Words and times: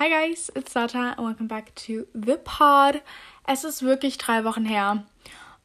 Hi 0.00 0.08
guys, 0.08 0.48
it's 0.54 0.74
Sata 0.74 1.16
and 1.16 1.26
welcome 1.26 1.48
back 1.48 1.74
to 1.74 2.06
the 2.14 2.36
pod. 2.44 3.02
Es 3.48 3.64
ist 3.64 3.82
wirklich 3.82 4.16
drei 4.16 4.44
Wochen 4.44 4.64
her 4.64 5.04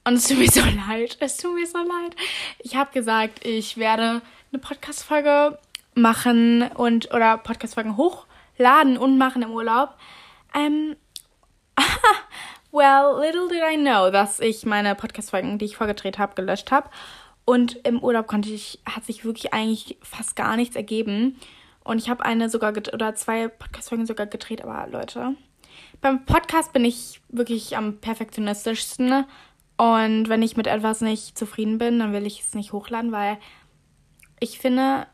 und 0.06 0.16
es 0.16 0.28
tut 0.28 0.40
mir 0.40 0.50
so 0.50 0.62
leid. 0.90 1.18
Es 1.20 1.38
tut 1.38 1.54
mir 1.54 1.68
so 1.68 1.78
leid. 1.78 2.16
Ich 2.58 2.76
habe 2.76 2.92
gesagt, 2.92 3.46
ich 3.46 3.78
werde 3.78 4.24
eine 4.52 4.60
Podcast-Folge 4.60 5.60
machen 5.94 6.64
und 6.64 7.14
oder 7.14 7.38
Podcast-Folgen 7.38 7.96
hochladen 7.96 8.98
und 8.98 9.20
machen 9.20 9.44
im 9.44 9.52
Urlaub. 9.52 9.94
Ähm, 10.56 10.96
well, 12.72 13.20
little 13.22 13.48
did 13.50 13.62
I 13.62 13.78
know, 13.78 14.10
dass 14.10 14.40
ich 14.40 14.66
meine 14.66 14.96
Podcast-Folgen, 14.96 15.60
die 15.60 15.66
ich 15.66 15.78
vorgedreht 15.78 16.18
habe, 16.18 16.34
gelöscht 16.34 16.72
habe. 16.72 16.90
Und 17.46 17.76
im 17.86 18.00
Urlaub 18.00 18.26
konnte 18.26 18.50
ich, 18.50 18.80
hat 18.84 19.06
sich 19.06 19.26
wirklich 19.26 19.54
eigentlich 19.54 20.00
fast 20.02 20.36
gar 20.36 20.56
nichts 20.56 20.76
ergeben. 20.76 21.40
Und 21.84 21.98
ich 21.98 22.10
habe 22.10 22.26
eine 22.26 22.50
sogar 22.50 22.74
oder 22.94 23.16
zwei 23.16 23.48
Podcast-Folgen 23.48 24.06
sogar 24.06 24.26
gedreht, 24.26 24.64
aber 24.64 24.88
Leute, 24.90 25.36
beim 26.02 26.26
Podcast 26.26 26.74
bin 26.74 26.86
ich 26.86 27.22
wirklich 27.30 27.76
am 27.76 27.98
perfektionistischsten. 27.98 29.26
Und 29.78 30.30
wenn 30.30 30.42
ich 30.42 30.56
mit 30.56 30.68
etwas 30.68 31.02
nicht 31.02 31.38
zufrieden 31.38 31.78
bin, 31.78 32.00
dann 32.00 32.14
will 32.14 32.26
ich 32.26 32.42
es 32.42 32.54
nicht 32.54 32.74
hochladen, 32.74 33.12
weil 33.12 33.38
ich 34.40 34.60
finde, 34.60 35.08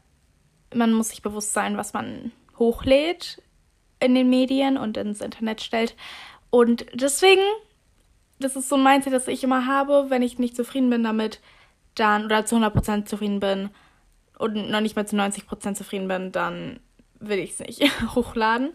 man 0.74 0.94
muss 0.94 1.10
sich 1.10 1.22
bewusst 1.22 1.54
sein, 1.54 1.78
was 1.78 1.94
man 1.94 2.32
hochlädt 2.58 3.42
in 4.00 4.16
den 4.16 4.30
Medien 4.30 4.78
und 4.78 4.98
ins 4.98 5.22
Internet 5.22 5.62
stellt. 5.62 5.96
Und 6.50 6.86
deswegen, 6.94 7.42
das 8.40 8.56
ist 8.56 8.70
so 8.70 8.76
ein 8.76 8.84
Mindset, 8.84 9.14
das 9.14 9.28
ich 9.28 9.44
immer 9.44 9.66
habe, 9.66 10.10
wenn 10.10 10.22
ich 10.22 10.40
nicht 10.40 10.56
zufrieden 10.56 10.90
bin 10.90 11.04
damit, 11.04 11.40
dann 11.96 12.26
oder 12.26 12.46
zu 12.46 12.56
100% 12.56 13.06
zufrieden 13.06 13.40
bin, 13.40 13.70
und 14.40 14.70
noch 14.70 14.82
nicht 14.82 14.96
mal 14.96 15.08
zu 15.08 15.16
90% 15.16 15.76
zufrieden 15.76 16.08
bin, 16.08 16.32
dann 16.32 16.80
will 17.20 17.38
ich 17.38 17.52
es 17.52 17.60
nicht 17.60 17.82
hochladen. 18.16 18.74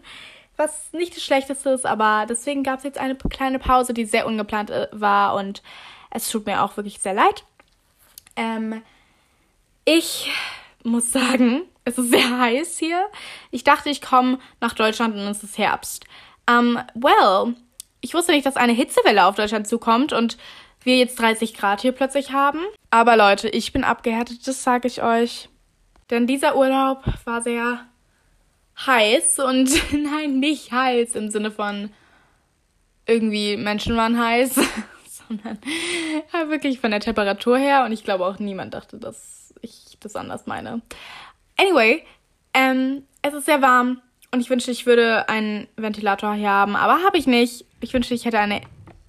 Was 0.57 0.93
nicht 0.93 1.15
das 1.15 1.23
Schlechteste 1.23 1.71
ist, 1.71 1.85
aber 1.85 2.25
deswegen 2.29 2.63
gab 2.63 2.77
es 2.77 2.85
jetzt 2.85 2.97
eine 2.97 3.15
kleine 3.15 3.59
Pause, 3.59 3.93
die 3.93 4.05
sehr 4.05 4.25
ungeplant 4.25 4.69
äh, 4.69 4.87
war 4.93 5.35
und 5.35 5.61
es 6.11 6.29
tut 6.29 6.45
mir 6.45 6.63
auch 6.63 6.77
wirklich 6.77 6.99
sehr 6.99 7.13
leid. 7.13 7.43
Ähm, 8.37 8.81
ich 9.83 10.31
muss 10.83 11.11
sagen, 11.11 11.63
es 11.83 11.97
ist 11.97 12.09
sehr 12.09 12.39
heiß 12.39 12.77
hier. 12.77 13.05
Ich 13.51 13.65
dachte, 13.65 13.89
ich 13.89 14.01
komme 14.01 14.39
nach 14.61 14.73
Deutschland 14.73 15.15
und 15.15 15.21
es 15.21 15.43
ist 15.43 15.57
Herbst. 15.57 16.05
Um, 16.49 16.79
well, 16.93 17.55
ich 18.01 18.13
wusste 18.13 18.31
nicht, 18.31 18.45
dass 18.45 18.55
eine 18.55 18.73
Hitzewelle 18.73 19.25
auf 19.25 19.35
Deutschland 19.35 19.67
zukommt 19.67 20.13
und 20.13 20.37
wir 20.83 20.97
jetzt 20.97 21.19
30 21.19 21.55
Grad 21.55 21.81
hier 21.81 21.91
plötzlich 21.91 22.31
haben. 22.31 22.59
Aber 22.91 23.17
Leute, 23.17 23.49
ich 23.49 23.73
bin 23.73 23.83
abgehärtet, 23.83 24.47
das 24.47 24.63
sage 24.63 24.87
ich 24.87 25.01
euch. 25.01 25.49
Denn 26.09 26.27
dieser 26.27 26.55
Urlaub 26.55 27.03
war 27.25 27.41
sehr 27.41 27.85
heiß 28.85 29.39
und 29.39 29.69
nein, 29.91 30.39
nicht 30.39 30.71
heiß 30.71 31.15
im 31.15 31.29
Sinne 31.29 31.51
von 31.51 31.89
irgendwie 33.07 33.57
Menschen 33.57 33.95
waren 33.95 34.19
heiß, 34.19 34.55
sondern 35.07 35.59
ja, 36.33 36.49
wirklich 36.49 36.79
von 36.79 36.91
der 36.91 36.99
Temperatur 36.99 37.57
her. 37.57 37.85
Und 37.85 37.91
ich 37.91 38.03
glaube 38.03 38.25
auch 38.25 38.39
niemand 38.39 38.73
dachte, 38.73 38.97
dass 38.97 39.53
ich 39.61 39.97
das 39.99 40.15
anders 40.15 40.45
meine. 40.45 40.81
Anyway, 41.57 42.03
ähm, 42.53 43.03
es 43.21 43.33
ist 43.33 43.45
sehr 43.45 43.61
warm 43.61 44.01
und 44.31 44.39
ich 44.41 44.49
wünschte, 44.49 44.71
ich 44.71 44.85
würde 44.85 45.29
einen 45.29 45.67
Ventilator 45.75 46.33
hier 46.33 46.49
haben, 46.49 46.75
aber 46.75 47.03
habe 47.03 47.17
ich 47.17 47.27
nicht. 47.27 47.65
Ich 47.81 47.93
wünschte, 47.93 48.13
ich 48.13 48.25
hätte 48.25 48.39
eine 48.39 48.61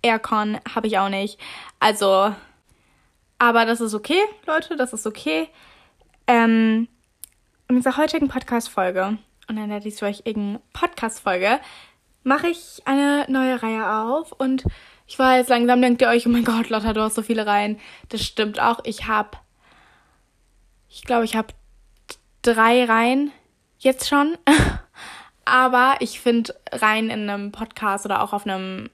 Aircon, 0.03 0.59
habe 0.75 0.87
ich 0.87 0.99
auch 0.99 1.09
nicht. 1.09 1.39
Also, 1.81 2.35
aber 3.39 3.67
das 3.67 3.81
ist 3.81 3.95
okay, 3.95 4.21
Leute, 4.47 4.77
das 4.77 4.93
ist 4.93 5.07
okay. 5.07 5.49
Ähm, 6.27 6.89
in 7.69 7.77
dieser 7.77 7.97
heutigen 7.97 8.29
Podcast-Folge, 8.29 9.19
und 9.49 9.57
dann 9.57 9.69
nenne 9.69 9.87
ich 9.87 10.03
euch 10.03 10.23
irgendeine 10.25 10.61
Podcast-Folge, 10.73 11.61
mache 12.23 12.49
ich 12.49 12.83
eine 12.85 13.27
neue 13.29 13.63
Reihe 13.63 13.89
auf 13.89 14.33
und 14.33 14.65
ich 15.07 15.19
weiß, 15.19 15.49
langsam 15.49 15.81
denkt 15.81 16.03
ihr 16.03 16.09
euch, 16.09 16.27
oh 16.27 16.31
mein 16.31 16.45
Gott, 16.45 16.69
Lotta, 16.69 16.93
du 16.93 17.01
hast 17.01 17.15
so 17.15 17.23
viele 17.23 17.47
Reihen. 17.47 17.79
Das 18.09 18.25
stimmt 18.25 18.61
auch. 18.61 18.81
Ich 18.85 19.07
habe, 19.07 19.39
ich 20.89 21.03
glaube, 21.03 21.25
ich 21.25 21.37
habe 21.37 21.55
drei 22.43 22.85
Reihen 22.85 23.31
jetzt 23.79 24.09
schon. 24.09 24.37
Aber 25.45 25.95
ich 26.01 26.19
finde 26.19 26.57
Reihen 26.73 27.09
in 27.09 27.31
einem 27.31 27.53
Podcast 27.53 28.05
oder 28.05 28.21
auch 28.21 28.33
auf 28.33 28.47
einem, 28.47 28.91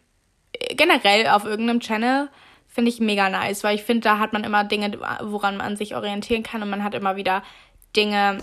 generell 0.52 1.28
auf 1.28 1.46
irgendeinem 1.46 1.80
Channel, 1.80 2.28
finde 2.72 2.90
ich 2.90 3.00
mega 3.00 3.28
nice, 3.28 3.62
weil 3.64 3.74
ich 3.74 3.84
finde, 3.84 4.00
da 4.00 4.18
hat 4.18 4.32
man 4.32 4.44
immer 4.44 4.64
Dinge, 4.64 4.98
woran 5.20 5.58
man 5.58 5.76
sich 5.76 5.94
orientieren 5.94 6.42
kann 6.42 6.62
und 6.62 6.70
man 6.70 6.82
hat 6.82 6.94
immer 6.94 7.16
wieder 7.16 7.42
Dinge, 7.94 8.38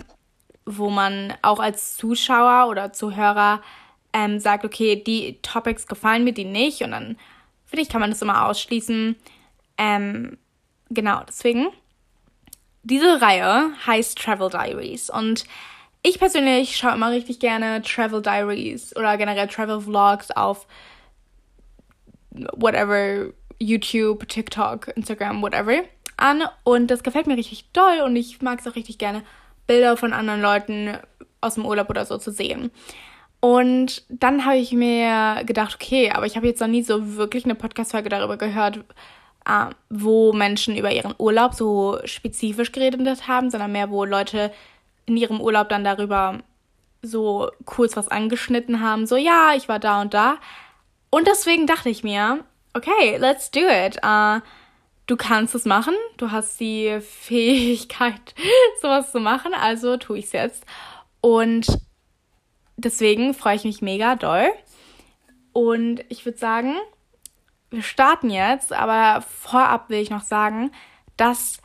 wo 0.65 0.91
man 0.91 1.33
auch 1.41 1.59
als 1.59 1.97
Zuschauer 1.97 2.69
oder 2.69 2.93
Zuhörer 2.93 3.61
ähm, 4.13 4.39
sagt, 4.39 4.65
okay, 4.65 5.01
die 5.03 5.39
Topics 5.41 5.87
gefallen 5.87 6.23
mir, 6.23 6.33
die 6.33 6.45
nicht. 6.45 6.83
Und 6.83 6.91
dann 6.91 7.17
finde 7.65 7.81
ich, 7.81 7.89
kann 7.89 8.01
man 8.01 8.11
das 8.11 8.21
immer 8.21 8.45
ausschließen. 8.45 9.15
Ähm, 9.77 10.37
genau, 10.89 11.21
deswegen. 11.27 11.69
Diese 12.83 13.21
Reihe 13.21 13.71
heißt 13.85 14.17
Travel 14.17 14.49
Diaries 14.49 15.09
und 15.09 15.43
ich 16.01 16.17
persönlich 16.17 16.77
schaue 16.77 16.93
immer 16.93 17.11
richtig 17.11 17.39
gerne 17.39 17.81
Travel 17.81 18.21
Diaries 18.21 18.95
oder 18.95 19.17
generell 19.17 19.47
Travel 19.47 19.81
Vlogs 19.81 20.31
auf 20.31 20.65
whatever 22.55 23.33
YouTube, 23.59 24.27
TikTok, 24.27 24.89
Instagram, 24.95 25.41
whatever 25.41 25.83
an 26.17 26.43
und 26.63 26.87
das 26.87 27.03
gefällt 27.03 27.27
mir 27.27 27.37
richtig 27.37 27.71
doll 27.71 28.01
und 28.03 28.15
ich 28.15 28.41
mag 28.41 28.59
es 28.59 28.67
auch 28.67 28.75
richtig 28.75 28.97
gerne, 28.97 29.23
Bilder 29.67 29.97
von 29.97 30.13
anderen 30.13 30.41
Leuten 30.41 30.97
aus 31.41 31.55
dem 31.55 31.65
Urlaub 31.65 31.89
oder 31.89 32.05
so 32.05 32.17
zu 32.17 32.31
sehen. 32.31 32.71
Und 33.39 34.03
dann 34.09 34.45
habe 34.45 34.57
ich 34.57 34.73
mir 34.73 35.43
gedacht, 35.45 35.75
okay, 35.75 36.11
aber 36.11 36.25
ich 36.25 36.35
habe 36.35 36.47
jetzt 36.47 36.59
noch 36.59 36.67
nie 36.67 36.83
so 36.83 37.15
wirklich 37.15 37.45
eine 37.45 37.55
Podcast-Folge 37.55 38.09
darüber 38.09 38.35
gehört, 38.35 38.83
äh, 39.45 39.67
wo 39.89 40.33
Menschen 40.33 40.75
über 40.75 40.91
ihren 40.91 41.15
Urlaub 41.17 41.53
so 41.53 41.99
spezifisch 42.03 42.73
geredet 42.73 43.27
haben, 43.27 43.49
sondern 43.49 43.71
mehr, 43.71 43.89
wo 43.89 44.03
Leute 44.03 44.51
in 45.05 45.15
ihrem 45.15 45.39
Urlaub 45.39 45.69
dann 45.69 45.85
darüber 45.85 46.39
so 47.01 47.49
kurz 47.63 47.95
was 47.95 48.09
angeschnitten 48.09 48.81
haben, 48.81 49.07
so 49.07 49.15
ja, 49.15 49.53
ich 49.55 49.69
war 49.69 49.79
da 49.79 50.01
und 50.01 50.13
da. 50.13 50.35
Und 51.09 51.27
deswegen 51.27 51.65
dachte 51.65 51.89
ich 51.89 52.03
mir, 52.03 52.43
okay, 52.73 53.17
let's 53.17 53.51
do 53.51 53.61
it. 53.61 53.97
Uh, 54.03 54.41
du 55.07 55.17
kannst 55.17 55.55
es 55.55 55.65
machen, 55.65 55.95
du 56.17 56.31
hast 56.31 56.59
die 56.59 56.99
Fähigkeit, 57.01 58.35
sowas 58.81 59.11
zu 59.11 59.19
machen, 59.19 59.53
also 59.53 59.97
tue 59.97 60.19
ich 60.19 60.25
es 60.25 60.31
jetzt. 60.31 60.65
Und 61.21 61.67
deswegen 62.77 63.33
freue 63.33 63.55
ich 63.55 63.63
mich 63.63 63.81
mega 63.81 64.15
doll. 64.15 64.49
Und 65.51 66.03
ich 66.09 66.25
würde 66.25 66.37
sagen, 66.37 66.75
wir 67.71 67.83
starten 67.83 68.29
jetzt, 68.29 68.73
aber 68.73 69.21
vorab 69.21 69.89
will 69.89 69.99
ich 69.99 70.09
noch 70.09 70.23
sagen, 70.23 70.71
dass 71.17 71.59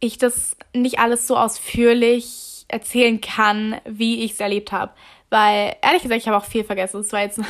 ich 0.00 0.18
das 0.18 0.56
nicht 0.74 0.98
alles 0.98 1.26
so 1.26 1.36
ausführlich 1.36 2.66
erzählen 2.68 3.20
kann, 3.20 3.80
wie 3.84 4.24
ich 4.24 4.32
es 4.32 4.40
erlebt 4.40 4.72
habe. 4.72 4.92
Weil, 5.30 5.76
ehrlich 5.82 6.02
gesagt, 6.02 6.20
ich 6.20 6.28
habe 6.28 6.36
auch 6.36 6.44
viel 6.44 6.64
vergessen. 6.64 7.00
Es 7.00 7.12
war 7.12 7.22
jetzt, 7.22 7.40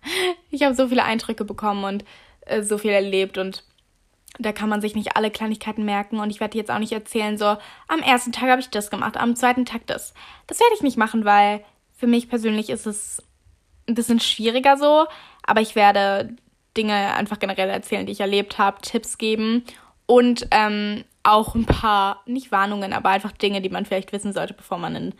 ich 0.50 0.62
habe 0.62 0.74
so 0.74 0.88
viele 0.88 1.04
Eindrücke 1.04 1.44
bekommen 1.44 1.84
und 1.84 2.04
äh, 2.48 2.62
so 2.62 2.78
viel 2.78 2.90
erlebt 2.90 3.38
und 3.38 3.64
da 4.38 4.52
kann 4.52 4.68
man 4.68 4.80
sich 4.80 4.94
nicht 4.94 5.16
alle 5.16 5.30
Kleinigkeiten 5.30 5.84
merken 5.84 6.20
und 6.20 6.30
ich 6.30 6.40
werde 6.40 6.58
jetzt 6.58 6.70
auch 6.70 6.78
nicht 6.78 6.92
erzählen, 6.92 7.36
so 7.38 7.56
am 7.88 8.00
ersten 8.00 8.32
Tag 8.32 8.48
habe 8.50 8.60
ich 8.60 8.70
das 8.70 8.90
gemacht, 8.90 9.16
am 9.16 9.36
zweiten 9.36 9.64
Tag 9.64 9.86
das. 9.86 10.14
Das 10.46 10.60
werde 10.60 10.74
ich 10.74 10.82
nicht 10.82 10.96
machen, 10.96 11.24
weil 11.24 11.64
für 11.96 12.06
mich 12.06 12.28
persönlich 12.28 12.70
ist 12.70 12.86
es 12.86 13.22
ein 13.88 13.94
bisschen 13.94 14.20
schwieriger 14.20 14.76
so, 14.76 15.06
aber 15.42 15.60
ich 15.60 15.74
werde 15.74 16.36
Dinge 16.76 17.14
einfach 17.14 17.38
generell 17.40 17.70
erzählen, 17.70 18.06
die 18.06 18.12
ich 18.12 18.20
erlebt 18.20 18.58
habe, 18.58 18.80
Tipps 18.82 19.18
geben 19.18 19.64
und 20.06 20.46
ähm, 20.52 21.04
auch 21.22 21.54
ein 21.54 21.66
paar, 21.66 22.22
nicht 22.26 22.52
Warnungen, 22.52 22.92
aber 22.92 23.10
einfach 23.10 23.32
Dinge, 23.32 23.60
die 23.60 23.68
man 23.68 23.84
vielleicht 23.84 24.12
wissen 24.12 24.32
sollte, 24.32 24.54
bevor 24.54 24.78
man 24.78 24.94
in 24.94 25.14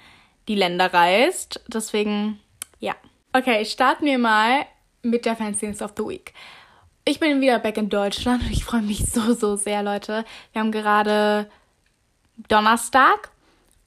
die 0.48 0.54
Länder 0.54 0.92
reist. 0.94 1.62
Deswegen, 1.68 2.40
ja. 2.78 2.94
Okay, 3.32 3.64
starten 3.64 4.06
wir 4.06 4.18
mal 4.18 4.64
mit 5.02 5.26
der 5.26 5.36
Fanciness 5.36 5.82
of 5.82 5.92
the 5.96 6.04
Week. 6.04 6.32
Ich 7.08 7.20
bin 7.20 7.40
wieder 7.40 7.58
back 7.58 7.78
in 7.78 7.88
Deutschland 7.88 8.42
und 8.42 8.50
ich 8.50 8.66
freue 8.66 8.82
mich 8.82 9.06
so, 9.10 9.32
so 9.32 9.56
sehr, 9.56 9.82
Leute. 9.82 10.26
Wir 10.52 10.60
haben 10.60 10.72
gerade 10.72 11.48
Donnerstag 12.48 13.30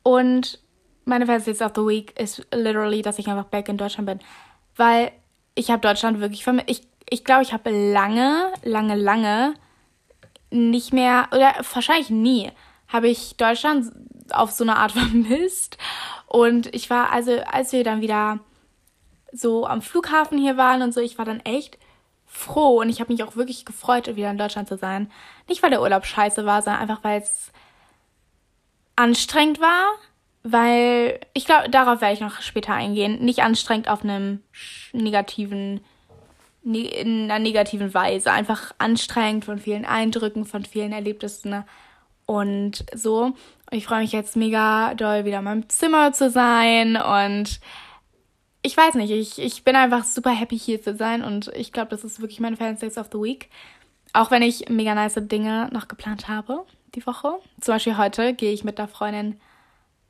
und 0.01 0.57
meine 1.05 1.27
Festival 1.27 1.67
of 1.67 1.73
the 1.75 1.81
Week 1.81 2.19
ist 2.19 2.47
literally, 2.51 3.03
dass 3.03 3.19
ich 3.19 3.27
einfach 3.27 3.45
back 3.45 3.69
in 3.69 3.77
Deutschland 3.77 4.07
bin. 4.07 4.19
Weil 4.75 5.11
ich 5.53 5.69
habe 5.69 5.81
Deutschland 5.81 6.19
wirklich 6.19 6.43
vermisst. 6.43 6.67
Ich, 6.67 6.81
ich 7.11 7.23
glaube, 7.23 7.43
ich 7.43 7.53
habe 7.53 7.69
lange, 7.69 8.51
lange, 8.63 8.95
lange 8.95 9.53
nicht 10.49 10.91
mehr, 10.91 11.27
oder 11.31 11.53
wahrscheinlich 11.73 12.09
nie, 12.09 12.51
habe 12.87 13.07
ich 13.07 13.37
Deutschland 13.37 13.91
auf 14.31 14.49
so 14.49 14.63
eine 14.63 14.77
Art 14.77 14.91
vermisst. 14.93 15.77
Und 16.25 16.73
ich 16.73 16.89
war, 16.89 17.11
also 17.11 17.39
als 17.51 17.71
wir 17.71 17.83
dann 17.83 18.01
wieder 18.01 18.39
so 19.31 19.67
am 19.67 19.83
Flughafen 19.83 20.39
hier 20.39 20.57
waren 20.57 20.81
und 20.81 20.91
so, 20.91 21.01
ich 21.01 21.19
war 21.19 21.25
dann 21.25 21.41
echt 21.41 21.77
froh 22.31 22.79
und 22.79 22.89
ich 22.89 23.01
habe 23.01 23.11
mich 23.11 23.23
auch 23.23 23.35
wirklich 23.35 23.65
gefreut, 23.65 24.15
wieder 24.15 24.31
in 24.31 24.37
Deutschland 24.37 24.69
zu 24.69 24.77
sein. 24.77 25.11
Nicht, 25.49 25.61
weil 25.61 25.69
der 25.69 25.81
Urlaub 25.81 26.05
scheiße 26.05 26.45
war, 26.45 26.61
sondern 26.61 26.81
einfach, 26.81 27.03
weil 27.03 27.21
es 27.21 27.51
anstrengend 28.95 29.59
war, 29.59 29.85
weil 30.43 31.19
ich 31.33 31.45
glaube, 31.45 31.69
darauf 31.69 31.99
werde 31.99 32.13
ich 32.13 32.21
noch 32.21 32.41
später 32.41 32.73
eingehen. 32.73 33.23
Nicht 33.23 33.43
anstrengend 33.43 33.89
auf 33.89 34.03
einem 34.03 34.41
negativen, 34.93 35.81
ne, 36.63 36.87
in 36.87 37.25
einer 37.25 37.39
negativen 37.39 37.93
Weise. 37.93 38.31
Einfach 38.31 38.71
anstrengend 38.77 39.45
von 39.45 39.59
vielen 39.59 39.85
Eindrücken, 39.85 40.45
von 40.45 40.63
vielen 40.63 40.93
Erlebnissen 40.93 41.65
und 42.25 42.85
so. 42.95 43.25
Und 43.25 43.35
ich 43.71 43.85
freue 43.85 44.01
mich 44.01 44.13
jetzt 44.13 44.37
mega 44.37 44.93
doll, 44.95 45.25
wieder 45.25 45.39
in 45.39 45.43
meinem 45.43 45.69
Zimmer 45.69 46.13
zu 46.13 46.29
sein 46.29 46.95
und 46.95 47.59
ich 48.63 48.77
weiß 48.77 48.95
nicht, 48.95 49.11
ich, 49.11 49.39
ich 49.39 49.63
bin 49.63 49.75
einfach 49.75 50.03
super 50.03 50.31
happy 50.31 50.57
hier 50.57 50.81
zu 50.81 50.95
sein 50.95 51.23
und 51.23 51.47
ich 51.55 51.71
glaube, 51.71 51.89
das 51.89 52.03
ist 52.03 52.21
wirklich 52.21 52.39
mein 52.39 52.57
Fan 52.57 52.77
Days 52.77 52.97
of 52.97 53.09
the 53.11 53.17
Week. 53.17 53.49
Auch 54.13 54.29
wenn 54.29 54.41
ich 54.41 54.69
mega 54.69 54.93
nice 54.93 55.15
Dinge 55.15 55.69
noch 55.71 55.87
geplant 55.87 56.27
habe 56.27 56.65
die 56.93 57.05
Woche. 57.05 57.39
Zum 57.59 57.75
Beispiel 57.75 57.97
heute 57.97 58.33
gehe 58.33 58.51
ich 58.51 58.63
mit 58.63 58.77
der 58.77 58.87
Freundin 58.87 59.39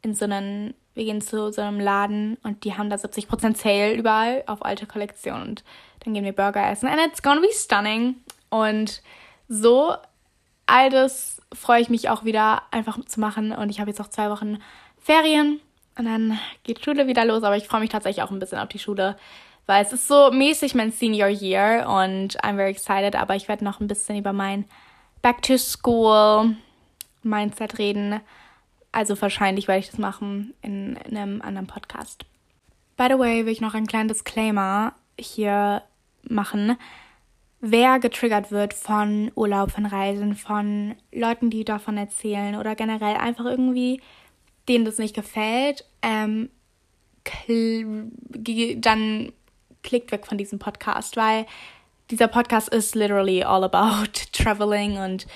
in 0.01 0.15
so 0.15 0.25
einen, 0.25 0.74
wir 0.95 1.06
gehen 1.06 1.21
zu 1.21 1.51
so 1.51 1.62
einem 1.62 1.80
Laden 1.80 2.38
und 2.44 2.63
die 2.63 2.75
haben 2.75 2.89
da 2.89 2.98
70% 2.98 3.56
Sale 3.56 3.94
überall 3.94 4.44
auf 4.48 4.65
alte 4.65 4.88
Kollektionen 4.88 5.50
und 5.50 5.63
dann 6.00 6.13
gehen 6.13 6.25
wir 6.25 6.33
Burger 6.33 6.69
essen 6.69 6.89
and 6.89 7.00
it's 7.06 7.21
gonna 7.21 7.42
be 7.42 7.53
stunning. 7.53 8.15
Und 8.50 9.01
so 9.48 9.95
all 10.65 10.89
das 10.89 11.42
freue 11.53 11.81
ich 11.81 11.89
mich 11.89 12.09
auch 12.09 12.25
wieder 12.25 12.63
einfach 12.71 13.00
zu 13.06 13.19
machen 13.19 13.51
und 13.51 13.69
ich 13.69 13.80
habe 13.80 13.92
jetzt 13.92 14.01
auch 14.01 14.09
zwei 14.09 14.30
Wochen 14.30 14.57
Ferien 14.98 15.62
und 16.01 16.06
dann 16.07 16.39
geht 16.63 16.83
Schule 16.83 17.07
wieder 17.07 17.25
los, 17.25 17.44
aber 17.44 17.57
ich 17.57 17.68
freue 17.68 17.81
mich 17.81 17.89
tatsächlich 17.89 18.24
auch 18.24 18.31
ein 18.31 18.39
bisschen 18.39 18.59
auf 18.59 18.69
die 18.69 18.80
Schule, 18.80 19.15
weil 19.65 19.83
es 19.83 19.94
ist 19.94 20.07
so 20.07 20.31
mäßig 20.31 20.75
mein 20.75 20.92
Senior 20.92 21.30
Year 21.30 21.88
und 21.88 22.44
I'm 22.44 22.56
very 22.56 22.71
excited, 22.71 23.15
aber 23.15 23.36
ich 23.36 23.48
werde 23.48 23.63
noch 23.63 23.80
ein 23.80 23.88
bisschen 23.88 24.18
über 24.18 24.33
mein 24.33 24.65
Back 25.21 25.42
to 25.44 25.57
School 25.57 26.56
Mindset 27.24 27.77
reden 27.77 28.21
also 28.92 29.19
wahrscheinlich 29.21 29.68
werde 29.68 29.80
ich 29.80 29.89
das 29.89 29.98
machen 29.98 30.53
in, 30.62 30.98
in 31.07 31.18
einem 31.18 31.42
anderen 31.42 31.68
Podcast. 31.68 32.25
By 32.98 33.07
the 33.09 33.18
way, 33.18 33.45
will 33.45 33.53
ich 33.53 33.62
noch 33.62 33.74
einen 33.74 33.88
kleinen 33.88 34.09
Disclaimer 34.09 34.94
hier 35.18 35.83
machen. 36.27 36.77
Wer 37.62 38.00
getriggert 38.00 38.51
wird 38.51 38.74
von 38.74 39.31
Urlaub, 39.36 39.71
von 39.71 39.86
Reisen, 39.86 40.36
von 40.36 40.95
Leuten, 41.12 41.50
die 41.50 41.63
davon 41.63 41.98
erzählen 41.98 42.56
oder 42.56 42.75
generell 42.75 43.15
einfach 43.15 43.45
irgendwie, 43.45 44.01
denen 44.72 44.86
das 44.86 44.98
nicht 44.98 45.16
gefällt, 45.16 45.86
ähm, 46.02 46.50
kl 47.26 48.10
dann 48.78 49.34
klickt 49.84 50.12
weg 50.12 50.26
von 50.26 50.38
diesem 50.38 50.60
Podcast, 50.60 51.18
weil 51.18 51.46
dieser 52.10 52.28
Podcast 52.28 52.70
ist 52.70 52.96
literally 52.96 53.44
all 53.44 53.64
about 53.64 54.12
traveling 54.32 54.98
und 54.98 55.28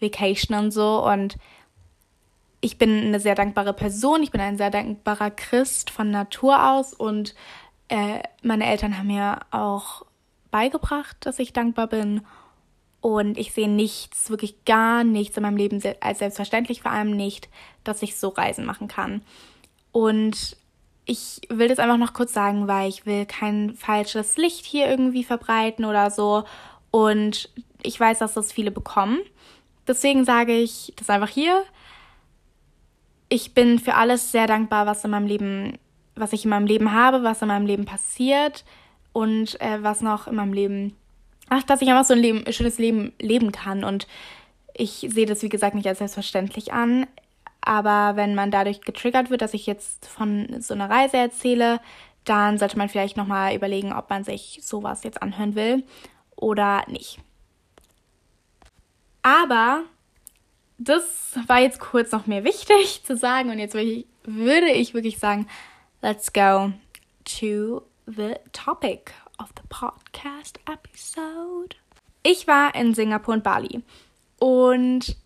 Vacation 0.00 0.56
und 0.56 0.70
so. 0.70 1.04
Und 1.04 1.36
ich 2.60 2.78
bin 2.78 3.02
eine 3.02 3.20
sehr 3.20 3.34
dankbare 3.34 3.72
Person, 3.72 4.22
ich 4.22 4.30
bin 4.30 4.40
ein 4.40 4.56
sehr 4.56 4.70
dankbarer 4.70 5.30
Christ 5.30 5.90
von 5.90 6.10
Natur 6.10 6.70
aus. 6.70 6.94
Und 6.94 7.34
äh, 7.88 8.20
meine 8.42 8.66
Eltern 8.66 8.96
haben 8.96 9.08
mir 9.08 9.40
auch 9.50 10.04
beigebracht, 10.50 11.16
dass 11.20 11.38
ich 11.40 11.52
dankbar 11.52 11.88
bin. 11.88 12.22
Und 13.04 13.36
ich 13.36 13.52
sehe 13.52 13.68
nichts, 13.68 14.30
wirklich 14.30 14.64
gar 14.64 15.04
nichts 15.04 15.36
in 15.36 15.42
meinem 15.42 15.58
Leben 15.58 15.82
als 16.00 16.20
selbstverständlich, 16.20 16.80
vor 16.80 16.90
allem 16.90 17.10
nicht, 17.10 17.50
dass 17.84 18.00
ich 18.00 18.16
so 18.16 18.28
Reisen 18.28 18.64
machen 18.64 18.88
kann. 18.88 19.20
Und 19.92 20.56
ich 21.04 21.42
will 21.50 21.68
das 21.68 21.78
einfach 21.78 21.98
noch 21.98 22.14
kurz 22.14 22.32
sagen, 22.32 22.66
weil 22.66 22.88
ich 22.88 23.04
will 23.04 23.26
kein 23.26 23.74
falsches 23.74 24.38
Licht 24.38 24.64
hier 24.64 24.88
irgendwie 24.88 25.22
verbreiten 25.22 25.84
oder 25.84 26.10
so. 26.10 26.44
Und 26.90 27.50
ich 27.82 28.00
weiß, 28.00 28.20
dass 28.20 28.32
das 28.32 28.52
viele 28.52 28.70
bekommen. 28.70 29.18
Deswegen 29.86 30.24
sage 30.24 30.56
ich 30.56 30.94
das 30.96 31.10
einfach 31.10 31.28
hier 31.28 31.62
ich 33.34 33.52
bin 33.54 33.78
für 33.78 33.94
alles 33.94 34.30
sehr 34.30 34.46
dankbar, 34.46 34.86
was 34.86 35.04
in 35.04 35.10
meinem 35.10 35.26
Leben, 35.26 35.78
was 36.14 36.32
ich 36.32 36.44
in 36.44 36.50
meinem 36.50 36.66
Leben 36.66 36.92
habe, 36.92 37.22
was 37.22 37.42
in 37.42 37.48
meinem 37.48 37.66
Leben 37.66 37.84
passiert 37.84 38.64
und 39.12 39.60
äh, 39.60 39.82
was 39.82 40.00
noch 40.00 40.28
in 40.28 40.36
meinem 40.36 40.52
Leben, 40.52 40.96
ach, 41.48 41.62
dass 41.62 41.82
ich 41.82 41.88
einfach 41.88 42.04
so 42.04 42.14
ein, 42.14 42.20
Leben, 42.20 42.52
schönes 42.52 42.78
Leben 42.78 43.12
leben 43.20 43.52
kann. 43.52 43.84
Und 43.84 44.06
ich 44.74 45.06
sehe 45.08 45.26
das, 45.26 45.42
wie 45.42 45.48
gesagt, 45.48 45.74
nicht 45.74 45.86
als 45.86 45.98
selbstverständlich 45.98 46.72
an. 46.72 47.06
Aber 47.60 48.16
wenn 48.16 48.34
man 48.34 48.50
dadurch 48.50 48.82
getriggert 48.82 49.30
wird, 49.30 49.40
dass 49.40 49.54
ich 49.54 49.66
jetzt 49.66 50.06
von 50.06 50.60
so 50.60 50.74
einer 50.74 50.90
Reise 50.90 51.16
erzähle, 51.16 51.80
dann 52.24 52.58
sollte 52.58 52.78
man 52.78 52.88
vielleicht 52.88 53.16
nochmal 53.16 53.54
überlegen, 53.54 53.92
ob 53.92 54.10
man 54.10 54.24
sich 54.24 54.60
sowas 54.62 55.04
jetzt 55.04 55.22
anhören 55.22 55.54
will 55.54 55.84
oder 56.36 56.84
nicht. 56.88 57.18
Aber 59.22 59.84
das 60.78 61.38
war 61.46 61.60
jetzt 61.60 61.80
kurz 61.80 62.12
noch 62.12 62.26
mehr 62.26 62.44
wichtig 62.44 63.02
zu 63.04 63.16
sagen 63.16 63.50
und 63.50 63.58
jetzt 63.58 63.74
würde 63.74 64.70
ich 64.70 64.94
wirklich 64.94 65.18
sagen, 65.18 65.46
let's 66.02 66.32
go 66.32 66.72
to 67.24 67.82
the 68.06 68.34
topic 68.52 69.12
of 69.38 69.48
the 69.56 69.62
podcast 69.68 70.58
episode. 70.70 71.76
Ich 72.22 72.46
war 72.46 72.74
in 72.74 72.94
Singapur 72.94 73.34
und 73.34 73.44
Bali 73.44 73.82
und 74.38 75.16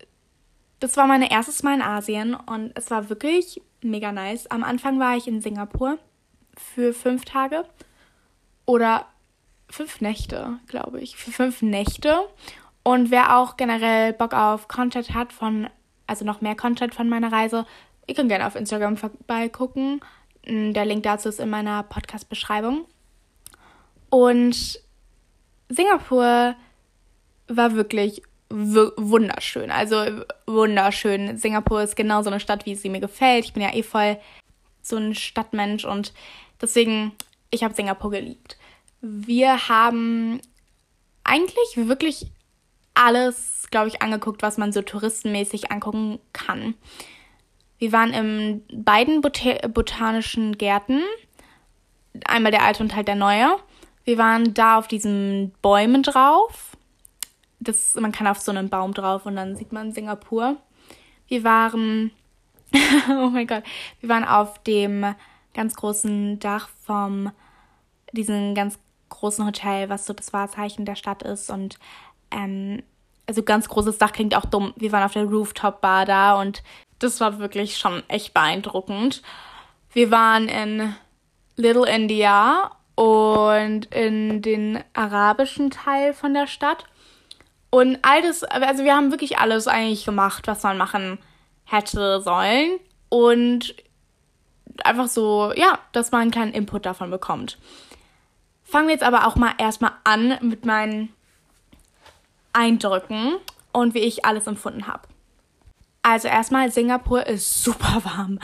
das 0.79 0.97
war 0.97 1.07
mein 1.07 1.21
erstes 1.21 1.63
Mal 1.63 1.75
in 1.75 1.81
Asien 1.81 2.33
und 2.33 2.71
es 2.75 2.89
war 2.91 3.09
wirklich 3.09 3.61
mega 3.81 4.11
nice. 4.11 4.47
Am 4.47 4.63
Anfang 4.63 4.99
war 4.99 5.17
ich 5.17 5.27
in 5.27 5.41
Singapur 5.41 5.97
für 6.57 6.93
fünf 6.93 7.25
Tage 7.25 7.65
oder 8.65 9.05
fünf 9.69 10.01
Nächte, 10.01 10.59
glaube 10.67 10.99
ich, 11.01 11.15
für 11.15 11.31
fünf 11.31 11.61
Nächte 11.61 12.19
und 12.83 13.11
wer 13.11 13.37
auch 13.37 13.57
generell 13.57 14.13
Bock 14.13 14.33
auf 14.33 14.67
Content 14.67 15.13
hat 15.13 15.33
von, 15.33 15.69
also 16.07 16.25
noch 16.25 16.41
mehr 16.41 16.55
Content 16.55 16.95
von 16.95 17.09
meiner 17.09 17.31
Reise, 17.31 17.65
ihr 18.07 18.15
könnt 18.15 18.29
gerne 18.29 18.47
auf 18.47 18.55
Instagram 18.55 18.97
vorbeigucken. 18.97 20.01
Der 20.45 20.85
Link 20.85 21.03
dazu 21.03 21.29
ist 21.29 21.39
in 21.39 21.49
meiner 21.49 21.83
Podcast-Beschreibung. 21.83 22.85
Und 24.09 24.79
Singapur 25.69 26.55
war 27.47 27.75
wirklich 27.75 28.21
wunderschön. 28.49 29.71
Also 29.71 30.23
wunderschön. 30.47 31.37
Singapur 31.37 31.83
ist 31.83 31.95
genau 31.95 32.23
so 32.23 32.29
eine 32.29 32.39
Stadt, 32.39 32.65
wie 32.65 32.75
sie 32.75 32.89
mir 32.89 32.99
gefällt. 32.99 33.45
Ich 33.45 33.53
bin 33.53 33.63
ja 33.63 33.73
eh 33.73 33.83
voll 33.83 34.17
so 34.81 34.97
ein 34.97 35.13
Stadtmensch 35.13 35.85
und 35.85 36.13
deswegen, 36.61 37.11
ich 37.51 37.63
habe 37.63 37.75
Singapur 37.75 38.11
geliebt. 38.11 38.57
Wir 39.01 39.69
haben 39.69 40.41
eigentlich 41.23 41.75
wirklich 41.75 42.27
alles, 42.95 43.67
glaube 43.69 43.87
ich, 43.87 44.01
angeguckt, 44.01 44.41
was 44.41 44.57
man 44.57 44.71
so 44.71 44.81
touristenmäßig 44.81 45.71
angucken 45.71 46.19
kann. 46.33 46.73
Wir 47.77 47.91
waren 47.91 48.13
in 48.13 48.83
beiden 48.83 49.21
Bot 49.21 49.41
botanischen 49.73 50.57
Gärten, 50.57 51.01
einmal 52.25 52.51
der 52.51 52.63
alte 52.63 52.83
und 52.83 52.95
halt 52.95 53.07
der 53.07 53.15
neue. 53.15 53.57
Wir 54.03 54.17
waren 54.17 54.53
da 54.53 54.77
auf 54.77 54.87
diesen 54.87 55.53
Bäumen 55.61 56.03
drauf. 56.03 56.77
Das, 57.59 57.95
man 57.95 58.11
kann 58.11 58.27
auf 58.27 58.39
so 58.39 58.51
einem 58.51 58.69
Baum 58.69 58.93
drauf 58.93 59.25
und 59.25 59.35
dann 59.35 59.55
sieht 59.55 59.71
man 59.71 59.91
Singapur. 59.91 60.57
Wir 61.27 61.43
waren, 61.43 62.11
oh 63.09 63.29
mein 63.29 63.47
Gott, 63.47 63.63
wir 63.99 64.09
waren 64.09 64.23
auf 64.23 64.63
dem 64.63 65.13
ganz 65.53 65.75
großen 65.75 66.39
Dach 66.39 66.69
vom, 66.85 67.31
diesen 68.13 68.55
ganz 68.55 68.79
großen 69.09 69.45
Hotel, 69.45 69.89
was 69.89 70.05
so 70.05 70.13
das 70.13 70.33
Wahrzeichen 70.33 70.85
der 70.85 70.95
Stadt 70.95 71.23
ist 71.23 71.49
und 71.49 71.77
ähm, 72.31 72.83
also 73.27 73.43
ganz 73.43 73.69
großes 73.69 73.97
Dach 73.99 74.11
klingt 74.11 74.33
auch 74.35 74.45
dumm. 74.45 74.73
Wir 74.75 74.91
waren 74.91 75.03
auf 75.03 75.13
der 75.13 75.25
Rooftop-Bar 75.25 76.05
da 76.05 76.39
und 76.39 76.63
das 76.97 77.19
war 77.19 77.39
wirklich 77.39 77.77
schon 77.77 78.03
echt 78.07 78.33
beeindruckend. 78.33 79.21
Wir 79.93 80.09
waren 80.11 80.47
in 80.47 80.95
Little 81.55 81.87
India 81.87 82.71
und 82.99 83.85
in 83.95 84.41
den 84.41 84.83
arabischen 84.93 85.71
Teil 85.71 86.13
von 86.13 86.33
der 86.33 86.47
Stadt. 86.47 86.83
Und 87.69 87.97
all 88.01 88.21
das, 88.21 88.43
also 88.43 88.83
wir 88.83 88.93
haben 88.93 89.11
wirklich 89.11 89.37
alles 89.37 89.69
eigentlich 89.69 90.03
gemacht, 90.03 90.47
was 90.47 90.63
man 90.63 90.77
machen 90.77 91.17
hätte 91.63 92.19
sollen. 92.19 92.77
Und 93.07 93.73
einfach 94.83 95.07
so, 95.07 95.53
ja, 95.55 95.79
dass 95.93 96.11
man 96.11 96.23
einen 96.23 96.31
kleinen 96.31 96.51
Input 96.51 96.85
davon 96.85 97.09
bekommt. 97.09 97.57
Fangen 98.63 98.87
wir 98.87 98.95
jetzt 98.95 99.05
aber 99.05 99.27
auch 99.27 99.37
mal 99.37 99.53
erstmal 99.57 99.93
an 100.03 100.37
mit 100.41 100.65
meinen 100.65 101.13
Eindrücken 102.51 103.37
und 103.71 103.93
wie 103.93 103.99
ich 103.99 104.25
alles 104.25 104.45
empfunden 104.45 104.87
habe. 104.87 105.07
Also 106.01 106.27
erstmal, 106.27 106.69
Singapur 106.69 107.25
ist 107.25 107.63
super 107.63 108.01
warm. 108.03 108.39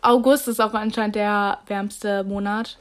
August 0.00 0.48
ist 0.48 0.58
auch 0.58 0.72
anscheinend 0.72 1.16
der 1.16 1.58
wärmste 1.66 2.24
Monat. 2.24 2.78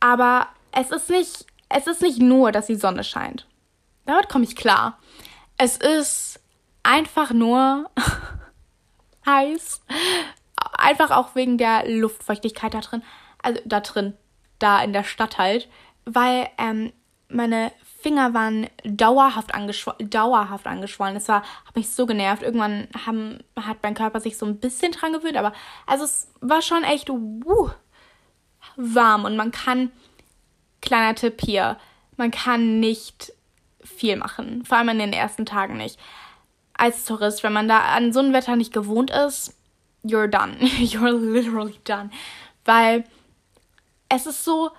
Aber 0.00 0.48
es 0.72 0.90
ist 0.90 1.10
nicht, 1.10 1.46
es 1.68 1.86
ist 1.86 2.02
nicht 2.02 2.18
nur, 2.18 2.52
dass 2.52 2.66
die 2.66 2.76
Sonne 2.76 3.04
scheint. 3.04 3.46
Damit 4.06 4.28
komme 4.28 4.44
ich 4.44 4.56
klar. 4.56 4.98
Es 5.56 5.76
ist 5.76 6.40
einfach 6.82 7.32
nur 7.32 7.90
heiß. 9.26 9.82
Einfach 10.72 11.10
auch 11.10 11.34
wegen 11.34 11.58
der 11.58 11.88
Luftfeuchtigkeit 11.88 12.74
da 12.74 12.80
drin. 12.80 13.02
Also 13.42 13.60
da 13.64 13.80
drin, 13.80 14.14
da 14.58 14.82
in 14.82 14.92
der 14.92 15.04
Stadt 15.04 15.38
halt. 15.38 15.68
Weil 16.06 16.48
ähm, 16.58 16.92
meine 17.28 17.72
Finger 18.00 18.32
waren 18.32 18.68
dauerhaft, 18.84 19.54
angeschw 19.54 19.92
dauerhaft 20.00 20.66
angeschwollen. 20.66 21.16
Es 21.16 21.28
war, 21.28 21.42
hat 21.66 21.76
mich 21.76 21.90
so 21.90 22.06
genervt. 22.06 22.42
Irgendwann 22.42 22.88
haben, 23.06 23.38
hat 23.56 23.78
mein 23.82 23.94
Körper 23.94 24.20
sich 24.20 24.38
so 24.38 24.46
ein 24.46 24.58
bisschen 24.58 24.92
dran 24.92 25.12
gewöhnt, 25.12 25.36
aber 25.36 25.52
also 25.86 26.04
es 26.04 26.32
war 26.40 26.62
schon 26.62 26.82
echt 26.82 27.10
uh, 27.10 27.70
warm 28.76 29.24
und 29.24 29.36
man 29.36 29.50
kann, 29.50 29.90
kleiner 30.80 31.14
Tipp 31.14 31.40
hier, 31.40 31.76
man 32.16 32.30
kann 32.30 32.80
nicht 32.80 33.32
viel 33.82 34.16
machen, 34.16 34.64
vor 34.64 34.78
allem 34.78 34.90
in 34.90 34.98
den 34.98 35.12
ersten 35.12 35.46
Tagen 35.46 35.76
nicht. 35.76 35.98
Als 36.74 37.04
Tourist, 37.04 37.42
wenn 37.42 37.52
man 37.52 37.68
da 37.68 37.80
an 37.80 38.12
so 38.12 38.20
ein 38.20 38.32
Wetter 38.32 38.56
nicht 38.56 38.72
gewohnt 38.72 39.10
ist, 39.10 39.54
you're 40.04 40.28
done. 40.28 40.56
you're 40.60 41.12
literally 41.12 41.78
done. 41.84 42.10
Weil 42.64 43.04
es 44.08 44.26
ist 44.26 44.44
so, 44.44 44.70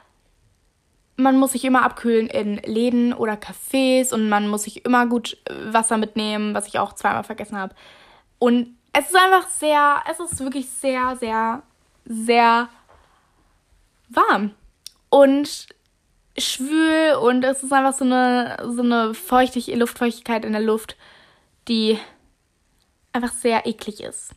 man 1.15 1.38
muss 1.38 1.51
sich 1.51 1.63
immer 1.63 1.83
abkühlen 1.83 2.27
in 2.27 2.57
Läden 2.57 3.13
oder 3.13 3.33
Cafés 3.33 4.13
und 4.13 4.29
man 4.29 4.48
muss 4.48 4.63
sich 4.63 4.86
immer 4.86 5.05
gut 5.07 5.38
Wasser 5.50 5.98
mitnehmen, 5.98 6.53
was 6.53 6.67
ich 6.67 6.79
auch 6.79 6.93
zweimal 6.93 7.24
vergessen 7.24 7.57
habe. 7.57 7.75
Und 8.39 8.75
es 8.93 9.07
ist 9.07 9.15
einfach 9.15 9.48
sehr, 9.48 10.01
es 10.10 10.19
ist 10.19 10.39
wirklich 10.39 10.69
sehr, 10.69 11.15
sehr, 11.15 11.63
sehr 12.05 12.69
warm 14.15 14.51
und 15.10 15.68
schwül 16.38 17.15
und 17.22 17.44
es 17.44 17.63
ist 17.63 17.74
einfach 17.74 17.94
so 17.94 18.06
eine, 18.06 18.58
so 18.70 18.82
eine 18.82 19.13
Feuchtig 19.13 19.68
Luftfeuchtigkeit 19.68 20.46
in 20.46 20.53
der 20.53 20.62
Luft, 20.62 20.96
die 21.68 21.98
einfach 23.13 23.34
sehr 23.34 23.65
eklig 23.65 24.01
ist. 24.01 24.32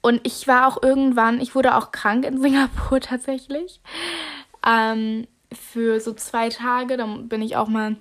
Und 0.00 0.20
ich 0.24 0.46
war 0.46 0.66
auch 0.66 0.82
irgendwann, 0.82 1.40
ich 1.40 1.54
wurde 1.54 1.76
auch 1.76 1.92
krank 1.92 2.24
in 2.24 2.40
Singapur 2.40 3.00
tatsächlich. 3.00 3.80
Ähm, 4.66 5.26
für 5.52 6.00
so 6.00 6.12
zwei 6.12 6.48
Tage. 6.48 6.96
Dann 6.96 7.28
bin 7.28 7.42
ich 7.42 7.56
auch 7.56 7.68
mal 7.68 7.96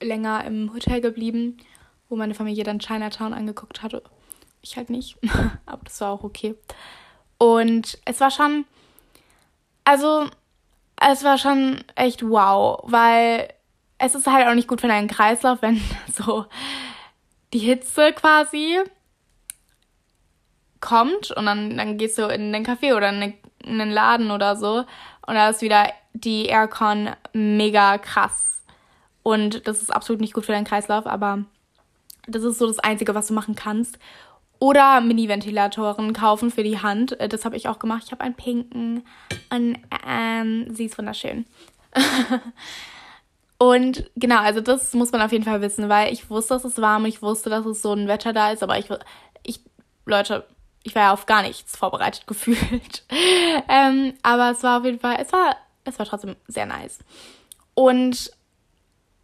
länger 0.00 0.44
im 0.44 0.72
Hotel 0.72 1.00
geblieben, 1.00 1.58
wo 2.08 2.16
meine 2.16 2.34
Familie 2.34 2.64
dann 2.64 2.78
Chinatown 2.78 3.34
angeguckt 3.34 3.82
hatte. 3.82 4.02
Ich 4.62 4.76
halt 4.76 4.90
nicht, 4.90 5.16
aber 5.66 5.82
das 5.84 6.00
war 6.00 6.10
auch 6.10 6.24
okay. 6.24 6.54
Und 7.38 7.98
es 8.04 8.20
war 8.20 8.30
schon, 8.30 8.64
also 9.88 10.28
es 11.00 11.24
war 11.24 11.38
schon 11.38 11.82
echt 11.94 12.22
wow, 12.22 12.80
weil 12.84 13.48
es 13.96 14.14
ist 14.14 14.26
halt 14.26 14.46
auch 14.46 14.54
nicht 14.54 14.68
gut 14.68 14.82
für 14.82 14.88
deinen 14.88 15.08
Kreislauf, 15.08 15.62
wenn 15.62 15.80
so 16.12 16.44
die 17.54 17.60
Hitze 17.60 18.12
quasi 18.12 18.80
kommt 20.80 21.30
und 21.30 21.46
dann, 21.46 21.78
dann 21.78 21.96
gehst 21.96 22.18
du 22.18 22.26
in 22.26 22.52
den 22.52 22.66
Café 22.66 22.94
oder 22.94 23.08
in 23.08 23.34
einen 23.64 23.90
Laden 23.90 24.30
oder 24.30 24.56
so 24.56 24.84
und 25.26 25.34
da 25.34 25.48
ist 25.48 25.62
wieder 25.62 25.90
die 26.12 26.46
Aircon 26.46 27.10
mega 27.32 27.96
krass. 27.96 28.62
Und 29.22 29.66
das 29.66 29.80
ist 29.80 29.90
absolut 29.90 30.20
nicht 30.20 30.34
gut 30.34 30.44
für 30.44 30.52
deinen 30.52 30.66
Kreislauf, 30.66 31.06
aber 31.06 31.44
das 32.26 32.42
ist 32.42 32.58
so 32.58 32.66
das 32.66 32.78
Einzige, 32.78 33.14
was 33.14 33.28
du 33.28 33.34
machen 33.34 33.54
kannst. 33.54 33.98
Oder 34.60 35.00
Mini-Ventilatoren 35.00 36.12
kaufen 36.12 36.50
für 36.50 36.64
die 36.64 36.80
Hand. 36.80 37.18
Äh, 37.20 37.28
das 37.28 37.44
habe 37.44 37.56
ich 37.56 37.68
auch 37.68 37.78
gemacht. 37.78 38.04
Ich 38.06 38.12
habe 38.12 38.22
einen 38.22 38.34
pinken 38.34 39.04
und 39.50 39.78
ähm, 40.06 40.74
sie 40.74 40.86
ist 40.86 40.98
wunderschön. 40.98 41.46
und 43.58 44.10
genau, 44.16 44.40
also 44.40 44.60
das 44.60 44.92
muss 44.94 45.12
man 45.12 45.22
auf 45.22 45.32
jeden 45.32 45.44
Fall 45.44 45.60
wissen, 45.60 45.88
weil 45.88 46.12
ich 46.12 46.28
wusste, 46.28 46.54
dass 46.54 46.64
es 46.64 46.80
warm, 46.80 47.06
ich 47.06 47.22
wusste, 47.22 47.50
dass 47.50 47.66
es 47.66 47.82
so 47.82 47.92
ein 47.92 48.08
Wetter 48.08 48.32
da 48.32 48.50
ist, 48.50 48.62
aber 48.62 48.78
ich, 48.78 48.86
ich 49.42 49.60
Leute, 50.04 50.46
ich 50.82 50.94
war 50.94 51.02
ja 51.02 51.12
auf 51.12 51.26
gar 51.26 51.42
nichts 51.42 51.76
vorbereitet 51.76 52.24
gefühlt. 52.26 53.04
ähm, 53.68 54.14
aber 54.22 54.50
es 54.50 54.62
war 54.62 54.78
auf 54.78 54.84
jeden 54.84 55.00
Fall, 55.00 55.18
es 55.20 55.32
war 55.32 55.56
es 55.88 55.98
war 55.98 56.06
trotzdem 56.06 56.36
sehr 56.46 56.66
nice. 56.66 56.98
Und 57.74 58.30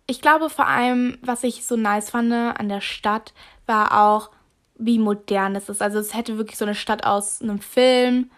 ich 0.06 0.20
glaube 0.20 0.50
vor 0.50 0.66
allem, 0.66 1.18
was 1.22 1.44
ich 1.44 1.64
so 1.66 1.76
nice 1.76 2.10
fand 2.10 2.32
an 2.32 2.68
der 2.68 2.80
Stadt, 2.80 3.32
war 3.66 4.04
auch, 4.04 4.30
wie 4.76 4.98
modern 4.98 5.56
es 5.56 5.68
ist. 5.68 5.82
Also 5.82 5.98
es 5.98 6.14
hätte 6.14 6.36
wirklich 6.36 6.58
so 6.58 6.64
eine 6.64 6.74
Stadt 6.74 7.04
aus 7.04 7.40
einem 7.40 7.60
Film. 7.60 8.30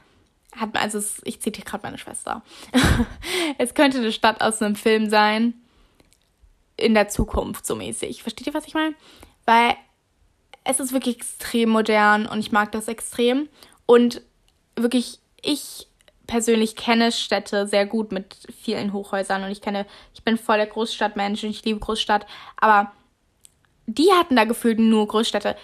Hat, 0.55 0.71
also 0.75 0.99
es, 0.99 1.21
ich 1.25 1.41
zitiere 1.41 1.67
gerade 1.67 1.85
meine 1.85 1.99
Schwester. 1.99 2.43
es 3.59 3.75
könnte 3.75 3.99
eine 3.99 4.13
Stadt 4.13 4.41
aus 4.41 4.61
einem 4.61 4.77
Film 4.77 5.09
sein. 5.09 5.55
In 6.77 6.95
der 6.95 7.09
Zukunft, 7.09 7.65
so 7.65 7.75
mäßig. 7.75 8.23
Versteht 8.23 8.47
ihr, 8.47 8.55
was 8.55 8.67
ich 8.67 8.75
meine? 8.75 8.95
Weil 9.47 9.77
es 10.65 10.81
ist 10.81 10.93
wirklich 10.93 11.17
extrem 11.17 11.71
modern 11.71 12.27
und 12.27 12.39
ich 12.39 12.53
mag 12.53 12.73
das 12.73 12.89
extrem. 12.89 13.49
Und 13.87 14.21
wirklich, 14.75 15.21
ich 15.41 15.89
persönlich 16.27 16.77
kenne 16.77 17.13
Städte 17.13 17.67
sehr 17.67 17.87
gut 17.87 18.13
mit 18.13 18.37
vielen 18.61 18.93
Hochhäusern 18.93 19.45
und 19.45 19.51
ich 19.51 19.63
kenne, 19.63 19.87
ich 20.13 20.23
bin 20.23 20.37
voll 20.37 20.57
der 20.57 20.67
Großstadtmensch 20.67 21.45
und 21.45 21.51
ich 21.51 21.65
liebe 21.65 21.79
Großstadt, 21.79 22.27
aber 22.57 22.93
die 23.87 24.11
hatten 24.13 24.37
da 24.37 24.45
gefühlt 24.45 24.79
nur 24.79 25.07
Großstädte. 25.07 25.57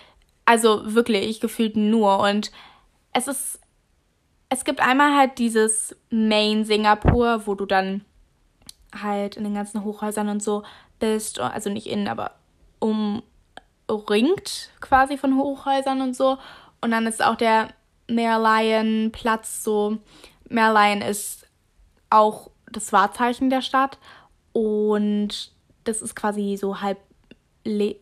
Also 0.44 0.94
wirklich, 0.94 1.40
gefühlt 1.40 1.76
nur. 1.76 2.18
Und 2.20 2.50
es 3.12 3.28
ist, 3.28 3.60
es 4.48 4.64
gibt 4.64 4.80
einmal 4.80 5.16
halt 5.16 5.38
dieses 5.38 5.96
Main 6.10 6.64
Singapur, 6.64 7.46
wo 7.46 7.54
du 7.54 7.66
dann 7.66 8.04
halt 8.94 9.36
in 9.36 9.44
den 9.44 9.54
ganzen 9.54 9.84
Hochhäusern 9.84 10.28
und 10.28 10.42
so 10.42 10.64
bist, 10.98 11.40
also 11.40 11.70
nicht 11.70 11.86
innen, 11.86 12.08
aber 12.08 12.32
umringt 12.78 14.70
quasi 14.80 15.16
von 15.16 15.36
Hochhäusern 15.36 16.00
und 16.00 16.14
so. 16.14 16.38
Und 16.80 16.90
dann 16.90 17.06
ist 17.06 17.24
auch 17.24 17.36
der 17.36 17.68
Merlion 18.08 19.10
Platz 19.12 19.62
so 19.64 19.98
Merlion 20.52 21.00
ist 21.00 21.46
auch 22.10 22.50
das 22.70 22.92
Wahrzeichen 22.92 23.50
der 23.50 23.62
Stadt 23.62 23.98
und 24.52 25.52
das 25.84 26.02
ist 26.02 26.14
quasi 26.14 26.56
so 26.56 26.80
halb, 26.80 26.98
Le 27.64 27.96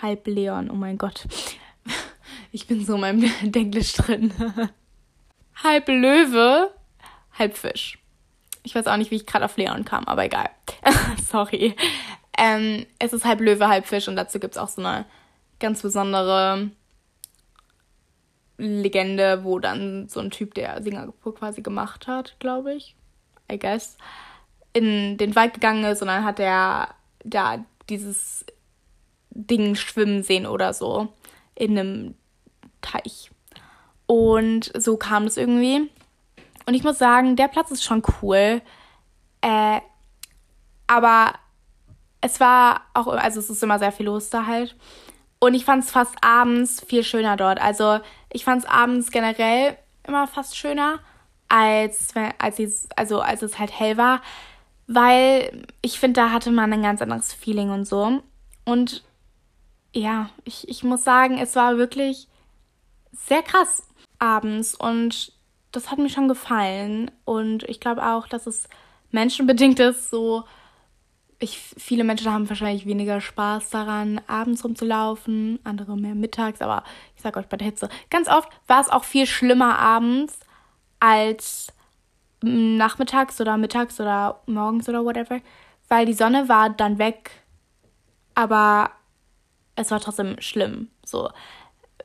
halb 0.00 0.26
Leon. 0.26 0.70
Oh 0.70 0.74
mein 0.74 0.96
Gott. 0.96 1.26
Ich 2.52 2.66
bin 2.66 2.84
so 2.84 2.94
in 2.94 3.00
meinem 3.00 3.32
Denglisch 3.50 3.94
drin. 3.94 4.32
halb 5.62 5.88
Löwe, 5.88 6.70
halb 7.38 7.56
Fisch. 7.56 7.98
Ich 8.62 8.74
weiß 8.74 8.86
auch 8.86 8.98
nicht, 8.98 9.10
wie 9.10 9.16
ich 9.16 9.26
gerade 9.26 9.46
auf 9.46 9.56
Leon 9.56 9.84
kam, 9.84 10.04
aber 10.04 10.24
egal. 10.24 10.50
Sorry. 11.26 11.74
Ähm, 12.38 12.86
es 12.98 13.12
ist 13.12 13.24
halb 13.24 13.40
Löwe, 13.40 13.68
halb 13.68 13.86
Fisch 13.86 14.06
und 14.06 14.16
dazu 14.16 14.38
gibt 14.38 14.54
es 14.54 14.58
auch 14.58 14.68
so 14.68 14.82
eine 14.82 15.06
ganz 15.60 15.80
besondere 15.82 16.70
Legende, 18.58 19.44
wo 19.44 19.58
dann 19.58 20.08
so 20.08 20.20
ein 20.20 20.30
Typ, 20.30 20.54
der 20.54 20.82
Singapur 20.82 21.34
quasi 21.34 21.62
gemacht 21.62 22.06
hat, 22.06 22.36
glaube 22.38 22.74
ich, 22.74 22.94
I 23.50 23.58
guess, 23.58 23.96
in 24.74 25.16
den 25.16 25.34
Wald 25.34 25.54
gegangen 25.54 25.84
ist 25.84 26.02
und 26.02 26.08
dann 26.08 26.24
hat 26.24 26.38
er 26.38 26.94
da 27.24 27.64
dieses 27.88 28.44
Ding 29.30 29.74
schwimmen 29.74 30.22
sehen 30.22 30.46
oder 30.46 30.74
so 30.74 31.08
in 31.54 31.78
einem 31.78 32.14
Teich. 32.82 33.30
Und 34.06 34.70
so 34.76 34.96
kam 34.96 35.24
es 35.24 35.36
irgendwie. 35.36 35.90
Und 36.66 36.74
ich 36.74 36.84
muss 36.84 36.98
sagen, 36.98 37.36
der 37.36 37.48
Platz 37.48 37.70
ist 37.70 37.84
schon 37.84 38.02
cool. 38.20 38.60
Äh, 39.40 39.80
aber 40.86 41.32
es 42.20 42.40
war 42.40 42.82
auch, 42.94 43.06
also 43.08 43.40
es 43.40 43.50
ist 43.50 43.62
immer 43.62 43.78
sehr 43.78 43.92
viel 43.92 44.06
los 44.06 44.30
da 44.30 44.46
halt. 44.46 44.76
Und 45.38 45.54
ich 45.54 45.64
fand 45.64 45.82
es 45.82 45.90
fast 45.90 46.14
abends 46.20 46.84
viel 46.84 47.02
schöner 47.02 47.36
dort. 47.36 47.60
Also 47.60 48.00
ich 48.32 48.44
fand 48.44 48.62
es 48.62 48.70
abends 48.70 49.10
generell 49.10 49.76
immer 50.06 50.26
fast 50.26 50.56
schöner, 50.56 51.00
als, 51.48 52.14
als, 52.38 52.58
es, 52.58 52.88
also 52.96 53.20
als 53.20 53.42
es 53.42 53.58
halt 53.58 53.78
hell 53.78 53.96
war. 53.96 54.20
Weil 54.86 55.66
ich 55.80 55.98
finde, 55.98 56.20
da 56.20 56.30
hatte 56.30 56.50
man 56.50 56.72
ein 56.72 56.82
ganz 56.82 57.02
anderes 57.02 57.32
Feeling 57.32 57.70
und 57.70 57.86
so. 57.86 58.22
Und 58.64 59.02
ja, 59.94 60.30
ich, 60.44 60.68
ich 60.68 60.84
muss 60.84 61.02
sagen, 61.02 61.38
es 61.38 61.56
war 61.56 61.76
wirklich 61.76 62.28
sehr 63.12 63.42
krass 63.42 63.86
abends. 64.18 64.74
Und 64.74 65.32
das 65.70 65.90
hat 65.90 65.98
mir 65.98 66.10
schon 66.10 66.28
gefallen. 66.28 67.10
Und 67.24 67.62
ich 67.64 67.80
glaube 67.80 68.06
auch, 68.06 68.26
dass 68.26 68.46
es 68.46 68.68
menschenbedingt 69.10 69.78
ist, 69.78 70.10
so 70.10 70.44
ich, 71.42 71.58
viele 71.58 72.04
Menschen 72.04 72.32
haben 72.32 72.48
wahrscheinlich 72.48 72.86
weniger 72.86 73.20
Spaß 73.20 73.70
daran, 73.70 74.20
abends 74.26 74.64
rumzulaufen, 74.64 75.58
andere 75.64 75.96
mehr 75.96 76.14
mittags, 76.14 76.62
aber 76.62 76.84
ich 77.16 77.22
sag 77.22 77.36
euch 77.36 77.46
bei 77.46 77.56
der 77.56 77.66
Hitze, 77.66 77.88
ganz 78.10 78.28
oft 78.28 78.48
war 78.68 78.80
es 78.80 78.88
auch 78.88 79.04
viel 79.04 79.26
schlimmer 79.26 79.78
abends 79.78 80.38
als 81.00 81.72
nachmittags 82.42 83.40
oder 83.40 83.56
mittags 83.56 84.00
oder 84.00 84.40
morgens 84.46 84.88
oder 84.88 85.04
whatever, 85.04 85.40
weil 85.88 86.06
die 86.06 86.12
Sonne 86.12 86.48
war 86.48 86.70
dann 86.70 86.98
weg, 86.98 87.30
aber 88.34 88.90
es 89.74 89.90
war 89.90 90.00
trotzdem 90.00 90.40
schlimm, 90.40 90.90
so 91.04 91.30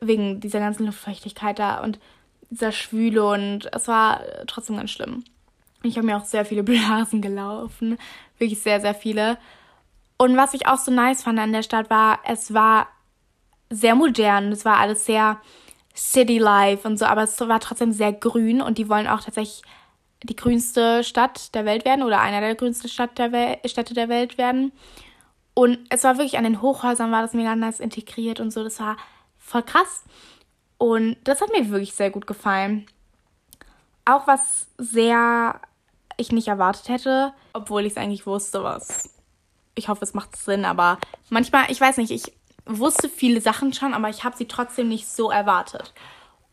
wegen 0.01 0.39
dieser 0.39 0.59
ganzen 0.59 0.85
Luftfeuchtigkeit 0.85 1.59
da 1.59 1.83
und 1.83 1.99
dieser 2.49 2.71
Schwüle 2.71 3.25
und 3.25 3.69
es 3.73 3.87
war 3.87 4.21
trotzdem 4.47 4.77
ganz 4.77 4.91
schlimm. 4.91 5.23
Ich 5.83 5.97
habe 5.97 6.07
mir 6.07 6.17
auch 6.17 6.25
sehr 6.25 6.45
viele 6.45 6.63
Blasen 6.63 7.21
gelaufen, 7.21 7.97
wirklich 8.37 8.61
sehr, 8.61 8.81
sehr 8.81 8.95
viele. 8.95 9.37
Und 10.17 10.35
was 10.37 10.53
ich 10.53 10.67
auch 10.67 10.77
so 10.77 10.91
nice 10.91 11.23
fand 11.23 11.39
an 11.39 11.53
der 11.53 11.63
Stadt 11.63 11.89
war, 11.89 12.19
es 12.25 12.53
war 12.53 12.87
sehr 13.69 13.95
modern, 13.95 14.51
es 14.51 14.65
war 14.65 14.77
alles 14.77 15.05
sehr 15.05 15.39
City 15.95 16.37
Life 16.37 16.87
und 16.87 16.97
so, 16.97 17.05
aber 17.05 17.23
es 17.23 17.39
war 17.39 17.59
trotzdem 17.59 17.91
sehr 17.91 18.13
grün 18.13 18.61
und 18.61 18.77
die 18.77 18.89
wollen 18.89 19.07
auch 19.07 19.21
tatsächlich 19.21 19.63
die 20.23 20.35
grünste 20.35 21.03
Stadt 21.03 21.53
der 21.53 21.65
Welt 21.65 21.85
werden 21.85 22.03
oder 22.03 22.19
einer 22.19 22.41
der 22.41 22.55
grünsten 22.55 22.89
Stadt 22.89 23.17
der 23.17 23.59
Städte 23.65 23.93
der 23.93 24.09
Welt 24.09 24.37
werden. 24.37 24.71
Und 25.53 25.79
es 25.89 26.03
war 26.03 26.17
wirklich 26.17 26.37
an 26.37 26.43
den 26.43 26.61
Hochhäusern 26.61 27.11
war 27.11 27.21
das 27.21 27.33
mega 27.33 27.55
nice 27.55 27.79
integriert 27.79 28.39
und 28.39 28.51
so. 28.51 28.63
Das 28.63 28.79
war 28.79 28.97
voll 29.47 29.63
krass. 29.63 30.03
Und 30.77 31.17
das 31.23 31.41
hat 31.41 31.51
mir 31.51 31.69
wirklich 31.69 31.93
sehr 31.93 32.11
gut 32.11 32.27
gefallen. 32.27 32.85
Auch 34.05 34.27
was 34.27 34.67
sehr 34.77 35.59
ich 36.17 36.31
nicht 36.31 36.47
erwartet 36.47 36.89
hätte, 36.89 37.33
obwohl 37.53 37.85
ich 37.85 37.93
es 37.93 37.97
eigentlich 37.97 38.25
wusste, 38.25 38.63
was. 38.63 39.09
Ich 39.75 39.87
hoffe, 39.87 40.03
es 40.03 40.13
macht 40.13 40.35
Sinn, 40.35 40.65
aber 40.65 40.97
manchmal, 41.29 41.71
ich 41.71 41.79
weiß 41.79 41.97
nicht, 41.97 42.11
ich 42.11 42.33
wusste 42.65 43.09
viele 43.09 43.41
Sachen 43.41 43.73
schon, 43.73 43.93
aber 43.93 44.09
ich 44.09 44.23
habe 44.23 44.35
sie 44.35 44.47
trotzdem 44.47 44.89
nicht 44.89 45.07
so 45.07 45.29
erwartet. 45.29 45.93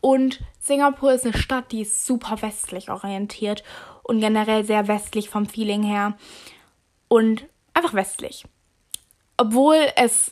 Und 0.01 0.39
Singapur 0.59 1.13
ist 1.13 1.25
eine 1.25 1.35
Stadt, 1.35 1.71
die 1.71 1.81
ist 1.81 2.05
super 2.05 2.41
westlich 2.41 2.91
orientiert 2.91 3.63
und 4.03 4.19
generell 4.19 4.63
sehr 4.63 4.87
westlich 4.87 5.29
vom 5.29 5.47
Feeling 5.47 5.81
her. 5.81 6.15
Und 7.07 7.45
einfach 7.73 7.93
westlich. 7.93 8.45
Obwohl 9.37 9.77
es 9.95 10.31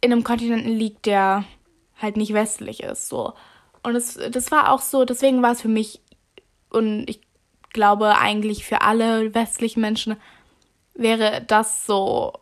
in 0.00 0.12
einem 0.12 0.24
Kontinent 0.24 0.66
liegt, 0.66 1.04
der 1.04 1.44
halt 2.00 2.16
nicht 2.16 2.32
westlich 2.32 2.82
ist, 2.82 3.08
so. 3.08 3.34
Und 3.82 3.96
es, 3.96 4.18
das 4.30 4.50
war 4.50 4.72
auch 4.72 4.80
so, 4.80 5.04
deswegen 5.04 5.42
war 5.42 5.52
es 5.52 5.62
für 5.62 5.68
mich, 5.68 6.00
und 6.70 7.08
ich 7.08 7.20
glaube 7.72 8.18
eigentlich 8.18 8.64
für 8.64 8.82
alle 8.82 9.34
westlichen 9.34 9.80
Menschen 9.80 10.16
wäre 10.94 11.42
das 11.46 11.86
so 11.86 12.32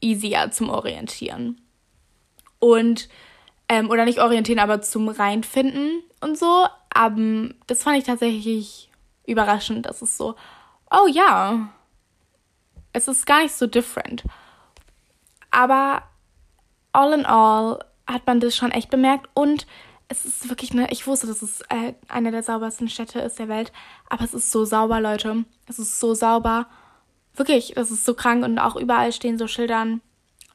easier 0.00 0.50
zum 0.50 0.70
Orientieren. 0.70 1.60
Und, 2.58 3.08
ähm, 3.68 3.90
oder 3.90 4.04
nicht 4.04 4.20
orientieren, 4.20 4.58
aber 4.58 4.82
zum 4.82 5.08
Reinfinden 5.08 6.02
und 6.20 6.38
so. 6.38 6.66
Aber 6.92 7.48
das 7.66 7.82
fand 7.82 7.98
ich 7.98 8.04
tatsächlich 8.04 8.90
überraschend, 9.26 9.86
dass 9.86 10.02
es 10.02 10.16
so, 10.16 10.34
oh 10.90 11.06
ja, 11.06 11.70
es 12.92 13.08
ist 13.08 13.26
gar 13.26 13.42
nicht 13.42 13.54
so 13.54 13.66
different. 13.66 14.24
Aber 15.50 16.02
all 16.92 17.12
in 17.12 17.26
all 17.26 17.78
hat 18.10 18.26
man 18.26 18.40
das 18.40 18.56
schon 18.56 18.70
echt 18.70 18.90
bemerkt 18.90 19.28
und 19.34 19.66
es 20.08 20.24
ist 20.24 20.48
wirklich 20.48 20.72
eine, 20.72 20.90
ich 20.90 21.06
wusste, 21.06 21.28
dass 21.28 21.40
es 21.40 21.60
äh, 21.68 21.94
eine 22.08 22.32
der 22.32 22.42
saubersten 22.42 22.88
Städte 22.88 23.20
ist 23.20 23.38
der 23.38 23.48
Welt, 23.48 23.72
aber 24.08 24.24
es 24.24 24.34
ist 24.34 24.50
so 24.50 24.64
sauber, 24.64 25.00
Leute. 25.00 25.44
Es 25.68 25.78
ist 25.78 26.00
so 26.00 26.14
sauber. 26.14 26.66
Wirklich, 27.36 27.74
das 27.76 27.92
ist 27.92 28.04
so 28.04 28.14
krank 28.14 28.44
und 28.44 28.58
auch 28.58 28.74
überall 28.74 29.12
stehen 29.12 29.38
so 29.38 29.46
Schildern. 29.46 30.00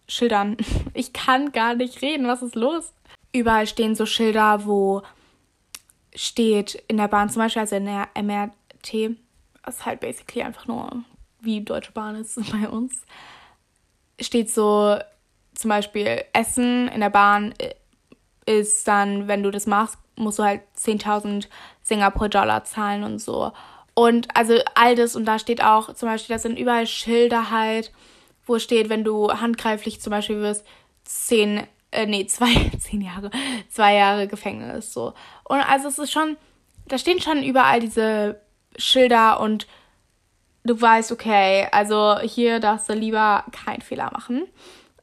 Schildern. 0.07 0.57
Ich 0.93 1.13
kann 1.13 1.51
gar 1.51 1.75
nicht 1.75 2.01
reden, 2.01 2.27
was 2.27 2.41
ist 2.41 2.55
los? 2.55 2.93
Überall 3.33 3.67
stehen 3.67 3.95
so 3.95 4.05
Schilder, 4.05 4.65
wo 4.65 5.01
steht 6.13 6.83
in 6.87 6.97
der 6.97 7.09
Bahn, 7.09 7.29
zum 7.29 7.41
Beispiel, 7.41 7.61
also 7.61 7.75
in 7.75 7.85
der 7.85 8.07
MRT, 8.15 9.17
ist 9.67 9.85
halt 9.85 9.99
basically 9.99 10.43
einfach 10.43 10.67
nur 10.67 11.03
wie 11.39 11.61
Deutsche 11.61 11.91
Bahn 11.91 12.15
ist 12.15 12.35
bei 12.51 12.67
uns, 12.67 12.93
steht 14.19 14.49
so 14.49 14.97
zum 15.55 15.69
Beispiel 15.69 16.23
Essen 16.33 16.87
in 16.89 17.01
der 17.01 17.09
Bahn 17.09 17.53
äh, 17.57 17.73
ist 18.45 18.87
dann, 18.87 19.27
wenn 19.27 19.43
du 19.43 19.51
das 19.51 19.65
machst, 19.65 19.97
musst 20.15 20.39
du 20.39 20.43
halt 20.43 20.61
10.000 20.77 21.47
Singapur-Dollar 21.81 22.63
zahlen 22.63 23.03
und 23.03 23.19
so. 23.19 23.51
Und 23.93 24.27
also 24.35 24.55
all 24.75 24.95
das, 24.95 25.15
und 25.15 25.25
da 25.25 25.39
steht 25.39 25.63
auch 25.63 25.93
zum 25.93 26.09
Beispiel, 26.09 26.35
das 26.35 26.43
sind 26.43 26.59
überall 26.59 26.85
Schilder 26.85 27.49
halt, 27.49 27.91
wo 28.45 28.59
steht, 28.59 28.89
wenn 28.89 29.03
du 29.03 29.31
handgreiflich 29.31 30.01
zum 30.01 30.11
Beispiel 30.11 30.41
wirst, 30.41 30.65
10, 31.05 31.65
äh, 31.91 32.05
nee, 32.05 32.25
zwei, 32.27 32.71
zehn 32.77 33.01
Jahre, 33.01 33.31
zwei 33.69 33.95
Jahre 33.95 34.27
Gefängnis, 34.27 34.93
so. 34.93 35.13
Und 35.43 35.59
also 35.59 35.87
es 35.87 35.97
ist 35.97 36.11
schon, 36.11 36.37
da 36.87 36.97
stehen 36.97 37.21
schon 37.21 37.41
überall 37.43 37.79
diese 37.79 38.41
Schilder 38.77 39.39
und 39.39 39.67
du 40.65 40.79
weißt, 40.79 41.11
okay, 41.11 41.67
also 41.71 42.19
hier 42.19 42.59
darfst 42.59 42.89
du 42.89 42.93
lieber 42.93 43.45
keinen 43.51 43.81
Fehler 43.81 44.11
machen. 44.11 44.47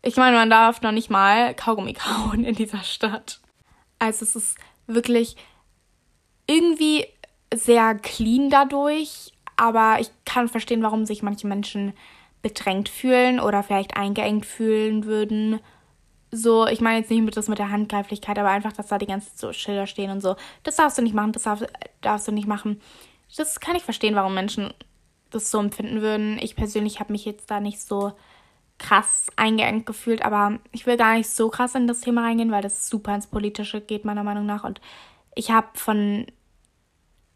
Ich 0.03 0.17
meine, 0.17 0.37
man 0.37 0.51
darf 0.51 0.83
noch 0.83 0.93
nicht 0.93 1.11
mal 1.11 1.55
Kaugummi 1.55 1.93
kauen 1.95 2.45
in 2.45 2.55
dieser 2.55 2.83
Stadt. 2.83 3.41
Also 3.99 4.25
es 4.25 4.35
ist 4.35 4.59
wirklich 4.87 5.37
irgendwie 6.47 7.07
sehr 7.55 7.95
clean 7.95 8.51
dadurch, 8.51 9.33
aber 9.57 9.99
ich 10.01 10.11
kann 10.25 10.49
verstehen, 10.49 10.83
warum 10.83 11.07
sich 11.07 11.23
manche 11.23 11.47
Menschen 11.47 11.93
bedrängt 12.43 12.89
fühlen 12.89 13.39
oder 13.39 13.63
vielleicht 13.63 13.97
eingeengt 13.97 14.45
fühlen 14.45 15.05
würden. 15.05 15.61
So, 16.33 16.67
ich 16.67 16.81
meine 16.81 16.99
jetzt 16.99 17.11
nicht 17.11 17.23
mit 17.23 17.37
das 17.37 17.49
mit 17.49 17.59
der 17.59 17.71
Handgreiflichkeit, 17.71 18.39
aber 18.39 18.51
einfach, 18.51 18.73
dass 18.73 18.89
da 18.89 18.99
die 18.99 19.07
ganzen 19.07 19.31
so 19.37 19.53
Schilder 19.53 19.87
stehen 19.87 20.11
und 20.11 20.21
so. 20.21 20.35
Das 20.65 20.77
darfst 20.77 20.99
du 20.99 21.03
nicht 21.03 21.15
machen, 21.15 21.33
das 21.33 21.45
darf, 21.45 21.63
darfst 22.01 22.27
du 22.27 22.33
nicht 22.33 22.49
machen. 22.49 22.81
Das 23.37 23.61
kann 23.61 23.77
ich 23.77 23.85
verstehen, 23.85 24.17
warum 24.17 24.35
Menschen 24.35 24.75
das 25.31 25.51
so 25.51 25.61
empfinden 25.61 26.01
würden. 26.01 26.39
Ich 26.41 26.57
persönlich 26.57 26.99
habe 26.99 27.13
mich 27.13 27.25
jetzt 27.25 27.51
da 27.51 27.61
nicht 27.61 27.81
so 27.81 28.13
krass 28.83 29.29
eingeengt 29.37 29.87
gefühlt, 29.87 30.25
aber 30.25 30.59
ich 30.73 30.87
will 30.87 30.97
gar 30.97 31.15
nicht 31.15 31.31
so 31.31 31.49
krass 31.49 31.75
in 31.75 31.87
das 31.87 32.01
Thema 32.01 32.23
reingehen, 32.23 32.51
weil 32.51 32.63
das 32.63 32.89
super 32.89 33.15
ins 33.15 33.27
Politische 33.27 33.81
geht, 33.81 34.05
meiner 34.05 34.25
Meinung 34.25 34.45
nach. 34.45 34.65
Und 34.65 34.81
ich 35.35 35.51
habe 35.51 35.69
von 35.75 36.27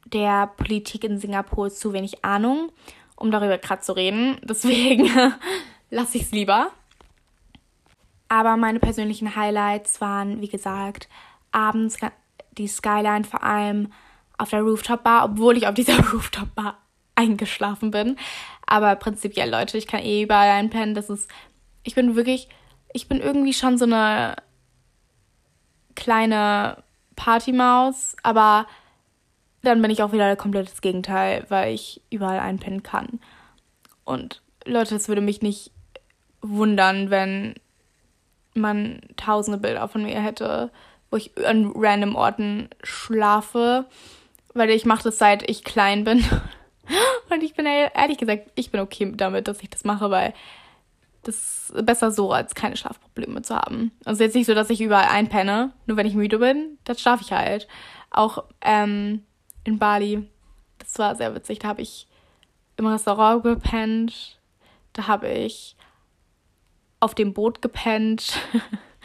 der 0.06 0.48
Politik 0.48 1.04
in 1.04 1.18
Singapur 1.18 1.70
zu 1.70 1.92
wenig 1.92 2.24
Ahnung, 2.24 2.70
um 3.16 3.30
darüber 3.30 3.58
gerade 3.58 3.82
zu 3.82 3.94
reden. 3.94 4.38
Deswegen 4.44 5.08
lasse 5.90 6.18
ich 6.18 6.24
es 6.24 6.32
lieber. 6.32 6.70
Aber 8.28 8.56
meine 8.56 8.80
persönlichen 8.80 9.36
Highlights 9.36 10.00
waren, 10.00 10.40
wie 10.40 10.48
gesagt, 10.48 11.08
abends 11.52 11.96
die 12.58 12.66
Skyline 12.66 13.24
vor 13.24 13.44
allem 13.44 13.92
auf 14.36 14.50
der 14.50 14.62
Rooftop 14.62 15.04
Bar, 15.04 15.24
obwohl 15.24 15.56
ich 15.56 15.66
auf 15.66 15.74
dieser 15.74 15.98
Rooftop 16.12 16.54
Bar 16.54 16.78
eingeschlafen 17.14 17.90
bin. 17.90 18.16
Aber 18.66 18.96
prinzipiell, 18.96 19.50
Leute, 19.50 19.78
ich 19.78 19.86
kann 19.86 20.00
eh 20.00 20.22
überall 20.22 20.50
einpennen. 20.50 20.94
Das 20.94 21.08
ist, 21.08 21.30
ich 21.84 21.94
bin 21.94 22.16
wirklich, 22.16 22.48
ich 22.92 23.08
bin 23.08 23.20
irgendwie 23.20 23.52
schon 23.52 23.78
so 23.78 23.84
eine 23.84 24.36
kleine 25.94 26.82
Partymaus, 27.14 28.16
aber 28.22 28.66
dann 29.62 29.82
bin 29.82 29.90
ich 29.90 30.02
auch 30.02 30.12
wieder 30.12 30.36
komplett 30.36 30.70
das 30.70 30.80
Gegenteil, 30.80 31.44
weil 31.48 31.74
ich 31.74 32.02
überall 32.10 32.38
einpennen 32.38 32.82
kann. 32.82 33.20
Und 34.04 34.42
Leute, 34.64 34.94
es 34.94 35.08
würde 35.08 35.20
mich 35.20 35.42
nicht 35.42 35.70
wundern, 36.40 37.10
wenn 37.10 37.54
man 38.54 39.00
tausende 39.16 39.58
Bilder 39.58 39.88
von 39.88 40.02
mir 40.02 40.20
hätte, 40.20 40.70
wo 41.10 41.16
ich 41.16 41.32
an 41.44 41.72
random 41.74 42.16
Orten 42.16 42.68
schlafe, 42.82 43.86
weil 44.54 44.70
ich 44.70 44.84
mache 44.84 45.04
das 45.04 45.18
seit 45.18 45.48
ich 45.48 45.64
klein 45.64 46.04
bin. 46.04 46.24
Und 47.30 47.42
ich 47.42 47.54
bin 47.54 47.66
ehrlich 47.66 48.18
gesagt, 48.18 48.50
ich 48.54 48.70
bin 48.70 48.80
okay 48.80 49.12
damit, 49.14 49.48
dass 49.48 49.62
ich 49.62 49.70
das 49.70 49.84
mache, 49.84 50.10
weil 50.10 50.34
das 51.22 51.70
ist 51.70 51.86
besser 51.86 52.10
so, 52.12 52.32
als 52.32 52.54
keine 52.54 52.76
Schlafprobleme 52.76 53.42
zu 53.42 53.56
haben. 53.56 53.90
Also 54.04 54.22
jetzt 54.22 54.34
nicht 54.34 54.46
so, 54.46 54.54
dass 54.54 54.70
ich 54.70 54.80
überall 54.80 55.08
einpenne, 55.08 55.72
nur 55.86 55.96
wenn 55.96 56.06
ich 56.06 56.14
müde 56.14 56.38
bin, 56.38 56.78
dann 56.84 56.96
schlafe 56.96 57.24
ich 57.24 57.32
halt. 57.32 57.66
Auch 58.10 58.44
ähm, 58.62 59.24
in 59.64 59.78
Bali, 59.78 60.28
das 60.78 60.98
war 60.98 61.16
sehr 61.16 61.34
witzig, 61.34 61.58
da 61.58 61.68
habe 61.68 61.82
ich 61.82 62.06
im 62.76 62.86
Restaurant 62.86 63.42
gepennt, 63.42 64.38
da 64.92 65.08
habe 65.08 65.28
ich 65.28 65.76
auf 67.00 67.14
dem 67.14 67.34
Boot 67.34 67.60
gepennt, 67.60 68.38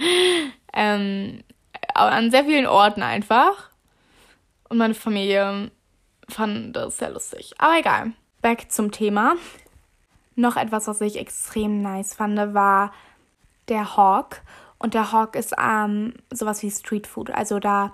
ähm, 0.74 1.44
an 1.94 2.32
sehr 2.32 2.46
vielen 2.46 2.68
Orten 2.68 3.02
einfach. 3.02 3.70
Und 4.70 4.78
meine 4.78 4.94
Familie 4.94 5.72
fand 6.34 6.76
das 6.76 6.98
sehr 6.98 7.12
lustig. 7.12 7.54
Aber 7.58 7.78
egal. 7.78 8.12
Back 8.42 8.72
zum 8.72 8.92
Thema. 8.92 9.36
Noch 10.36 10.58
etwas, 10.58 10.88
was 10.88 11.02
ich 11.02 11.18
extrem 11.18 11.82
nice 11.82 12.14
fand, 12.14 12.54
war 12.54 12.92
der 13.68 13.96
Hawk. 13.96 14.42
Und 14.80 14.94
der 14.94 15.12
Hawk 15.12 15.36
ist 15.36 15.54
ähm, 15.62 16.16
sowas 16.32 16.64
wie 16.64 16.72
Street 16.72 17.06
Food. 17.06 17.30
Also 17.32 17.60
da 17.60 17.94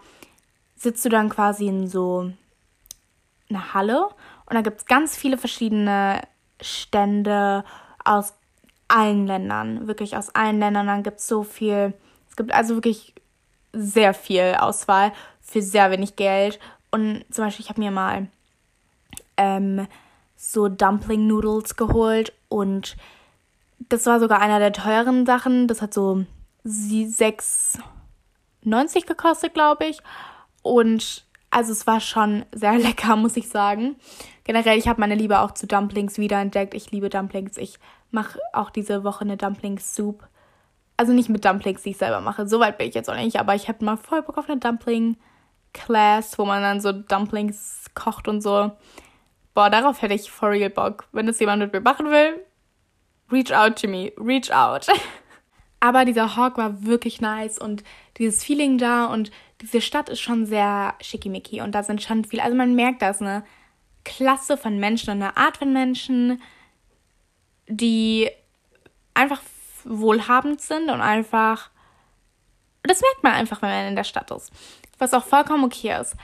sitzt 0.76 1.04
du 1.04 1.10
dann 1.10 1.30
quasi 1.30 1.68
in 1.68 1.88
so 1.88 2.32
einer 3.50 3.74
Halle 3.74 4.08
und 4.46 4.56
da 4.56 4.62
gibt 4.62 4.80
es 4.80 4.86
ganz 4.86 5.18
viele 5.18 5.38
verschiedene 5.38 6.22
Stände 6.62 7.64
aus 8.06 8.34
allen 8.88 9.28
Ländern. 9.28 9.88
Wirklich 9.88 10.16
aus 10.16 10.34
allen 10.34 10.60
Ländern. 10.60 10.88
Dann 10.88 11.04
gibt 11.04 11.20
es 11.20 11.28
so 11.28 11.44
viel. 11.44 11.94
Es 12.30 12.36
gibt 12.38 12.54
also 12.54 12.76
wirklich 12.76 13.14
sehr 13.74 14.14
viel 14.14 14.56
Auswahl 14.60 15.12
für 15.42 15.62
sehr 15.62 15.92
wenig 15.92 16.16
Geld. 16.16 16.60
Und 16.92 17.26
zum 17.30 17.46
Beispiel, 17.46 17.64
ich 17.64 17.70
habe 17.70 17.82
mir 17.82 17.92
mal 17.92 18.28
ähm, 19.38 19.88
so 20.36 20.68
Dumpling 20.68 21.28
Noodles 21.28 21.76
geholt 21.76 22.34
und 22.50 22.98
das 23.90 24.06
war 24.06 24.20
sogar 24.20 24.42
einer 24.42 24.60
der 24.60 24.74
teuren 24.74 25.26
Sachen. 25.26 25.68
Das 25.68 25.82
hat 25.82 25.94
so 25.94 26.26
6,90 26.66 29.06
gekostet, 29.06 29.54
glaube 29.54 29.86
ich. 29.86 30.00
Und 30.62 31.26
also 31.50 31.72
es 31.72 31.88
war 31.88 32.00
schon 32.00 32.46
sehr 32.52 32.78
lecker, 32.78 33.16
muss 33.16 33.38
ich 33.38 33.50
sagen. 33.50 33.96
Generell, 34.44 34.78
ich 34.78 34.88
habe 34.88 35.00
meine 35.00 35.16
Liebe 35.16 35.40
auch 35.40 35.52
zu 35.52 35.68
Dumplings 35.68 36.18
wiederentdeckt. 36.18 36.74
Ich 36.74 36.92
liebe 36.92 37.10
Dumplings. 37.10 37.58
Ich 37.58 37.80
mache 38.12 38.40
auch 38.54 38.70
diese 38.70 39.04
Woche 39.04 39.22
eine 39.22 39.38
Dumpling-Soup. 39.38 40.28
Also 40.96 41.14
nicht 41.14 41.30
mit 41.30 41.46
Dumplings, 41.46 41.84
die 41.84 41.92
ich 41.92 41.98
selber 41.98 42.22
mache. 42.22 42.48
Soweit 42.48 42.78
bin 42.78 42.88
ich 42.88 42.96
jetzt 42.96 43.10
auch 43.10 43.16
nicht. 43.16 43.40
Aber 43.40 43.56
ich 43.56 43.68
habe 43.68 43.86
mal 43.86 43.98
voll 43.98 44.24
Bock 44.24 44.38
auf 44.38 44.50
eine 44.50 44.60
Dumpling 44.60 45.18
Class, 45.74 46.38
wo 46.38 46.46
man 46.46 46.62
dann 46.62 46.82
so 46.82 46.92
Dumplings 46.92 47.86
kocht 47.94 48.28
und 48.28 48.42
so. 48.42 48.72
Boah, 49.54 49.70
darauf 49.70 50.02
hätte 50.02 50.14
ich 50.14 50.30
for 50.30 50.52
real 50.52 50.70
Bock. 50.70 51.08
Wenn 51.12 51.28
das 51.28 51.40
jemand 51.40 51.62
mit 51.62 51.74
mir 51.74 51.82
machen 51.82 52.08
will, 52.08 52.46
reach 53.32 53.52
out 53.54 53.80
to 53.82 53.88
me, 53.88 54.12
reach 54.18 54.52
out. 54.52 54.88
Aber 55.80 56.06
dieser 56.06 56.36
Hawk 56.36 56.58
war 56.58 56.84
wirklich 56.84 57.22
nice 57.22 57.60
und 57.60 57.84
dieses 58.18 58.44
Feeling 58.44 58.78
da 58.78 59.06
und 59.06 59.32
diese 59.62 59.82
Stadt 59.82 60.10
ist 60.10 60.22
schon 60.22 60.46
sehr 60.46 60.96
schickimicki 61.02 61.62
und 61.62 61.74
da 61.74 61.84
sind 61.84 62.02
schon 62.02 62.26
viele, 62.26 62.44
also 62.44 62.56
man 62.56 62.76
merkt 62.76 63.02
das, 63.02 63.22
eine 63.22 63.44
Klasse 64.04 64.58
von 64.58 64.80
Menschen 64.80 65.12
und 65.12 65.22
eine 65.22 65.38
Art 65.38 65.58
von 65.58 65.74
Menschen, 65.74 66.42
die 67.68 68.30
einfach 69.14 69.42
wohlhabend 69.84 70.62
sind 70.62 70.90
und 70.90 71.02
einfach, 71.02 71.70
das 72.84 73.02
merkt 73.02 73.24
man 73.24 73.34
einfach, 73.34 73.62
wenn 73.62 73.70
man 73.70 73.88
in 73.88 73.96
der 73.96 74.04
Stadt 74.04 74.32
ist, 74.32 74.52
was 74.98 75.14
auch 75.14 75.24
vollkommen 75.24 75.64
okay 75.64 76.00
ist. 76.00 76.16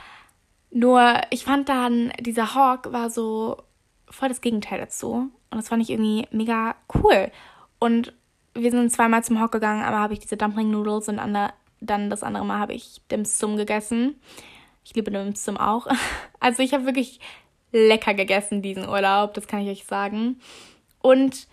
Nur 0.70 1.20
ich 1.30 1.44
fand 1.44 1.68
dann, 1.68 2.12
dieser 2.20 2.54
Hawk 2.54 2.92
war 2.92 3.10
so 3.10 3.62
voll 4.10 4.28
das 4.28 4.40
Gegenteil 4.40 4.80
dazu 4.80 5.30
und 5.50 5.56
das 5.56 5.68
fand 5.68 5.82
ich 5.82 5.90
irgendwie 5.90 6.26
mega 6.30 6.74
cool 6.94 7.30
und 7.78 8.12
wir 8.54 8.70
sind 8.70 8.90
zweimal 8.90 9.24
zum 9.24 9.40
Hawk 9.40 9.52
gegangen, 9.52 9.82
einmal 9.82 10.00
habe 10.00 10.14
ich 10.14 10.20
diese 10.20 10.36
Dumpling 10.36 10.70
Noodles 10.70 11.08
und 11.08 11.16
dann 11.16 12.10
das 12.10 12.22
andere 12.22 12.44
Mal 12.44 12.58
habe 12.58 12.72
ich 12.72 13.02
Dim 13.10 13.24
Sum 13.24 13.56
gegessen. 13.56 14.20
Ich 14.84 14.94
liebe 14.94 15.10
Dim 15.10 15.34
Sum 15.34 15.56
auch. 15.56 15.86
Also 16.40 16.62
ich 16.62 16.74
habe 16.74 16.84
wirklich 16.84 17.20
lecker 17.72 18.12
gegessen 18.12 18.60
diesen 18.60 18.86
Urlaub, 18.86 19.32
das 19.32 19.48
kann 19.48 19.60
ich 19.60 19.68
euch 19.68 19.86
sagen. 19.86 20.40
Und 21.00 21.48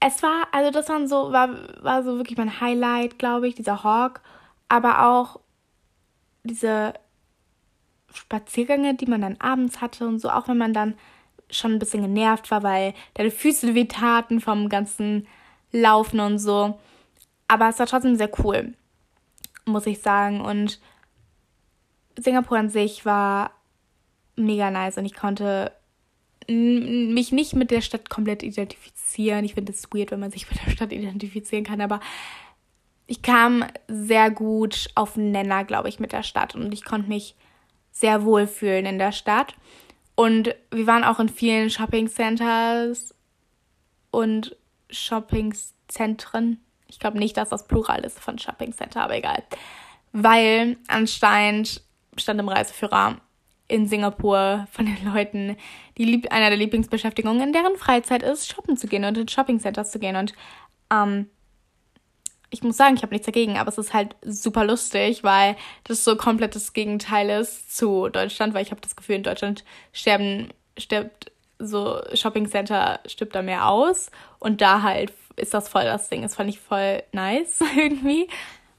es 0.00 0.22
war, 0.22 0.48
also 0.52 0.70
das 0.70 0.88
war 0.88 1.06
so, 1.06 1.32
war, 1.32 1.50
war 1.82 2.02
so 2.02 2.16
wirklich 2.16 2.38
mein 2.38 2.60
Highlight, 2.60 3.18
glaube 3.18 3.46
ich, 3.46 3.54
dieser 3.54 3.84
Hawk. 3.84 4.22
Aber 4.68 5.06
auch 5.06 5.38
diese 6.44 6.94
Spaziergänge, 8.12 8.94
die 8.94 9.06
man 9.06 9.22
dann 9.22 9.40
abends 9.40 9.80
hatte 9.80 10.06
und 10.06 10.18
so, 10.18 10.30
auch 10.30 10.48
wenn 10.48 10.58
man 10.58 10.72
dann 10.72 10.94
schon 11.50 11.72
ein 11.72 11.78
bisschen 11.78 12.02
genervt 12.02 12.50
war, 12.50 12.62
weil 12.62 12.94
deine 13.14 13.30
Füße 13.30 13.74
wehtaten 13.74 14.40
vom 14.40 14.68
ganzen 14.68 15.26
Laufen 15.70 16.20
und 16.20 16.38
so. 16.38 16.78
Aber 17.48 17.68
es 17.68 17.78
war 17.78 17.86
trotzdem 17.86 18.16
sehr 18.16 18.30
cool 18.44 18.74
muss 19.64 19.86
ich 19.86 20.00
sagen. 20.00 20.40
Und 20.40 20.80
Singapur 22.18 22.58
an 22.58 22.68
sich 22.68 23.04
war 23.04 23.52
mega 24.36 24.70
nice 24.70 24.98
und 24.98 25.04
ich 25.04 25.14
konnte 25.14 25.72
mich 26.48 27.30
nicht 27.30 27.54
mit 27.54 27.70
der 27.70 27.80
Stadt 27.80 28.10
komplett 28.10 28.42
identifizieren. 28.42 29.44
Ich 29.44 29.54
finde 29.54 29.72
es 29.72 29.88
weird, 29.92 30.10
wenn 30.10 30.20
man 30.20 30.32
sich 30.32 30.50
mit 30.50 30.64
der 30.64 30.70
Stadt 30.72 30.92
identifizieren 30.92 31.64
kann, 31.64 31.80
aber 31.80 32.00
ich 33.06 33.22
kam 33.22 33.64
sehr 33.88 34.30
gut 34.30 34.88
auf 34.94 35.14
den 35.14 35.32
Nenner, 35.32 35.64
glaube 35.64 35.88
ich, 35.88 36.00
mit 36.00 36.12
der 36.12 36.22
Stadt 36.22 36.54
und 36.54 36.72
ich 36.72 36.84
konnte 36.84 37.08
mich 37.08 37.34
sehr 37.90 38.24
wohl 38.24 38.46
fühlen 38.46 38.86
in 38.86 38.98
der 38.98 39.12
Stadt. 39.12 39.54
Und 40.14 40.54
wir 40.70 40.86
waren 40.86 41.04
auch 41.04 41.20
in 41.20 41.28
vielen 41.28 41.70
Shopping 41.70 42.08
Centers 42.08 43.14
und 44.10 44.56
Shoppingzentren. 44.90 46.60
Ich 46.86 46.98
glaube 46.98 47.18
nicht, 47.18 47.36
dass 47.36 47.48
das 47.48 47.66
Plural 47.66 48.04
ist 48.04 48.20
von 48.20 48.38
Shopping 48.38 48.72
Center, 48.72 49.02
aber 49.02 49.16
egal. 49.16 49.42
Weil 50.12 50.76
anscheinend 50.88 51.82
stand 52.16 52.40
im 52.40 52.48
Reiseführer 52.48 53.16
in 53.68 53.86
Singapur 53.86 54.66
von 54.70 54.84
den 54.84 55.12
Leuten, 55.12 55.56
die 55.96 56.04
lieb 56.04 56.30
einer 56.30 56.50
der 56.50 56.58
Lieblingsbeschäftigungen 56.58 57.42
in 57.42 57.52
deren 57.52 57.76
Freizeit 57.76 58.22
ist, 58.22 58.52
shoppen 58.52 58.76
zu 58.76 58.86
gehen 58.86 59.04
und 59.04 59.16
in 59.16 59.28
Shopping 59.28 59.60
Centers 59.60 59.90
zu 59.90 59.98
gehen. 59.98 60.16
Und 60.16 60.34
ähm, 60.92 61.30
ich 62.52 62.62
muss 62.62 62.76
sagen, 62.76 62.94
ich 62.94 63.02
habe 63.02 63.14
nichts 63.14 63.26
dagegen, 63.26 63.56
aber 63.56 63.70
es 63.70 63.78
ist 63.78 63.94
halt 63.94 64.14
super 64.22 64.64
lustig, 64.64 65.24
weil 65.24 65.56
das 65.84 66.04
so 66.04 66.16
komplett 66.16 66.54
das 66.54 66.74
Gegenteil 66.74 67.30
ist 67.30 67.74
zu 67.74 68.10
Deutschland, 68.10 68.52
weil 68.52 68.62
ich 68.62 68.70
habe 68.70 68.80
das 68.82 68.94
Gefühl, 68.94 69.16
in 69.16 69.22
Deutschland 69.22 69.64
sterben, 69.92 70.48
stirbt 70.78 71.32
so 71.58 72.00
Shopping 72.12 72.48
Center 72.48 73.00
stirbt 73.06 73.34
da 73.34 73.42
mehr 73.42 73.68
aus 73.68 74.10
und 74.38 74.60
da 74.60 74.82
halt 74.82 75.12
ist 75.36 75.54
das 75.54 75.68
voll 75.68 75.84
das 75.84 76.10
Ding. 76.10 76.22
Das 76.22 76.34
fand 76.34 76.50
ich 76.50 76.60
voll 76.60 77.02
nice 77.12 77.60
irgendwie. 77.76 78.28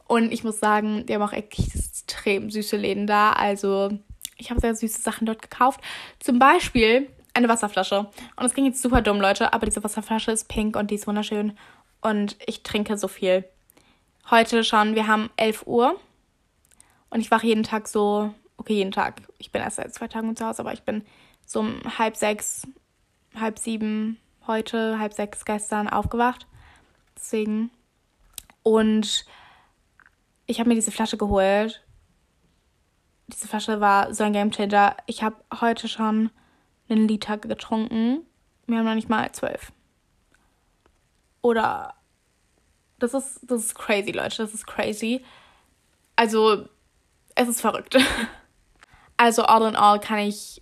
Und 0.06 0.32
ich 0.32 0.44
muss 0.44 0.60
sagen, 0.60 1.06
die 1.08 1.16
haben 1.16 1.24
auch 1.24 1.34
extrem 1.34 2.52
süße 2.52 2.78
Läden 2.78 3.08
da. 3.08 3.32
Also 3.32 3.90
ich 4.38 4.52
habe 4.52 4.60
sehr 4.60 4.76
süße 4.76 5.02
Sachen 5.02 5.26
dort 5.26 5.42
gekauft. 5.42 5.82
Zum 6.20 6.38
Beispiel 6.38 7.10
eine 7.34 7.50
Wasserflasche. 7.50 8.08
Und 8.36 8.46
es 8.46 8.54
ging 8.54 8.66
jetzt 8.66 8.82
super 8.84 9.02
dumm, 9.02 9.20
Leute, 9.20 9.54
aber 9.54 9.66
diese 9.66 9.84
Wasserflasche 9.84 10.32
ist 10.32 10.48
pink 10.48 10.76
und 10.76 10.92
die 10.92 10.96
ist 10.96 11.08
wunderschön. 11.08 11.58
Und 12.02 12.36
ich 12.46 12.62
trinke 12.62 12.98
so 12.98 13.08
viel. 13.08 13.46
Heute 14.30 14.64
schon, 14.64 14.96
wir 14.96 15.08
haben 15.08 15.30
11 15.36 15.68
Uhr. 15.68 16.00
Und 17.10 17.20
ich 17.20 17.30
wache 17.30 17.46
jeden 17.46 17.64
Tag 17.64 17.88
so, 17.88 18.34
okay, 18.58 18.74
jeden 18.74 18.92
Tag. 18.92 19.22
Ich 19.38 19.52
bin 19.52 19.62
erst 19.62 19.76
seit 19.76 19.94
zwei 19.94 20.08
Tagen 20.08 20.36
zu 20.36 20.46
Hause, 20.46 20.62
aber 20.62 20.74
ich 20.74 20.84
bin 20.84 21.04
so 21.46 21.60
um 21.60 21.82
halb 21.98 22.16
sechs, 22.16 22.66
halb 23.36 23.60
sieben 23.60 24.18
heute, 24.48 24.98
halb 24.98 25.14
sechs 25.14 25.44
gestern 25.44 25.90
aufgewacht. 25.90 26.48
Deswegen. 27.18 27.70
Und 28.64 29.26
ich 30.46 30.60
habe 30.60 30.70
mir 30.70 30.76
diese 30.76 30.92
Flasche 30.92 31.18
geholt. 31.18 31.86
Diese 33.28 33.48
Flasche 33.48 33.82
war 33.82 34.14
so 34.14 34.24
ein 34.24 34.34
Gamechanger. 34.34 34.96
Ich 35.06 35.22
habe 35.22 35.36
heute 35.60 35.90
schon 35.90 36.32
einen 36.88 37.10
Liter 37.10 37.38
getrunken. 37.38 38.26
Wir 38.68 38.78
haben 38.78 38.86
noch 38.86 38.96
nicht 38.96 39.10
mal 39.10 39.30
zwölf. 39.34 39.74
Oder 41.42 41.96
das 43.04 43.14
ist, 43.14 43.40
das 43.44 43.66
ist 43.66 43.76
crazy, 43.76 44.12
Leute. 44.12 44.38
Das 44.38 44.54
ist 44.54 44.66
crazy. 44.66 45.24
Also, 46.16 46.68
es 47.36 47.48
ist 47.48 47.62
verrückt. 47.62 47.98
Also, 49.16 49.44
all 49.44 49.70
in 49.70 49.76
all 49.76 50.00
kann 50.00 50.18
ich 50.18 50.60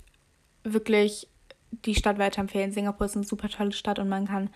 wirklich 0.63 1.29
die 1.71 1.95
Stadt 1.95 2.19
weiterempfehlen. 2.19 2.73
Singapur 2.73 3.05
ist 3.05 3.15
eine 3.15 3.25
super 3.25 3.47
tolle 3.47 3.71
Stadt 3.71 3.97
und 3.97 4.09
man 4.09 4.27
kann 4.27 4.49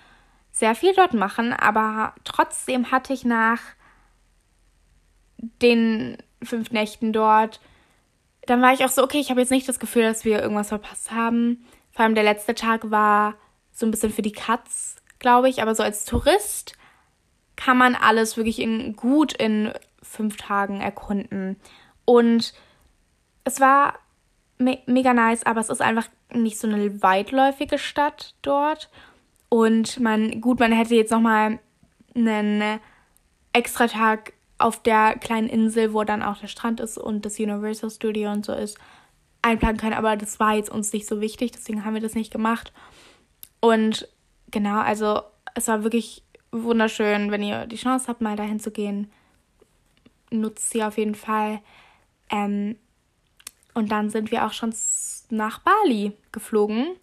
sehr 0.51 0.75
viel 0.75 0.93
dort 0.93 1.13
machen, 1.13 1.53
aber 1.53 2.13
trotzdem 2.25 2.91
hatte 2.91 3.13
ich 3.13 3.23
nach 3.23 3.61
den 5.61 6.17
fünf 6.43 6.71
Nächten 6.71 7.13
dort, 7.13 7.61
dann 8.45 8.61
war 8.61 8.73
ich 8.73 8.83
auch 8.83 8.89
so, 8.89 9.01
okay, 9.01 9.19
ich 9.19 9.29
habe 9.29 9.39
jetzt 9.39 9.49
nicht 9.49 9.67
das 9.67 9.79
Gefühl, 9.79 10.03
dass 10.03 10.25
wir 10.25 10.41
irgendwas 10.41 10.69
verpasst 10.69 11.11
haben. 11.11 11.65
Vor 11.91 12.03
allem 12.03 12.15
der 12.15 12.23
letzte 12.23 12.53
Tag 12.53 12.91
war 12.91 13.35
so 13.71 13.85
ein 13.85 13.91
bisschen 13.91 14.11
für 14.11 14.21
die 14.21 14.33
Katz, 14.33 14.97
glaube 15.19 15.49
ich, 15.49 15.61
aber 15.61 15.73
so 15.73 15.83
als 15.83 16.05
Tourist 16.05 16.77
kann 17.55 17.77
man 17.77 17.95
alles 17.95 18.37
wirklich 18.37 18.59
in, 18.59 18.95
gut 18.95 19.33
in 19.33 19.71
fünf 20.01 20.37
Tagen 20.37 20.81
erkunden. 20.81 21.57
Und 22.05 22.53
es 23.43 23.59
war 23.59 23.99
me 24.57 24.79
mega 24.85 25.13
nice, 25.13 25.45
aber 25.45 25.61
es 25.61 25.69
ist 25.69 25.81
einfach 25.81 26.07
nicht 26.33 26.57
so 26.57 26.67
eine 26.67 27.01
weitläufige 27.01 27.77
Stadt 27.77 28.35
dort. 28.41 28.89
Und 29.49 29.99
man, 29.99 30.41
gut, 30.41 30.59
man 30.59 30.71
hätte 30.71 30.95
jetzt 30.95 31.11
nochmal 31.11 31.59
einen 32.15 32.79
extra 33.53 33.87
Tag 33.87 34.33
auf 34.57 34.81
der 34.81 35.15
kleinen 35.17 35.49
Insel, 35.49 35.93
wo 35.93 36.03
dann 36.03 36.23
auch 36.23 36.37
der 36.37 36.47
Strand 36.47 36.79
ist 36.79 36.97
und 36.97 37.25
das 37.25 37.39
Universal 37.39 37.89
Studio 37.89 38.31
und 38.31 38.45
so 38.45 38.53
ist, 38.53 38.77
einplanen 39.41 39.77
können. 39.77 39.93
Aber 39.93 40.15
das 40.15 40.39
war 40.39 40.55
jetzt 40.55 40.69
uns 40.69 40.93
nicht 40.93 41.07
so 41.07 41.21
wichtig, 41.21 41.51
deswegen 41.51 41.85
haben 41.85 41.93
wir 41.93 42.01
das 42.01 42.15
nicht 42.15 42.31
gemacht. 42.31 42.73
Und 43.59 44.07
genau, 44.51 44.79
also 44.79 45.21
es 45.55 45.67
war 45.67 45.83
wirklich 45.83 46.24
wunderschön, 46.63 47.31
wenn 47.31 47.43
ihr 47.43 47.65
die 47.67 47.75
Chance 47.75 48.07
habt, 48.07 48.21
mal 48.21 48.35
dahin 48.35 48.59
zu 48.59 48.71
gehen. 48.71 49.11
Nutzt 50.31 50.69
sie 50.71 50.83
auf 50.83 50.97
jeden 50.97 51.15
Fall. 51.15 51.59
Ähm, 52.29 52.77
und 53.73 53.91
dann 53.91 54.09
sind 54.09 54.31
wir 54.31 54.45
auch 54.45 54.53
schon 54.53 54.73
nach 55.29 55.59
Bali 55.59 56.13
geflogen. 56.31 56.95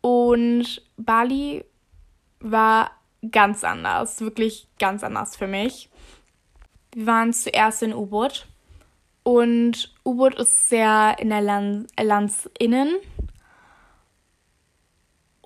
Und 0.00 0.82
Bali 0.96 1.64
war 2.40 2.90
ganz 3.30 3.64
anders, 3.64 4.20
wirklich 4.20 4.68
ganz 4.78 5.02
anders 5.02 5.36
für 5.36 5.46
mich. 5.46 5.88
Wir 6.94 7.06
waren 7.06 7.32
zuerst 7.32 7.82
in 7.82 7.94
U-Boot 7.94 8.46
und 9.22 9.94
U-Boot 10.04 10.34
ist 10.34 10.68
sehr 10.68 11.16
in 11.18 11.30
der 11.30 11.40
Land 11.40 11.88
Landsinnen. 12.00 12.96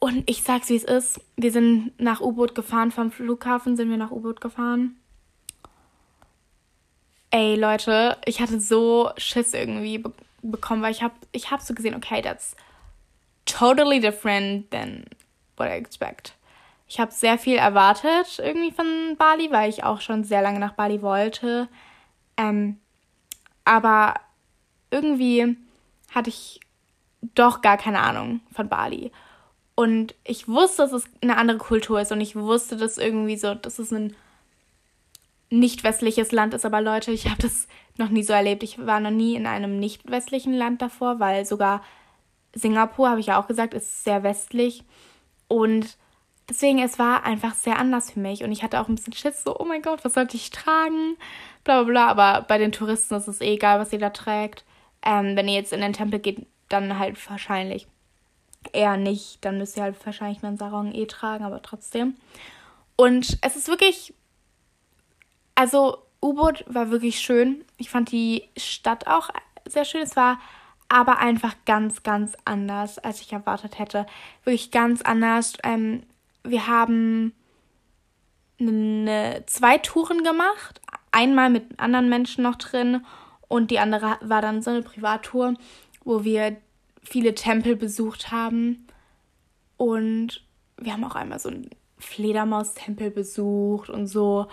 Und 0.01 0.31
ich 0.31 0.45
sag's 0.45 0.69
wie 0.69 0.77
es 0.77 0.85
ist, 0.85 1.21
wir 1.37 1.51
sind 1.51 1.99
nach 2.01 2.21
U-Boot 2.21 2.55
gefahren, 2.55 2.93
vom 2.93 3.11
Flughafen 3.11 3.77
sind 3.77 3.91
wir 3.91 3.97
nach 3.97 4.13
U-Boot 4.13 4.41
gefahren. 4.41 4.97
Ey 7.31 7.57
Leute, 7.57 8.17
ich 8.25 8.41
hatte 8.41 8.61
so 8.61 9.11
Schiss 9.17 9.55
irgendwie 9.55 10.03
bekommen, 10.43 10.83
weil 10.83 10.93
ich 10.93 11.03
habe 11.03 11.15
ich 11.33 11.51
hab 11.51 11.61
so 11.61 11.75
gesehen, 11.75 11.97
okay, 11.97 12.23
that's 12.23 12.55
totally 13.45 13.99
different 13.99 14.71
than 14.71 15.05
what 15.57 15.67
I 15.67 15.73
expect. 15.73 16.35
Ich 16.87 17.01
habe 17.01 17.11
sehr 17.11 17.37
viel 17.37 17.57
erwartet 17.57 18.39
irgendwie 18.39 18.71
von 18.71 19.17
Bali, 19.19 19.51
weil 19.51 19.69
ich 19.69 19.83
auch 19.83 20.01
schon 20.01 20.23
sehr 20.23 20.43
lange 20.43 20.61
nach 20.61 20.75
Bali 20.75 21.03
wollte. 21.03 21.69
Ähm, 22.37 22.79
aber 23.65 24.15
irgendwie 24.91 25.57
hatte 26.15 26.31
ich 26.31 26.61
doch 27.35 27.63
gar 27.63 27.77
keine 27.77 28.01
Ahnung 28.01 28.41
von 28.53 28.69
Bali. 28.69 29.11
Und 29.79 30.17
ich 30.25 30.49
wusste, 30.49 30.83
dass 30.83 30.93
es 30.93 31.05
eine 31.23 31.37
andere 31.37 31.59
Kultur 31.59 32.01
ist 32.01 32.11
und 32.11 32.21
ich 32.21 32.35
wusste, 32.35 32.77
dass 32.77 32.99
irgendwie 32.99 33.37
so, 33.37 33.55
dass 33.55 33.79
es 33.79 33.93
ein 33.93 34.17
nicht 35.51 35.85
westliches 35.85 36.33
Land 36.33 36.53
ist. 36.53 36.67
Aber 36.67 36.81
Leute, 36.81 37.13
ich 37.13 37.27
habe 37.29 37.41
das 37.41 37.69
noch 37.97 38.09
nie 38.09 38.25
so 38.25 38.33
erlebt. 38.33 38.65
Ich 38.65 38.85
war 38.85 38.99
noch 38.99 39.13
nie 39.13 39.37
in 39.37 39.47
einem 39.47 39.79
nicht 39.79 40.11
westlichen 40.11 40.53
Land 40.53 40.83
davor, 40.83 41.21
weil 41.21 41.47
sogar 41.47 41.85
Singapur, 42.57 43.09
habe 43.09 43.21
ich 43.21 43.27
ja 43.27 43.41
auch 43.41 43.47
gesagt, 43.47 43.73
ist 43.73 44.03
sehr 44.03 44.25
westlich. 44.25 44.83
Und 45.47 45.97
deswegen, 46.49 46.81
es 46.81 46.99
war 46.99 47.23
einfach 47.23 47.55
sehr 47.55 47.79
anders 47.79 48.11
für 48.11 48.19
mich. 48.19 48.43
Und 48.43 48.51
ich 48.51 48.65
hatte 48.65 48.81
auch 48.81 48.89
ein 48.89 48.97
bisschen 48.97 49.13
Schiss, 49.13 49.45
so, 49.45 49.57
oh 49.61 49.65
mein 49.65 49.83
Gott, 49.83 50.05
was 50.05 50.15
sollte 50.15 50.37
ich 50.37 50.51
tragen? 50.51 51.17
Bla 51.63 51.85
bla 51.85 51.91
bla. 51.93 52.09
Aber 52.09 52.47
bei 52.49 52.59
den 52.59 52.73
Touristen 52.73 53.15
ist 53.15 53.29
es 53.29 53.41
eh 53.41 53.55
egal, 53.55 53.79
was 53.79 53.93
ihr 53.93 54.01
da 54.01 54.11
trägt. 54.11 54.65
Ähm, 55.07 55.37
wenn 55.37 55.47
ihr 55.47 55.55
jetzt 55.55 55.73
in 55.73 55.83
den 55.83 55.93
Tempel 55.93 56.19
geht, 56.19 56.49
dann 56.69 56.99
halt 56.99 57.31
wahrscheinlich 57.31 57.87
eher 58.73 58.97
nicht. 58.97 59.45
Dann 59.45 59.59
müsst 59.59 59.77
ihr 59.77 59.83
halt 59.83 59.95
wahrscheinlich 60.05 60.43
einen 60.43 60.57
Sarong 60.57 60.93
eh 60.93 61.07
tragen, 61.07 61.45
aber 61.45 61.63
trotzdem. 61.63 62.17
Und 62.97 63.39
es 63.43 63.57
ist 63.57 63.69
wirklich. 63.69 64.15
Also, 65.55 65.99
U-Boot 66.23 66.65
war 66.69 66.91
wirklich 66.91 67.21
schön. 67.21 67.65
Ich 67.77 67.91
fand 67.91 68.13
die 68.13 68.45
Stadt 68.57 69.07
auch 69.07 69.31
sehr 69.67 69.85
schön. 69.85 70.03
Es 70.03 70.17
war 70.17 70.39
aber 70.89 71.19
einfach 71.19 71.55
ganz, 71.67 72.03
ganz 72.03 72.37
anders, 72.45 72.99
als 72.99 73.21
ich 73.21 73.33
erwartet 73.33 73.79
hätte. 73.79 74.07
Wirklich 74.45 74.71
ganz 74.71 75.03
anders. 75.03 75.55
Ähm, 75.63 76.05
wir 76.45 76.67
haben 76.67 77.35
eine, 78.61 79.45
zwei 79.47 79.79
Touren 79.79 80.25
gemacht. 80.25 80.81
Einmal 81.11 81.51
mit 81.51 81.79
anderen 81.81 82.09
Menschen 82.09 82.43
noch 82.43 82.57
drin 82.57 83.05
und 83.49 83.71
die 83.71 83.79
andere 83.79 84.19
war 84.21 84.43
dann 84.43 84.63
so 84.63 84.71
eine 84.71 84.83
Privattour, 84.83 85.55
wo 86.05 86.23
wir 86.23 86.57
viele 87.09 87.35
Tempel 87.35 87.77
besucht 87.77 88.31
haben. 88.31 88.87
Und 89.77 90.45
wir 90.77 90.93
haben 90.93 91.05
auch 91.05 91.15
einmal 91.15 91.39
so 91.39 91.49
einen 91.49 91.71
Fledermaus-Tempel 91.99 93.11
besucht 93.11 93.91
und 93.91 94.07
so. 94.07 94.49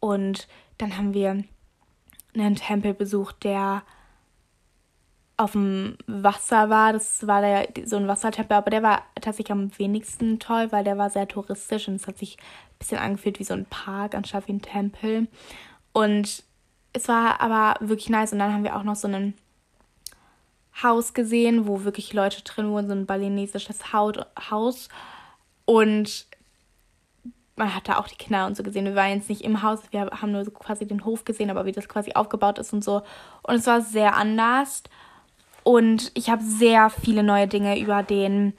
Und 0.00 0.48
dann 0.78 0.96
haben 0.96 1.14
wir 1.14 1.42
einen 2.34 2.56
Tempel 2.56 2.94
besucht, 2.94 3.44
der 3.44 3.82
auf 5.36 5.52
dem 5.52 5.96
Wasser 6.06 6.68
war. 6.68 6.92
Das 6.92 7.26
war 7.26 7.40
der, 7.40 7.68
so 7.86 7.96
ein 7.96 8.08
Wassertempel, 8.08 8.56
aber 8.56 8.70
der 8.70 8.82
war 8.82 9.02
tatsächlich 9.14 9.52
am 9.52 9.76
wenigsten 9.78 10.38
toll, 10.38 10.70
weil 10.70 10.84
der 10.84 10.98
war 10.98 11.08
sehr 11.08 11.28
touristisch 11.28 11.88
und 11.88 11.94
es 11.94 12.06
hat 12.06 12.18
sich 12.18 12.36
ein 12.36 12.78
bisschen 12.78 12.98
angefühlt 12.98 13.38
wie 13.38 13.44
so 13.44 13.54
ein 13.54 13.64
Park 13.64 14.14
anstatt 14.14 14.48
wie 14.48 14.52
ein 14.52 14.62
Tempel. 14.62 15.28
Und 15.92 16.44
es 16.92 17.08
war 17.08 17.40
aber 17.40 17.74
wirklich 17.80 18.10
nice. 18.10 18.32
Und 18.32 18.38
dann 18.38 18.52
haben 18.52 18.64
wir 18.64 18.76
auch 18.76 18.82
noch 18.82 18.96
so 18.96 19.08
ein 19.08 19.34
Haus 20.82 21.14
gesehen, 21.14 21.66
wo 21.66 21.84
wirklich 21.84 22.12
Leute 22.12 22.42
drin 22.42 22.70
wohnen, 22.70 22.88
so 22.88 22.94
ein 22.94 23.06
balinesisches 23.06 23.92
Haus. 23.92 24.88
Und 25.64 26.26
man 27.56 27.74
hat 27.74 27.88
da 27.88 27.98
auch 27.98 28.08
die 28.08 28.16
Kinder 28.16 28.46
und 28.46 28.56
so 28.56 28.62
gesehen. 28.62 28.86
Wir 28.86 28.96
waren 28.96 29.14
jetzt 29.14 29.28
nicht 29.28 29.42
im 29.42 29.62
Haus, 29.62 29.80
wir 29.90 30.06
haben 30.06 30.32
nur 30.32 30.44
so 30.44 30.50
quasi 30.50 30.86
den 30.86 31.04
Hof 31.04 31.24
gesehen, 31.24 31.50
aber 31.50 31.66
wie 31.66 31.72
das 31.72 31.88
quasi 31.88 32.12
aufgebaut 32.14 32.58
ist 32.58 32.72
und 32.72 32.82
so. 32.82 33.02
Und 33.42 33.56
es 33.56 33.66
war 33.66 33.82
sehr 33.82 34.16
anders. 34.16 34.82
Und 35.62 36.10
ich 36.14 36.30
habe 36.30 36.42
sehr 36.42 36.90
viele 36.90 37.22
neue 37.22 37.46
Dinge 37.46 37.78
über 37.78 38.02
den, 38.02 38.54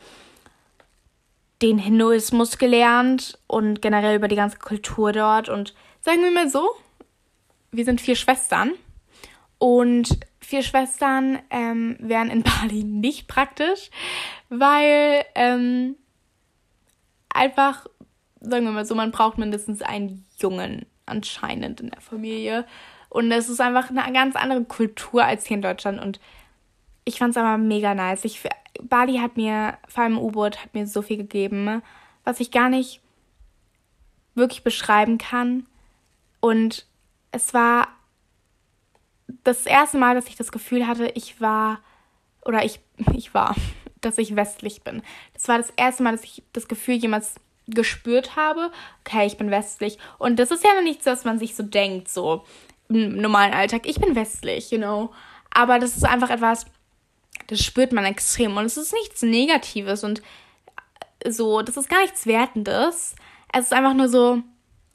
den 1.61 1.79
Hinduismus 1.79 2.57
gelernt 2.57 3.39
und 3.47 3.81
generell 3.81 4.15
über 4.15 4.27
die 4.27 4.35
ganze 4.35 4.59
Kultur 4.59 5.11
dort. 5.11 5.49
Und 5.49 5.73
sagen 6.01 6.21
wir 6.21 6.31
mal 6.31 6.49
so, 6.49 6.69
wir 7.71 7.85
sind 7.85 8.01
vier 8.01 8.15
Schwestern. 8.15 8.73
Und 9.61 10.17
vier 10.39 10.63
Schwestern 10.63 11.37
ähm, 11.51 11.95
wären 11.99 12.31
in 12.31 12.41
Bali 12.61 12.83
nicht 12.83 13.27
praktisch, 13.27 13.91
weil 14.49 15.23
ähm, 15.35 15.97
einfach, 17.29 17.85
sagen 18.39 18.65
wir 18.65 18.71
mal 18.71 18.87
so, 18.87 18.95
man 18.95 19.11
braucht 19.11 19.37
mindestens 19.37 19.83
einen 19.83 20.25
Jungen 20.39 20.87
anscheinend 21.05 21.79
in 21.79 21.91
der 21.91 22.01
Familie. 22.01 22.65
Und 23.09 23.31
es 23.31 23.49
ist 23.49 23.61
einfach 23.61 23.91
eine 23.91 24.11
ganz 24.11 24.35
andere 24.35 24.63
Kultur 24.63 25.23
als 25.23 25.45
hier 25.45 25.57
in 25.57 25.61
Deutschland. 25.61 26.01
Und 26.01 26.19
ich 27.05 27.19
fand 27.19 27.29
es 27.29 27.37
aber 27.37 27.59
mega 27.59 27.93
nice. 27.93 28.25
Ich, 28.25 28.41
Bali 28.81 29.19
hat 29.19 29.37
mir, 29.37 29.77
vor 29.87 30.05
allem 30.05 30.17
U-Boot, 30.17 30.63
hat 30.63 30.73
mir 30.73 30.87
so 30.87 31.03
viel 31.03 31.17
gegeben, 31.17 31.83
was 32.23 32.39
ich 32.39 32.49
gar 32.49 32.69
nicht 32.69 32.99
wirklich 34.33 34.63
beschreiben 34.63 35.19
kann. 35.19 35.67
Und 36.39 36.87
es 37.31 37.53
war 37.53 37.89
das 39.43 39.65
erste 39.65 39.97
Mal, 39.97 40.15
dass 40.15 40.27
ich 40.27 40.35
das 40.35 40.51
Gefühl 40.51 40.87
hatte, 40.87 41.11
ich 41.15 41.41
war, 41.41 41.79
oder 42.45 42.63
ich, 42.63 42.79
ich 43.15 43.33
war, 43.33 43.55
dass 44.01 44.17
ich 44.17 44.35
westlich 44.35 44.83
bin. 44.83 45.01
Das 45.33 45.47
war 45.47 45.57
das 45.57 45.71
erste 45.75 46.03
Mal, 46.03 46.11
dass 46.11 46.23
ich 46.23 46.43
das 46.53 46.67
Gefühl 46.67 46.95
jemals 46.95 47.35
gespürt 47.67 48.35
habe, 48.35 48.71
okay, 49.05 49.25
ich 49.25 49.37
bin 49.37 49.51
westlich. 49.51 49.97
Und 50.17 50.39
das 50.39 50.51
ist 50.51 50.63
ja 50.63 50.81
nichts, 50.81 51.05
was 51.05 51.25
man 51.25 51.39
sich 51.39 51.55
so 51.55 51.63
denkt, 51.63 52.09
so 52.09 52.43
im 52.89 53.17
normalen 53.17 53.53
Alltag. 53.53 53.85
Ich 53.85 53.99
bin 53.99 54.15
westlich, 54.15 54.71
you 54.71 54.77
know. 54.77 55.11
Aber 55.53 55.79
das 55.79 55.95
ist 55.95 56.03
einfach 56.03 56.29
etwas, 56.29 56.65
das 57.47 57.63
spürt 57.63 57.93
man 57.93 58.05
extrem. 58.05 58.57
Und 58.57 58.65
es 58.65 58.77
ist 58.77 58.93
nichts 58.93 59.21
Negatives 59.21 60.03
und 60.03 60.21
so, 61.27 61.61
das 61.61 61.77
ist 61.77 61.89
gar 61.89 62.01
nichts 62.01 62.25
Wertendes. 62.25 63.15
Es 63.53 63.65
ist 63.65 63.73
einfach 63.73 63.93
nur 63.93 64.09
so, 64.09 64.41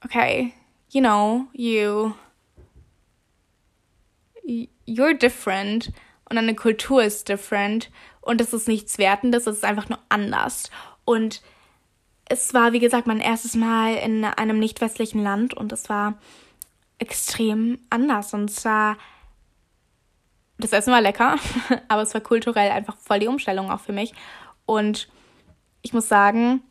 okay, 0.04 0.52
you 0.90 1.00
know, 1.00 1.46
you, 1.52 2.12
you're 4.86 5.14
different 5.14 5.92
und 6.28 6.36
deine 6.36 6.54
Kultur 6.54 7.02
ist 7.02 7.28
different 7.28 7.90
und 8.20 8.40
das 8.40 8.52
ist 8.52 8.68
nichts 8.68 8.98
Wertendes, 8.98 9.46
es 9.46 9.56
ist 9.56 9.64
einfach 9.64 9.88
nur 9.88 9.98
anders. 10.08 10.70
Und 11.04 11.42
es 12.28 12.54
war, 12.54 12.72
wie 12.72 12.80
gesagt, 12.80 13.06
mein 13.06 13.20
erstes 13.20 13.54
Mal 13.54 13.94
in 13.96 14.24
einem 14.24 14.58
nicht 14.58 14.80
westlichen 14.80 15.22
Land 15.22 15.54
und 15.54 15.72
es 15.72 15.88
war 15.88 16.18
extrem 16.98 17.78
anders. 17.90 18.34
Und 18.34 18.50
zwar 18.50 18.96
das 20.58 20.72
Essen 20.72 20.92
war 20.92 21.00
lecker, 21.00 21.36
aber 21.88 22.02
es 22.02 22.14
war 22.14 22.20
kulturell 22.20 22.70
einfach 22.70 22.96
voll 22.96 23.20
die 23.20 23.28
Umstellung 23.28 23.70
auch 23.70 23.80
für 23.80 23.92
mich. 23.92 24.12
Und 24.64 25.08
ich 25.82 25.92
muss 25.92 26.08
sagen, 26.08 26.62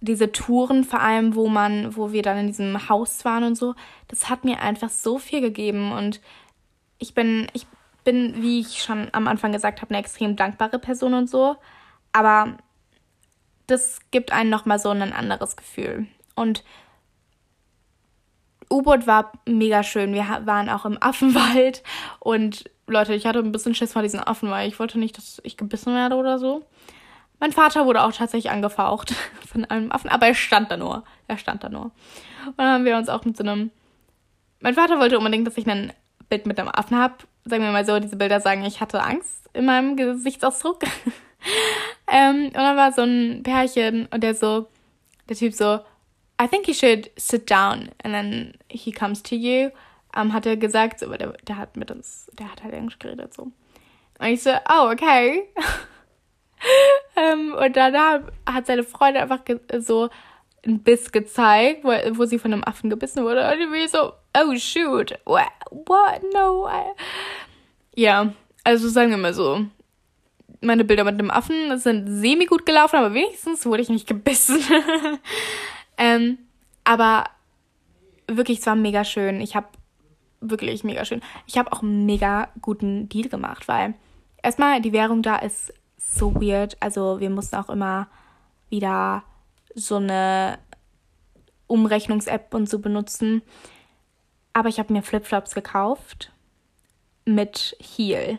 diese 0.00 0.32
Touren, 0.32 0.84
vor 0.84 1.00
allem, 1.00 1.34
wo 1.34 1.48
man, 1.48 1.96
wo 1.96 2.12
wir 2.12 2.22
dann 2.22 2.38
in 2.38 2.46
diesem 2.48 2.88
Haus 2.88 3.24
waren 3.24 3.44
und 3.44 3.54
so, 3.54 3.74
das 4.08 4.28
hat 4.28 4.44
mir 4.44 4.60
einfach 4.60 4.90
so 4.90 5.18
viel 5.18 5.40
gegeben. 5.40 5.92
Und 5.92 6.20
ich 6.98 7.14
bin, 7.14 7.46
ich 7.52 7.66
bin, 8.04 8.42
wie 8.42 8.60
ich 8.60 8.82
schon 8.82 9.08
am 9.12 9.28
Anfang 9.28 9.52
gesagt 9.52 9.82
habe, 9.82 9.90
eine 9.90 9.98
extrem 9.98 10.36
dankbare 10.36 10.78
Person 10.78 11.14
und 11.14 11.28
so. 11.28 11.56
Aber 12.12 12.56
das 13.66 14.00
gibt 14.10 14.32
einen 14.32 14.50
nochmal 14.50 14.78
so 14.78 14.90
ein 14.90 15.12
anderes 15.12 15.56
Gefühl. 15.56 16.06
Und 16.34 16.64
U-Boot 18.70 19.06
war 19.06 19.32
mega 19.46 19.82
schön. 19.82 20.14
Wir 20.14 20.24
waren 20.44 20.68
auch 20.68 20.84
im 20.84 21.00
Affenwald 21.00 21.82
und 22.20 22.70
Leute, 22.86 23.14
ich 23.14 23.26
hatte 23.26 23.40
ein 23.40 23.52
bisschen 23.52 23.74
Schiss 23.74 23.92
vor 23.92 24.02
diesen 24.02 24.20
Affen, 24.20 24.50
weil 24.50 24.68
ich 24.68 24.78
wollte 24.78 24.98
nicht, 24.98 25.16
dass 25.16 25.40
ich 25.44 25.56
gebissen 25.56 25.94
werde 25.94 26.16
oder 26.16 26.38
so. 26.38 26.64
Mein 27.40 27.52
Vater 27.52 27.84
wurde 27.84 28.02
auch 28.02 28.12
tatsächlich 28.12 28.50
angefaucht 28.50 29.14
von 29.46 29.64
einem 29.64 29.92
Affen, 29.92 30.10
aber 30.10 30.28
er 30.28 30.34
stand 30.34 30.70
da 30.70 30.76
nur. 30.76 31.04
Er 31.28 31.38
stand 31.38 31.64
da 31.64 31.68
nur. 31.68 31.90
Und 32.46 32.58
dann 32.58 32.68
haben 32.68 32.84
wir 32.84 32.96
uns 32.96 33.08
auch 33.08 33.24
mit 33.24 33.36
so 33.36 33.42
einem. 33.42 33.70
Mein 34.60 34.74
Vater 34.74 34.98
wollte 34.98 35.18
unbedingt, 35.18 35.46
dass 35.46 35.58
ich 35.58 35.66
ein 35.68 35.92
Bild 36.28 36.46
mit 36.46 36.58
einem 36.58 36.68
Affen 36.68 36.98
habe. 36.98 37.14
Sagen 37.44 37.62
wir 37.62 37.70
mal 37.70 37.86
so, 37.86 37.98
diese 38.00 38.16
Bilder 38.16 38.40
sagen, 38.40 38.64
ich 38.64 38.80
hatte 38.80 39.02
Angst 39.02 39.48
in 39.52 39.64
meinem 39.64 39.96
Gesichtsausdruck. 39.96 40.82
ähm, 42.12 42.46
und 42.46 42.54
dann 42.54 42.76
war 42.76 42.92
so 42.92 43.02
ein 43.02 43.42
Pärchen 43.42 44.06
und 44.06 44.22
der 44.22 44.34
so, 44.34 44.68
der 45.28 45.36
Typ 45.36 45.54
so, 45.54 45.80
I 46.40 46.48
think 46.48 46.68
you 46.68 46.74
should 46.74 47.10
sit 47.16 47.50
down. 47.50 47.90
And 48.02 48.14
then 48.14 48.54
he 48.68 48.92
comes 48.92 49.22
to 49.22 49.34
you 49.34 49.70
ähm, 50.16 50.32
hat 50.32 50.46
er 50.46 50.56
gesagt, 50.56 51.02
aber 51.02 51.18
der, 51.18 51.34
der 51.46 51.58
hat 51.58 51.76
mit 51.76 51.90
uns, 51.90 52.30
der 52.38 52.50
hat 52.50 52.64
halt 52.64 52.74
Englisch 52.74 52.98
geredet 52.98 53.34
so. 53.34 53.42
Und 54.18 54.26
ich 54.26 54.42
so, 54.42 54.50
oh, 54.50 54.90
okay. 54.90 55.44
ähm, 57.16 57.54
und 57.54 57.76
danach 57.76 58.20
hat 58.46 58.66
seine 58.66 58.82
Freundin 58.82 59.22
einfach 59.22 59.40
so 59.78 60.08
einen 60.64 60.82
Biss 60.82 61.12
gezeigt, 61.12 61.84
wo, 61.84 61.90
wo 62.18 62.24
sie 62.24 62.38
von 62.38 62.52
einem 62.52 62.64
Affen 62.64 62.88
gebissen 62.88 63.24
wurde. 63.24 63.46
Und 63.46 63.74
ich 63.74 63.90
so, 63.90 64.12
oh 64.36 64.56
shoot, 64.56 65.18
what, 65.24 65.52
what? 65.70 66.22
no. 66.32 66.68
Ja, 67.94 68.32
also 68.64 68.88
sagen 68.88 69.10
wir 69.10 69.16
mal 69.16 69.34
so. 69.34 69.64
Meine 70.60 70.84
Bilder 70.84 71.04
mit 71.04 71.20
dem 71.20 71.30
Affen 71.30 71.78
sind 71.78 72.08
semi 72.08 72.46
gut 72.46 72.66
gelaufen, 72.66 72.96
aber 72.96 73.14
wenigstens 73.14 73.66
wurde 73.66 73.82
ich 73.82 73.88
nicht 73.88 74.06
gebissen. 74.06 74.58
ähm, 75.98 76.38
aber 76.84 77.24
wirklich, 78.26 78.60
es 78.60 78.66
war 78.66 78.76
mega 78.76 79.04
schön. 79.04 79.40
Ich 79.40 79.54
habe 79.54 79.68
wirklich 80.40 80.84
mega 80.84 81.04
schön. 81.04 81.22
Ich 81.46 81.58
habe 81.58 81.72
auch 81.72 81.82
einen 81.82 82.06
mega 82.06 82.48
guten 82.60 83.08
Deal 83.08 83.28
gemacht, 83.28 83.68
weil 83.68 83.94
erstmal 84.42 84.80
die 84.80 84.92
Währung 84.92 85.22
da 85.22 85.36
ist 85.36 85.72
so 85.96 86.34
weird. 86.34 86.76
Also 86.80 87.20
wir 87.20 87.30
mussten 87.30 87.56
auch 87.56 87.68
immer 87.68 88.08
wieder 88.68 89.22
so 89.74 89.96
eine 89.96 90.58
Umrechnungs-App 91.66 92.54
und 92.54 92.68
so 92.68 92.78
benutzen. 92.78 93.42
Aber 94.56 94.70
ich 94.70 94.78
habe 94.78 94.90
mir 94.90 95.02
Flipflops 95.02 95.54
gekauft 95.54 96.32
mit 97.26 97.76
Heel. 97.78 98.38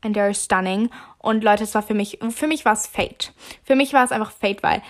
And 0.00 0.16
they're 0.16 0.32
stunning. 0.32 0.88
Und 1.18 1.44
Leute, 1.44 1.64
es 1.64 1.74
war 1.74 1.82
für 1.82 1.92
mich, 1.92 2.20
für 2.30 2.46
mich 2.46 2.64
war 2.64 2.72
es 2.72 2.86
Fate. 2.86 3.34
Für 3.64 3.76
mich 3.76 3.92
war 3.92 4.02
es 4.02 4.12
einfach 4.12 4.30
Fate, 4.30 4.62
weil 4.62 4.80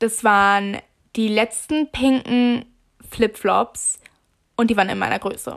das 0.00 0.24
waren 0.24 0.78
die 1.14 1.28
letzten 1.28 1.92
pinken 1.92 2.64
Flipflops, 3.08 4.00
und 4.56 4.70
die 4.70 4.76
waren 4.76 4.88
in 4.88 4.98
meiner 4.98 5.20
Größe. 5.20 5.56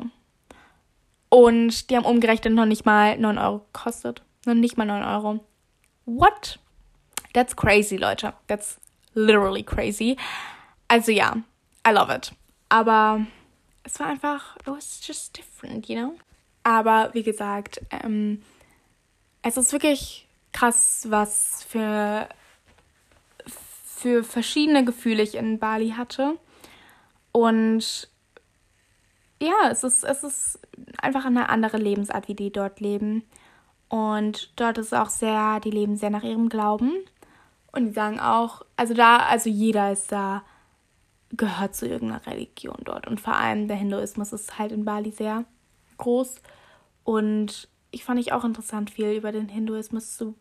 Und 1.29 1.89
die 1.89 1.95
haben 1.97 2.05
umgerechnet 2.05 2.53
noch 2.53 2.65
nicht 2.65 2.85
mal 2.85 3.17
9 3.17 3.39
Euro 3.39 3.65
gekostet. 3.73 4.21
Noch 4.45 4.53
nicht 4.53 4.77
mal 4.77 4.85
9 4.85 5.03
Euro. 5.03 5.39
What? 6.05 6.59
That's 7.33 7.55
crazy, 7.55 7.97
Leute. 7.97 8.33
That's 8.45 8.79
literally 9.15 9.63
crazy. 9.63 10.17
Also 10.87 11.11
ja, 11.11 11.37
I 11.83 11.91
love 11.91 12.13
it. 12.13 12.31
Aber 12.73 13.27
es 13.83 13.99
war 13.99 14.07
einfach, 14.07 14.55
it 14.57 14.65
was 14.65 14.99
just 15.05 15.38
different, 15.38 15.88
you 15.88 15.95
know? 15.95 16.15
Aber 16.63 17.12
wie 17.13 17.21
gesagt, 17.21 17.79
ähm, 17.91 18.41
es 19.43 19.57
ist 19.57 19.71
wirklich 19.73 20.27
krass, 20.53 21.05
was 21.07 21.63
für, 21.69 22.27
für 23.45 24.23
verschiedene 24.23 24.83
Gefühle 24.83 25.21
ich 25.21 25.36
in 25.36 25.59
Bali 25.59 25.91
hatte. 25.91 26.39
Und 27.31 28.09
ja, 29.39 29.69
es 29.69 29.83
ist, 29.83 30.03
es 30.03 30.23
ist 30.23 30.59
einfach 30.97 31.25
eine 31.25 31.49
andere 31.49 31.77
Lebensart, 31.77 32.27
wie 32.27 32.33
die 32.33 32.51
dort 32.51 32.79
leben. 32.79 33.23
Und 33.88 34.51
dort 34.55 34.79
ist 34.79 34.95
auch 34.95 35.09
sehr, 35.09 35.59
die 35.59 35.69
leben 35.69 35.95
sehr 35.95 36.09
nach 36.09 36.23
ihrem 36.23 36.49
Glauben. 36.49 36.91
Und 37.71 37.86
die 37.86 37.93
sagen 37.93 38.19
auch, 38.19 38.63
also 38.77 38.95
da, 38.95 39.17
also 39.17 39.47
jeder 39.47 39.91
ist 39.91 40.12
da, 40.12 40.41
gehört 41.35 41.75
zu 41.75 41.87
irgendeiner 41.87 42.25
Religion 42.25 42.77
dort. 42.83 43.07
Und 43.07 43.19
vor 43.19 43.35
allem 43.35 43.67
der 43.67 43.77
Hinduismus 43.77 44.33
ist 44.33 44.57
halt 44.59 44.71
in 44.71 44.85
Bali 44.85 45.11
sehr 45.11 45.45
groß. 45.97 46.35
Und 47.03 47.67
ich 47.91 48.03
fand 48.03 48.19
ich 48.19 48.31
auch 48.33 48.43
interessant, 48.43 48.89
viel 48.89 49.11
über 49.11 49.31
den 49.31 49.49
Hinduismus 49.49 50.15
zu 50.15 50.35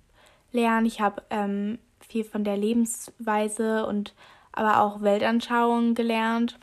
lernen. 0.52 0.86
Ich 0.86 1.00
habe 1.00 1.22
ähm, 1.30 1.78
viel 2.00 2.24
von 2.24 2.44
der 2.44 2.56
Lebensweise 2.56 3.86
und 3.86 4.14
aber 4.52 4.82
auch 4.82 5.00
Weltanschauungen 5.00 5.94
gelernt, 5.94 6.58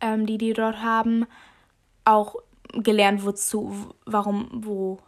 ähm, 0.00 0.26
die 0.26 0.38
die 0.38 0.52
dort 0.52 0.82
haben. 0.82 1.26
Auch 2.04 2.36
gelernt, 2.74 3.24
wozu, 3.24 3.94
warum, 4.04 4.48
wo 4.52 4.98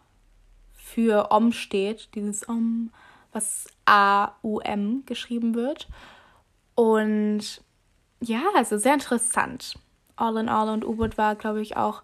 für 0.73 1.31
Om 1.31 1.53
steht, 1.53 2.15
dieses 2.15 2.49
Om, 2.49 2.91
was 3.33 3.67
A-U-M 3.85 5.05
geschrieben 5.07 5.55
wird. 5.55 5.89
Und 6.75 7.63
ja, 8.23 8.43
also 8.55 8.79
sehr 8.79 8.95
interessant. 8.95 9.79
All 10.17 10.37
in 10.37 10.49
All 10.49 10.69
und 10.69 10.85
U-Boot 10.85 11.19
war, 11.19 11.35
glaube 11.35 11.63
ich, 11.63 11.77
auch, 11.77 12.03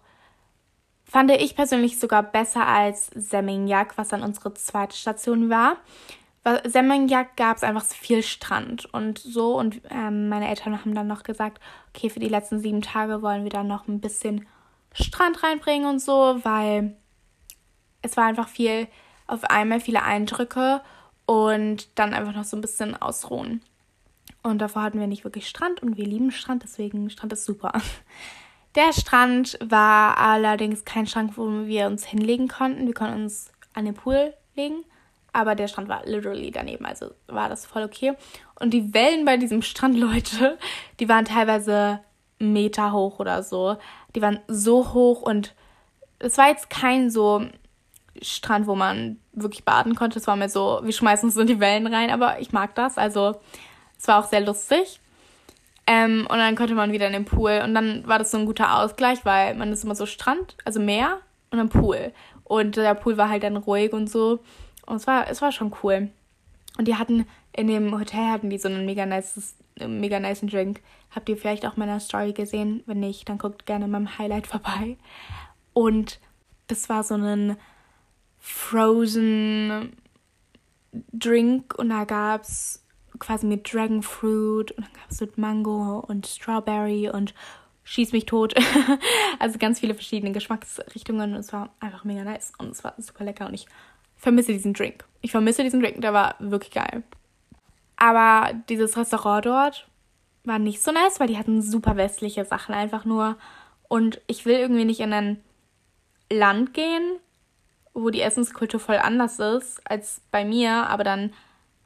fand 1.05 1.31
ich 1.31 1.55
persönlich 1.55 1.99
sogar 1.99 2.23
besser 2.23 2.67
als 2.67 3.07
Seminyak, 3.15 3.97
was 3.97 4.09
dann 4.09 4.23
unsere 4.23 4.53
zweite 4.53 4.95
Station 4.95 5.49
war. 5.49 5.77
Seminyak 6.65 7.35
gab 7.35 7.57
es 7.57 7.63
einfach 7.63 7.83
viel 7.83 8.23
Strand 8.23 8.91
und 8.93 9.19
so. 9.19 9.57
Und 9.57 9.81
ähm, 9.89 10.29
meine 10.29 10.47
Eltern 10.47 10.79
haben 10.79 10.95
dann 10.95 11.07
noch 11.07 11.23
gesagt, 11.23 11.59
okay, 11.89 12.09
für 12.09 12.19
die 12.19 12.29
letzten 12.29 12.59
sieben 12.59 12.81
Tage 12.81 13.21
wollen 13.21 13.43
wir 13.43 13.51
dann 13.51 13.67
noch 13.67 13.87
ein 13.87 14.01
bisschen 14.01 14.47
Strand 14.93 15.43
reinbringen 15.43 15.87
und 15.87 15.99
so, 15.99 16.39
weil 16.43 16.95
es 18.01 18.17
war 18.17 18.25
einfach 18.25 18.47
viel 18.47 18.87
auf 19.27 19.43
einmal, 19.43 19.79
viele 19.79 20.03
Eindrücke 20.03 20.81
und 21.25 21.99
dann 21.99 22.13
einfach 22.13 22.33
noch 22.33 22.43
so 22.43 22.57
ein 22.57 22.61
bisschen 22.61 22.99
ausruhen. 22.99 23.61
Und 24.41 24.59
davor 24.59 24.83
hatten 24.83 24.99
wir 24.99 25.07
nicht 25.07 25.23
wirklich 25.23 25.47
Strand 25.47 25.83
und 25.83 25.97
wir 25.97 26.05
lieben 26.05 26.31
Strand, 26.31 26.63
deswegen 26.63 27.09
Strand 27.09 27.33
ist 27.33 27.45
super. 27.45 27.73
Der 28.75 28.93
Strand 28.93 29.57
war 29.61 30.17
allerdings 30.17 30.85
kein 30.85 31.07
Strand, 31.07 31.37
wo 31.37 31.65
wir 31.65 31.87
uns 31.87 32.05
hinlegen 32.05 32.47
konnten. 32.47 32.85
Wir 32.85 32.93
konnten 32.93 33.23
uns 33.23 33.51
an 33.73 33.85
den 33.85 33.95
Pool 33.95 34.33
legen, 34.55 34.83
aber 35.33 35.55
der 35.55 35.67
Strand 35.67 35.89
war 35.89 36.05
literally 36.05 36.51
daneben, 36.51 36.85
also 36.85 37.11
war 37.27 37.49
das 37.49 37.65
voll 37.65 37.83
okay. 37.83 38.13
Und 38.59 38.71
die 38.71 38.93
Wellen 38.93 39.25
bei 39.25 39.37
diesem 39.37 39.61
Strand, 39.61 39.97
Leute, 39.99 40.57
die 40.99 41.09
waren 41.09 41.25
teilweise 41.25 41.99
Meter 42.39 42.93
hoch 42.93 43.19
oder 43.19 43.43
so. 43.43 43.77
Die 44.15 44.21
waren 44.21 44.39
so 44.47 44.93
hoch 44.93 45.21
und 45.21 45.53
es 46.19 46.37
war 46.37 46.49
jetzt 46.49 46.69
kein 46.69 47.09
so 47.09 47.45
Strand, 48.21 48.67
wo 48.67 48.75
man 48.75 49.19
wirklich 49.33 49.63
baden 49.63 49.95
konnte. 49.95 50.19
Es 50.19 50.27
war 50.27 50.35
mir 50.35 50.49
so, 50.49 50.81
wir 50.83 50.93
schmeißen 50.93 51.27
uns 51.27 51.37
in 51.37 51.47
die 51.47 51.59
Wellen 51.59 51.87
rein, 51.87 52.11
aber 52.11 52.39
ich 52.39 52.51
mag 52.51 52.75
das. 52.75 52.97
Also 52.97 53.39
es 53.99 54.07
war 54.07 54.23
auch 54.23 54.29
sehr 54.29 54.41
lustig. 54.41 54.99
Ähm, 55.85 56.27
und 56.29 56.37
dann 56.37 56.55
konnte 56.55 56.75
man 56.75 56.91
wieder 56.91 57.07
in 57.07 57.13
den 57.13 57.25
Pool. 57.25 57.61
Und 57.63 57.73
dann 57.73 58.07
war 58.07 58.19
das 58.19 58.31
so 58.31 58.37
ein 58.37 58.45
guter 58.45 58.77
Ausgleich, 58.77 59.25
weil 59.25 59.55
man 59.55 59.71
ist 59.71 59.83
immer 59.83 59.95
so 59.95 60.05
Strand, 60.05 60.55
also 60.63 60.79
Meer 60.79 61.19
und 61.51 61.57
dann 61.57 61.69
Pool. 61.69 62.13
Und 62.43 62.77
der 62.77 62.95
Pool 62.95 63.17
war 63.17 63.29
halt 63.29 63.43
dann 63.43 63.57
ruhig 63.57 63.91
und 63.93 64.09
so. 64.09 64.39
Und 64.85 64.97
es 64.97 65.07
war, 65.07 65.29
es 65.29 65.41
war 65.41 65.51
schon 65.51 65.73
cool. 65.83 66.09
Und 66.77 66.87
die 66.87 66.95
hatten, 66.95 67.25
in 67.51 67.67
dem 67.67 67.97
Hotel 67.97 68.29
hatten 68.29 68.49
die 68.49 68.57
so 68.57 68.69
einen 68.69 68.85
mega 68.85 69.05
nice, 69.05 69.55
mega 69.79 70.19
nice 70.19 70.41
Drink. 70.41 70.81
Habt 71.11 71.27
ihr 71.27 71.37
vielleicht 71.37 71.65
auch 71.65 71.75
meiner 71.75 71.99
Story 71.99 72.33
gesehen? 72.33 72.83
Wenn 72.85 72.99
nicht, 72.99 73.27
dann 73.27 73.37
guckt 73.37 73.65
gerne 73.65 73.85
in 73.85 73.91
meinem 73.91 74.17
Highlight 74.17 74.47
vorbei. 74.47 74.97
Und 75.73 76.19
das 76.67 76.87
war 76.87 77.03
so 77.03 77.15
ein 77.15 77.57
Frozen 78.39 79.97
Drink 81.13 81.75
und 81.77 81.89
da 81.89 82.05
gab 82.05 82.41
es 82.41 82.83
quasi 83.19 83.45
mit 83.45 83.71
Dragon 83.71 84.01
Fruit 84.01 84.71
und 84.71 84.85
dann 84.85 84.93
gab 84.93 85.11
es 85.11 85.21
mit 85.21 85.37
Mango 85.37 85.99
und 85.99 86.27
Strawberry 86.27 87.09
und 87.09 87.33
Schieß 87.89 88.11
mich 88.11 88.27
tot. 88.27 88.53
also 89.39 89.57
ganz 89.57 89.79
viele 89.79 89.95
verschiedene 89.95 90.31
Geschmacksrichtungen 90.31 91.33
und 91.33 91.39
es 91.39 91.51
war 91.51 91.69
einfach 91.79 92.03
mega 92.03 92.23
nice 92.23 92.53
und 92.59 92.69
es 92.69 92.83
war 92.83 92.93
super 92.99 93.23
lecker 93.23 93.47
und 93.47 93.55
ich 93.55 93.65
vermisse 94.15 94.51
diesen 94.51 94.75
Drink. 94.75 95.05
Ich 95.21 95.31
vermisse 95.31 95.63
diesen 95.63 95.79
Drink, 95.79 95.99
der 96.01 96.13
war 96.13 96.35
wirklich 96.37 96.69
geil. 96.69 97.01
Aber 97.97 98.53
dieses 98.69 98.95
Restaurant 98.95 99.43
dort 99.43 99.87
war 100.43 100.59
nicht 100.59 100.83
so 100.83 100.91
nice, 100.91 101.19
weil 101.19 101.29
die 101.29 101.39
hatten 101.39 101.63
super 101.63 101.97
westliche 101.97 102.45
Sachen 102.45 102.75
einfach 102.75 103.05
nur. 103.05 103.37
Und 103.87 104.21
ich 104.27 104.45
will 104.45 104.57
irgendwie 104.57 104.85
nicht 104.85 104.99
in 104.99 105.11
ein 105.11 105.43
Land 106.31 106.75
gehen, 106.75 107.17
wo 107.95 108.11
die 108.11 108.21
Essenskultur 108.21 108.79
voll 108.79 108.97
anders 108.97 109.39
ist 109.39 109.81
als 109.89 110.21
bei 110.29 110.45
mir, 110.45 110.87
aber 110.87 111.03
dann 111.03 111.33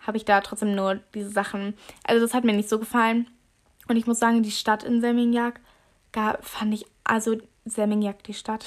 habe 0.06 0.18
ich 0.18 0.26
da 0.26 0.42
trotzdem 0.42 0.76
nur 0.76 0.96
diese 1.14 1.30
Sachen. 1.30 1.76
Also 2.04 2.22
das 2.22 2.34
hat 2.34 2.44
mir 2.44 2.54
nicht 2.54 2.70
so 2.70 2.80
gefallen. 2.80 3.30
Und 3.88 3.98
ich 3.98 4.08
muss 4.08 4.20
sagen, 4.20 4.44
die 4.44 4.52
Stadt 4.52 4.84
in 4.84 5.02
Seminyak, 5.02 5.60
da 6.12 6.38
fand 6.42 6.74
ich, 6.74 6.86
also 7.04 7.38
Seminyak, 7.66 8.24
die 8.24 8.34
Stadt, 8.34 8.66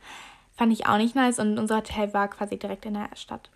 fand 0.56 0.72
ich 0.72 0.86
auch 0.86 0.98
nicht 0.98 1.14
nice. 1.14 1.38
Und 1.38 1.58
unser 1.58 1.78
Hotel 1.78 2.12
war 2.14 2.28
quasi 2.28 2.58
direkt 2.58 2.86
in 2.86 2.94
der 2.94 3.08
Stadt. 3.14 3.50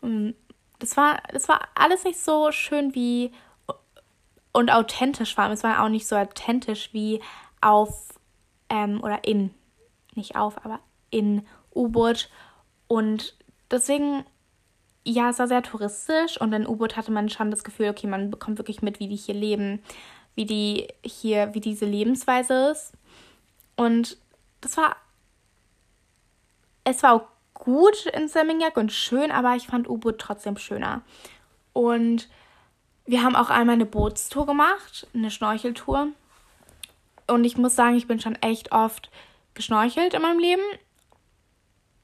Und 0.00 0.34
das 0.78 0.96
war, 0.96 1.22
das 1.32 1.48
war 1.48 1.60
alles 1.74 2.04
nicht 2.04 2.20
so 2.20 2.52
schön 2.52 2.94
wie 2.94 3.32
und 4.52 4.70
authentisch 4.70 5.36
war. 5.36 5.50
Es 5.50 5.64
war 5.64 5.82
auch 5.82 5.88
nicht 5.88 6.06
so 6.06 6.16
authentisch 6.16 6.92
wie 6.92 7.20
auf 7.60 8.08
ähm, 8.70 9.02
oder 9.02 9.24
in, 9.24 9.52
nicht 10.14 10.36
auf, 10.36 10.64
aber 10.64 10.80
in 11.10 11.46
U-Boot. 11.74 12.30
Und 12.88 13.36
deswegen 13.70 14.24
ja, 15.06 15.30
es 15.30 15.38
war 15.38 15.46
sehr 15.46 15.62
touristisch 15.62 16.40
und 16.40 16.52
in 16.52 16.66
U-Boot 16.66 16.96
hatte 16.96 17.12
man 17.12 17.28
schon 17.28 17.52
das 17.52 17.62
Gefühl, 17.62 17.88
okay, 17.88 18.08
man 18.08 18.30
bekommt 18.30 18.58
wirklich 18.58 18.82
mit, 18.82 18.98
wie 18.98 19.06
die 19.06 19.16
hier 19.16 19.34
leben, 19.34 19.80
wie 20.34 20.46
die 20.46 20.88
hier, 21.04 21.54
wie 21.54 21.60
diese 21.60 21.86
Lebensweise 21.86 22.70
ist. 22.72 22.92
Und 23.76 24.18
das 24.60 24.76
war, 24.76 24.96
es 26.82 27.04
war 27.04 27.14
auch 27.14 27.28
gut 27.54 28.06
in 28.06 28.26
Seminyak 28.26 28.76
und 28.76 28.92
schön, 28.92 29.30
aber 29.30 29.54
ich 29.54 29.68
fand 29.68 29.88
U-Boot 29.88 30.18
trotzdem 30.18 30.56
schöner. 30.56 31.02
Und 31.72 32.28
wir 33.06 33.22
haben 33.22 33.36
auch 33.36 33.50
einmal 33.50 33.74
eine 33.74 33.86
Bootstour 33.86 34.44
gemacht, 34.44 35.06
eine 35.14 35.30
Schnorcheltour. 35.30 36.08
Und 37.28 37.44
ich 37.44 37.56
muss 37.56 37.76
sagen, 37.76 37.96
ich 37.96 38.08
bin 38.08 38.18
schon 38.18 38.34
echt 38.36 38.72
oft 38.72 39.10
geschnorchelt 39.54 40.14
in 40.14 40.22
meinem 40.22 40.40
Leben 40.40 40.62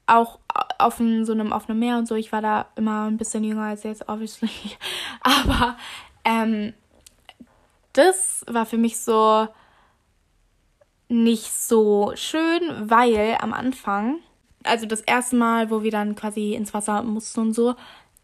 auch 0.07 0.39
auf 0.79 1.01
einem, 1.01 1.25
so 1.25 1.33
einem 1.33 1.53
offenen 1.53 1.79
Meer 1.79 1.99
und 1.99 2.07
so. 2.07 2.15
Ich 2.15 2.33
war 2.33 2.43
da 2.43 2.67
immer 2.77 3.07
ein 3.07 3.17
bisschen 3.17 3.45
jünger 3.45 3.65
als 3.65 3.83
jetzt, 3.85 4.09
obviously. 4.09 4.51
Aber 5.23 5.77
ähm, 6.25 6.75
das 7.93 8.45
war 8.49 8.67
für 8.67 8.79
mich 8.79 8.99
so 8.99 9.49
nicht 11.09 11.53
so 11.53 12.13
schön, 12.15 12.63
weil 12.79 13.37
am 13.41 13.53
Anfang, 13.53 14.19
also 14.65 14.87
das 14.87 15.03
erste 15.03 15.37
Mal, 15.37 15.71
wo 15.71 15.83
wir 15.83 15.91
dann 15.91 16.15
quasi 16.15 16.55
ins 16.55 16.73
Wasser 16.73 17.03
mussten 17.03 17.41
und 17.41 17.53
so, 17.53 17.75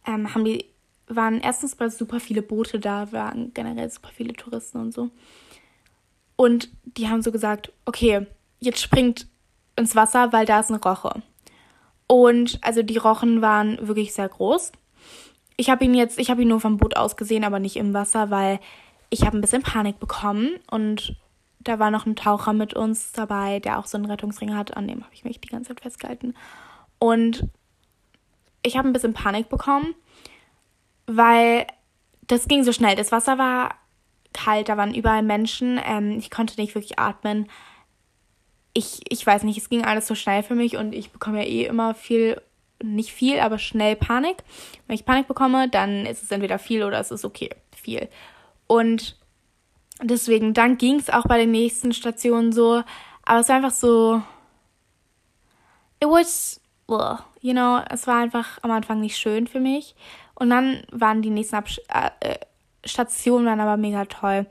ähm, 0.06 0.34
haben 0.34 0.44
die, 0.44 0.64
waren 1.06 1.40
erstens 1.40 1.78
weil 1.78 1.90
super 1.90 2.18
viele 2.18 2.42
Boote 2.42 2.80
da, 2.80 3.12
waren 3.12 3.52
generell 3.52 3.90
super 3.90 4.08
viele 4.14 4.32
Touristen 4.32 4.78
und 4.78 4.94
so. 4.94 5.10
Und 6.36 6.70
die 6.84 7.08
haben 7.08 7.22
so 7.22 7.30
gesagt, 7.32 7.72
okay, 7.84 8.26
jetzt 8.60 8.80
springt 8.80 9.26
ins 9.76 9.94
Wasser, 9.94 10.32
weil 10.32 10.46
da 10.46 10.60
ist 10.60 10.70
eine 10.70 10.80
Roche. 10.80 11.22
Und 12.08 12.58
also 12.62 12.82
die 12.82 12.96
Rochen 12.96 13.42
waren 13.42 13.86
wirklich 13.86 14.12
sehr 14.12 14.28
groß. 14.28 14.72
Ich 15.56 15.70
habe 15.70 15.84
ihn 15.84 15.94
jetzt, 15.94 16.18
ich 16.18 16.30
habe 16.30 16.42
ihn 16.42 16.48
nur 16.48 16.60
vom 16.60 16.78
Boot 16.78 16.96
aus 16.96 17.16
gesehen, 17.16 17.44
aber 17.44 17.60
nicht 17.60 17.76
im 17.76 17.94
Wasser, 17.94 18.30
weil 18.30 18.58
ich 19.10 19.24
habe 19.24 19.36
ein 19.36 19.40
bisschen 19.40 19.62
Panik 19.62 20.00
bekommen 20.00 20.58
und 20.70 21.16
da 21.60 21.78
war 21.78 21.90
noch 21.90 22.06
ein 22.06 22.16
Taucher 22.16 22.52
mit 22.52 22.74
uns 22.74 23.12
dabei, 23.12 23.60
der 23.60 23.78
auch 23.78 23.86
so 23.86 23.98
einen 23.98 24.06
Rettungsring 24.06 24.56
hat. 24.56 24.76
An 24.76 24.88
dem 24.88 25.02
habe 25.04 25.14
ich 25.14 25.24
mich 25.24 25.40
die 25.40 25.48
ganze 25.48 25.68
Zeit 25.68 25.80
festgehalten. 25.80 26.34
Und 26.98 27.48
ich 28.62 28.76
habe 28.76 28.88
ein 28.88 28.92
bisschen 28.92 29.14
Panik 29.14 29.48
bekommen, 29.48 29.94
weil 31.06 31.66
das 32.26 32.48
ging 32.48 32.64
so 32.64 32.72
schnell. 32.72 32.96
Das 32.96 33.12
Wasser 33.12 33.38
war 33.38 33.74
kalt, 34.32 34.68
da 34.68 34.76
waren 34.76 34.94
überall 34.94 35.22
Menschen. 35.22 35.80
Ähm, 35.84 36.18
ich 36.18 36.30
konnte 36.30 36.60
nicht 36.60 36.74
wirklich 36.74 36.98
atmen 36.98 37.48
ich, 38.78 39.00
ich 39.08 39.26
weiß 39.26 39.42
nicht, 39.42 39.58
es 39.58 39.68
ging 39.68 39.84
alles 39.84 40.06
so 40.06 40.14
schnell 40.14 40.44
für 40.44 40.54
mich 40.54 40.76
und 40.76 40.94
ich 40.94 41.10
bekomme 41.10 41.42
ja 41.42 41.48
eh 41.48 41.66
immer 41.66 41.94
viel, 41.94 42.40
nicht 42.80 43.12
viel, 43.12 43.40
aber 43.40 43.58
schnell 43.58 43.96
Panik. 43.96 44.36
Wenn 44.86 44.94
ich 44.94 45.04
Panik 45.04 45.26
bekomme, 45.26 45.68
dann 45.68 46.06
ist 46.06 46.22
es 46.22 46.30
entweder 46.30 46.60
viel 46.60 46.84
oder 46.84 47.00
es 47.00 47.10
ist 47.10 47.24
okay, 47.24 47.50
viel. 47.74 48.08
Und 48.68 49.16
deswegen, 50.00 50.54
dann 50.54 50.78
ging 50.78 50.94
es 50.94 51.10
auch 51.10 51.24
bei 51.24 51.38
den 51.38 51.50
nächsten 51.50 51.92
Stationen 51.92 52.52
so. 52.52 52.84
Aber 53.24 53.40
es 53.40 53.48
war 53.48 53.56
einfach 53.56 53.72
so. 53.72 54.22
It 56.00 56.08
was. 56.08 56.60
You 57.40 57.52
know, 57.52 57.80
es 57.90 58.06
war 58.06 58.20
einfach 58.20 58.58
am 58.62 58.70
Anfang 58.70 59.00
nicht 59.00 59.18
schön 59.18 59.48
für 59.48 59.60
mich. 59.60 59.96
Und 60.34 60.50
dann 60.50 60.84
waren 60.92 61.20
die 61.20 61.30
nächsten 61.30 61.56
Abs 61.56 61.78
äh, 61.92 62.10
äh, 62.20 62.38
Stationen 62.84 63.44
waren 63.44 63.60
aber 63.60 63.76
mega 63.76 64.04
toll. 64.04 64.46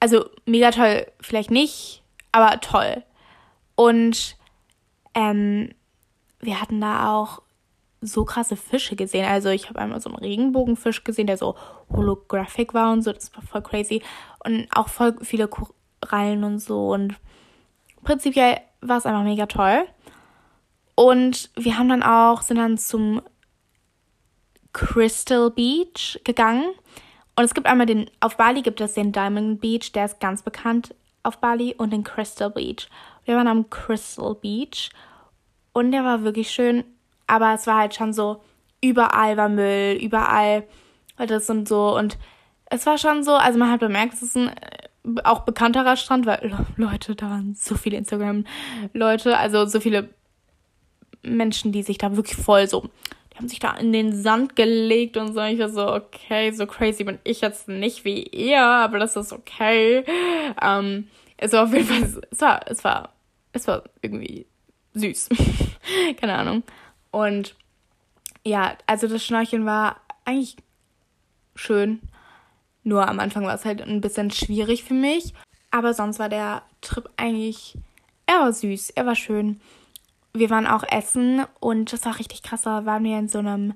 Also 0.00 0.30
mega 0.46 0.70
toll 0.70 1.06
vielleicht 1.20 1.50
nicht, 1.50 2.02
aber 2.30 2.60
toll. 2.60 3.02
Und 3.78 4.36
ähm, 5.14 5.70
wir 6.40 6.60
hatten 6.60 6.80
da 6.80 7.14
auch 7.14 7.42
so 8.00 8.24
krasse 8.24 8.56
Fische 8.56 8.96
gesehen. 8.96 9.24
Also 9.24 9.50
ich 9.50 9.68
habe 9.68 9.78
einmal 9.78 10.00
so 10.00 10.10
einen 10.10 10.18
Regenbogenfisch 10.18 11.04
gesehen, 11.04 11.28
der 11.28 11.36
so 11.36 11.54
holographic 11.88 12.74
war 12.74 12.92
und 12.92 13.02
so. 13.02 13.12
Das 13.12 13.32
war 13.36 13.42
voll 13.44 13.62
crazy. 13.62 14.02
Und 14.44 14.66
auch 14.74 14.88
voll 14.88 15.14
viele 15.22 15.46
Korallen 15.46 16.42
und 16.42 16.58
so. 16.58 16.92
Und 16.92 17.14
prinzipiell 18.02 18.58
war 18.80 18.98
es 18.98 19.06
einfach 19.06 19.22
mega 19.22 19.46
toll. 19.46 19.84
Und 20.96 21.48
wir 21.54 21.78
haben 21.78 21.88
dann 21.88 22.02
auch, 22.02 22.42
sind 22.42 22.56
dann 22.56 22.78
zum 22.78 23.22
Crystal 24.72 25.52
Beach 25.52 26.20
gegangen. 26.24 26.64
Und 27.36 27.44
es 27.44 27.54
gibt 27.54 27.68
einmal 27.68 27.86
den, 27.86 28.10
auf 28.18 28.36
Bali 28.36 28.62
gibt 28.62 28.80
es 28.80 28.94
den 28.94 29.12
Diamond 29.12 29.60
Beach, 29.60 29.92
der 29.92 30.06
ist 30.06 30.18
ganz 30.18 30.42
bekannt 30.42 30.96
auf 31.22 31.38
Bali, 31.38 31.76
und 31.78 31.92
den 31.92 32.02
Crystal 32.02 32.50
Beach. 32.50 32.88
Wir 33.28 33.36
waren 33.36 33.46
am 33.46 33.68
Crystal 33.68 34.34
Beach 34.34 34.88
und 35.74 35.92
der 35.92 36.02
war 36.02 36.24
wirklich 36.24 36.50
schön, 36.50 36.82
aber 37.26 37.52
es 37.52 37.66
war 37.66 37.76
halt 37.76 37.94
schon 37.94 38.14
so, 38.14 38.42
überall 38.80 39.36
war 39.36 39.50
Müll, 39.50 39.98
überall 40.00 40.64
war 41.18 41.26
das 41.26 41.50
und 41.50 41.68
so. 41.68 41.94
Und 41.94 42.16
es 42.70 42.86
war 42.86 42.96
schon 42.96 43.22
so, 43.22 43.34
also 43.34 43.58
man 43.58 43.70
hat 43.70 43.80
bemerkt, 43.80 44.14
es 44.14 44.22
ist 44.22 44.34
ein 44.34 44.48
äh, 44.48 45.20
auch 45.24 45.40
bekannterer 45.40 45.96
Strand, 45.96 46.24
weil 46.24 46.56
Leute, 46.76 47.14
da 47.16 47.28
waren 47.28 47.54
so 47.54 47.74
viele 47.74 47.98
Instagram-Leute, 47.98 49.36
also 49.36 49.66
so 49.66 49.78
viele 49.78 50.08
Menschen, 51.22 51.70
die 51.70 51.82
sich 51.82 51.98
da 51.98 52.16
wirklich 52.16 52.36
voll 52.36 52.66
so 52.66 52.88
haben 53.36 53.48
sich 53.48 53.60
da 53.60 53.76
in 53.76 53.92
den 53.92 54.20
Sand 54.20 54.56
gelegt 54.56 55.16
und 55.16 55.32
so. 55.32 55.40
Ich 55.42 55.60
war 55.60 55.68
so, 55.68 55.94
okay, 55.94 56.50
so 56.50 56.66
crazy 56.66 57.04
bin 57.04 57.20
ich 57.22 57.40
jetzt 57.40 57.68
nicht 57.68 58.04
wie 58.04 58.24
ihr, 58.24 58.60
aber 58.60 58.98
das 58.98 59.14
ist 59.14 59.32
okay. 59.32 60.02
Ähm, 60.60 61.06
es 61.36 61.52
war 61.52 61.64
auf 61.64 61.72
jeden 61.72 61.86
Fall, 61.86 62.20
es 62.32 62.40
war, 62.40 62.60
es 62.66 62.82
war, 62.82 63.12
es 63.52 63.66
war 63.66 63.84
irgendwie 64.02 64.46
süß. 64.94 65.28
Keine 66.20 66.34
Ahnung. 66.34 66.62
Und 67.10 67.56
ja, 68.44 68.76
also 68.86 69.08
das 69.08 69.24
Schnorcheln 69.24 69.66
war 69.66 70.00
eigentlich 70.24 70.56
schön. 71.54 72.00
Nur 72.84 73.08
am 73.08 73.20
Anfang 73.20 73.44
war 73.44 73.54
es 73.54 73.64
halt 73.64 73.82
ein 73.82 74.00
bisschen 74.00 74.30
schwierig 74.30 74.84
für 74.84 74.94
mich. 74.94 75.34
Aber 75.70 75.92
sonst 75.92 76.18
war 76.18 76.28
der 76.28 76.62
Trip 76.80 77.08
eigentlich, 77.16 77.76
er 78.26 78.40
war 78.40 78.52
süß, 78.52 78.90
er 78.90 79.06
war 79.06 79.16
schön 79.16 79.60
wir 80.38 80.50
waren 80.50 80.66
auch 80.66 80.84
essen 80.90 81.44
und 81.60 81.92
das 81.92 82.04
war 82.04 82.18
richtig 82.18 82.42
krass. 82.42 82.62
Da 82.62 82.86
waren 82.86 83.04
wir 83.04 83.18
in 83.18 83.28
so 83.28 83.38
einem, 83.38 83.74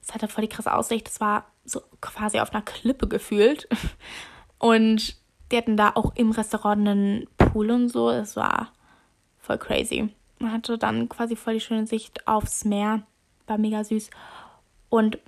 es 0.00 0.14
hatte 0.14 0.28
voll 0.28 0.42
die 0.42 0.48
krasse 0.48 0.72
Aussicht. 0.72 1.06
Das 1.06 1.20
war 1.20 1.46
so 1.64 1.82
quasi 2.00 2.40
auf 2.40 2.52
einer 2.52 2.62
Klippe 2.62 3.08
gefühlt. 3.08 3.68
Und 4.58 5.16
die 5.50 5.56
hatten 5.56 5.76
da 5.76 5.92
auch 5.94 6.14
im 6.14 6.30
Restaurant 6.30 6.88
einen 6.88 7.26
Pool 7.36 7.72
und 7.72 7.88
so. 7.88 8.10
Es 8.10 8.36
war 8.36 8.72
voll 9.42 9.58
crazy. 9.58 10.08
Man 10.38 10.52
hatte 10.52 10.78
dann 10.78 11.10
quasi 11.10 11.36
voll 11.36 11.54
die 11.54 11.60
schöne 11.60 11.86
Sicht 11.86 12.26
aufs 12.26 12.64
Meer. 12.64 13.02
War 13.46 13.58
mega 13.58 13.84
süß. 13.84 14.08
Und 14.88 15.18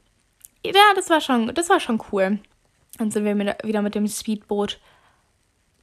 ja, 0.64 0.72
das 0.96 1.10
war 1.10 1.20
schon, 1.20 1.54
das 1.54 1.68
war 1.68 1.80
schon 1.80 2.02
cool. 2.10 2.38
Dann 2.96 3.10
sind 3.10 3.26
wir 3.26 3.34
mit, 3.34 3.62
wieder 3.62 3.82
mit 3.82 3.94
dem 3.94 4.08
Speedboot 4.08 4.80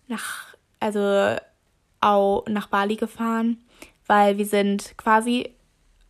nach, 0.08 0.56
also 0.80 1.36
auch 2.00 2.46
nach 2.48 2.68
Bali 2.68 2.96
gefahren 2.96 3.58
weil 4.12 4.38
wir 4.38 4.46
sind 4.46 4.98
quasi 4.98 5.56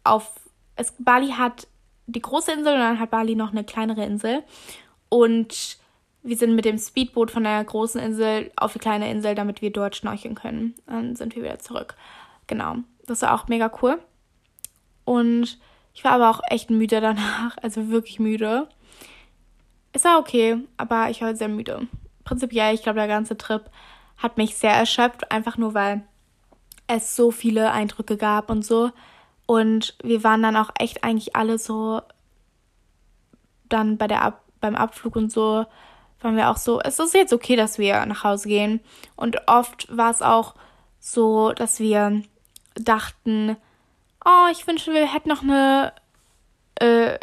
auf, 0.04 0.34
es, 0.76 0.92
Bali 0.98 1.34
hat 1.34 1.68
die 2.08 2.20
große 2.20 2.52
Insel 2.52 2.74
und 2.74 2.80
dann 2.80 3.00
hat 3.00 3.12
Bali 3.12 3.36
noch 3.36 3.52
eine 3.52 3.64
kleinere 3.64 4.04
Insel 4.04 4.42
und 5.08 5.78
wir 6.24 6.38
sind 6.38 6.56
mit 6.56 6.66
dem 6.66 6.78
Speedboot 6.78 7.32
von 7.32 7.44
der 7.44 7.64
großen 7.64 8.00
Insel 8.00 8.52
auf 8.56 8.74
die 8.74 8.80
kleine 8.80 9.10
Insel, 9.10 9.36
damit 9.36 9.62
wir 9.62 9.72
dort 9.72 9.96
schnorcheln 9.96 10.36
können. 10.36 10.76
Dann 10.86 11.16
sind 11.16 11.36
wir 11.36 11.44
wieder 11.44 11.60
zurück. 11.60 11.96
Genau. 12.48 12.78
Das 13.08 13.22
war 13.24 13.34
auch 13.34 13.48
mega 13.48 13.72
cool. 13.82 14.00
Und 15.04 15.60
ich 15.94 16.04
war 16.04 16.14
aber 16.14 16.30
auch 16.30 16.42
echt 16.50 16.70
müde 16.70 17.02
danach. 17.02 17.58
Also 17.62 17.90
wirklich 17.90 18.20
müde. 18.20 18.68
Es 19.94 20.06
war 20.06 20.20
okay, 20.20 20.58
aber 20.78 21.10
ich 21.10 21.22
war 21.22 21.36
sehr 21.36 21.50
müde. 21.50 21.88
Prinzipiell, 22.24 22.74
ich 22.74 22.84
glaube, 22.84 23.00
der 23.00 23.08
ganze 23.08 23.38
Trip 23.38 23.64
hat 24.18 24.38
mich 24.38 24.56
sehr 24.56 24.74
erschöpft. 24.74 25.32
Einfach 25.32 25.58
nur, 25.58 25.74
weil 25.74 26.04
es 26.88 27.16
so 27.16 27.32
viele 27.32 27.72
Eindrücke 27.72 28.16
gab 28.16 28.50
und 28.50 28.64
so. 28.64 28.92
Und 29.48 29.98
wir 30.04 30.24
waren 30.24 30.44
dann 30.44 30.56
auch 30.56 30.70
echt 30.80 31.04
eigentlich 31.04 31.36
alle 31.36 31.58
so 31.58 32.02
dann 33.68 33.98
bei 33.98 34.08
der 34.08 34.22
Ab 34.22 34.44
beim 34.62 34.76
Abflug 34.76 35.16
und 35.16 35.32
so 35.32 35.66
waren 36.24 36.38
wir 36.38 36.50
auch 36.50 36.58
so, 36.58 36.80
es 36.82 37.00
ist 37.00 37.14
jetzt 37.14 37.34
okay, 37.34 37.56
dass 37.56 37.78
wir 37.78 38.06
nach 38.06 38.24
Hause 38.24 38.48
gehen. 38.48 38.82
Und 39.16 39.48
oft 39.48 39.88
war 39.96 40.12
es 40.12 40.22
auch 40.22 40.56
so, 41.00 41.52
dass 41.52 41.80
wir 41.80 42.22
dachten, 42.76 43.58
oh, 44.24 44.48
ich 44.52 44.68
wünsche, 44.68 44.94
wir 44.94 45.12
hätten 45.12 45.30
noch 45.30 45.42
eine 45.42 45.94
äh, 46.76 47.18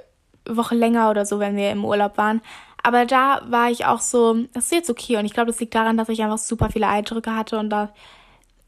Woche 0.48 0.74
länger 0.74 1.10
oder 1.10 1.26
so, 1.26 1.38
wenn 1.38 1.56
wir 1.56 1.70
im 1.70 1.84
Urlaub 1.84 2.18
waren. 2.18 2.40
Aber 2.82 3.06
da 3.06 3.42
war 3.48 3.70
ich 3.70 3.86
auch 3.86 4.00
so, 4.00 4.34
das 4.52 4.66
ist 4.66 4.72
jetzt 4.72 4.90
okay. 4.90 5.16
Und 5.16 5.24
ich 5.24 5.34
glaube, 5.34 5.50
das 5.50 5.60
liegt 5.60 5.74
daran, 5.74 5.96
dass 5.96 6.08
ich 6.08 6.22
einfach 6.22 6.38
super 6.38 6.70
viele 6.70 6.88
Eindrücke 6.88 7.34
hatte 7.34 7.58
und 7.58 7.70
da 7.70 7.92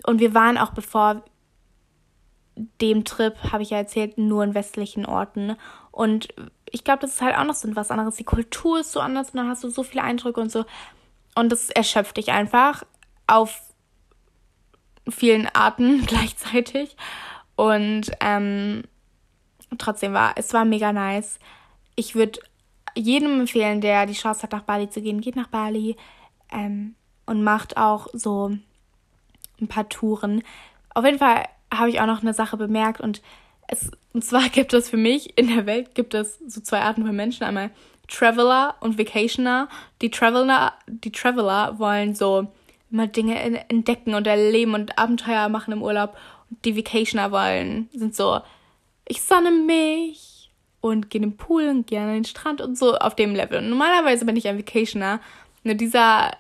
und 0.04 0.20
wir 0.20 0.34
waren 0.34 0.58
auch 0.58 0.70
bevor 0.70 1.22
dem 2.80 3.04
Trip, 3.04 3.34
habe 3.52 3.62
ich 3.62 3.70
ja 3.70 3.78
erzählt, 3.78 4.18
nur 4.18 4.44
in 4.44 4.54
westlichen 4.54 5.06
Orten. 5.06 5.56
Und 5.90 6.28
ich 6.72 6.84
glaube, 6.84 7.00
das 7.00 7.14
ist 7.14 7.20
halt 7.20 7.36
auch 7.36 7.44
noch 7.44 7.54
so 7.54 7.74
was 7.76 7.90
anderes. 7.90 8.16
Die 8.16 8.24
Kultur 8.24 8.80
ist 8.80 8.92
so 8.92 9.00
anders 9.00 9.30
und 9.30 9.36
dann 9.38 9.48
hast 9.48 9.64
du 9.64 9.70
so 9.70 9.82
viele 9.82 10.02
Eindrücke 10.02 10.40
und 10.40 10.50
so. 10.50 10.64
Und 11.34 11.50
das 11.50 11.70
erschöpft 11.70 12.16
dich 12.16 12.30
einfach 12.30 12.84
auf 13.26 13.60
vielen 15.08 15.46
Arten 15.48 16.06
gleichzeitig. 16.06 16.96
Und 17.56 18.10
ähm, 18.20 18.84
trotzdem 19.78 20.12
war 20.12 20.32
es 20.36 20.52
war 20.52 20.64
mega 20.64 20.92
nice. 20.92 21.38
Ich 21.96 22.14
würde 22.14 22.40
jedem 22.94 23.40
empfehlen, 23.40 23.80
der 23.80 24.06
die 24.06 24.14
Chance 24.14 24.42
hat, 24.42 24.52
nach 24.52 24.62
Bali 24.62 24.88
zu 24.90 25.00
gehen, 25.00 25.20
geht 25.20 25.36
nach 25.36 25.48
Bali 25.48 25.96
ähm, 26.50 26.94
und 27.26 27.42
macht 27.42 27.76
auch 27.76 28.08
so 28.12 28.56
ein 29.60 29.68
paar 29.68 29.88
Touren. 29.88 30.42
Auf 30.94 31.04
jeden 31.04 31.18
Fall 31.18 31.44
habe 31.72 31.90
ich 31.90 32.00
auch 32.00 32.06
noch 32.06 32.22
eine 32.22 32.34
Sache 32.34 32.56
bemerkt 32.56 33.00
und 33.00 33.22
es, 33.70 33.90
und 34.12 34.24
zwar 34.24 34.48
gibt 34.52 34.72
es 34.72 34.90
für 34.90 34.96
mich 34.96 35.38
in 35.38 35.54
der 35.54 35.66
Welt 35.66 35.94
gibt 35.94 36.14
es 36.14 36.38
so 36.46 36.60
zwei 36.60 36.80
Arten 36.80 37.06
von 37.06 37.14
Menschen. 37.14 37.44
Einmal 37.44 37.70
Traveler 38.08 38.74
und 38.80 38.98
Vacationer. 38.98 39.68
Die 40.02 40.10
Traveler, 40.10 40.74
die 40.86 41.12
Traveler 41.12 41.78
wollen 41.78 42.14
so 42.14 42.48
immer 42.90 43.06
Dinge 43.06 43.38
entdecken 43.68 44.14
und 44.14 44.26
erleben 44.26 44.74
und 44.74 44.98
Abenteuer 44.98 45.48
machen 45.48 45.72
im 45.72 45.82
Urlaub. 45.82 46.16
Und 46.50 46.64
die 46.64 46.76
Vacationer 46.76 47.30
wollen, 47.30 47.88
sind 47.92 48.16
so, 48.16 48.40
ich 49.06 49.22
sonne 49.22 49.52
mich 49.52 50.50
und 50.80 51.10
gehe 51.10 51.22
in 51.22 51.30
den 51.30 51.36
Pool 51.36 51.68
und 51.68 51.86
gehe 51.86 52.00
an 52.00 52.12
den 52.12 52.24
Strand 52.24 52.60
und 52.60 52.76
so 52.76 52.96
auf 52.96 53.14
dem 53.14 53.34
Level. 53.34 53.58
Und 53.58 53.70
normalerweise 53.70 54.24
bin 54.24 54.36
ich 54.36 54.48
ein 54.48 54.58
Vacationer. 54.58 55.20
Nur 55.62 55.74
dieser 55.74 56.32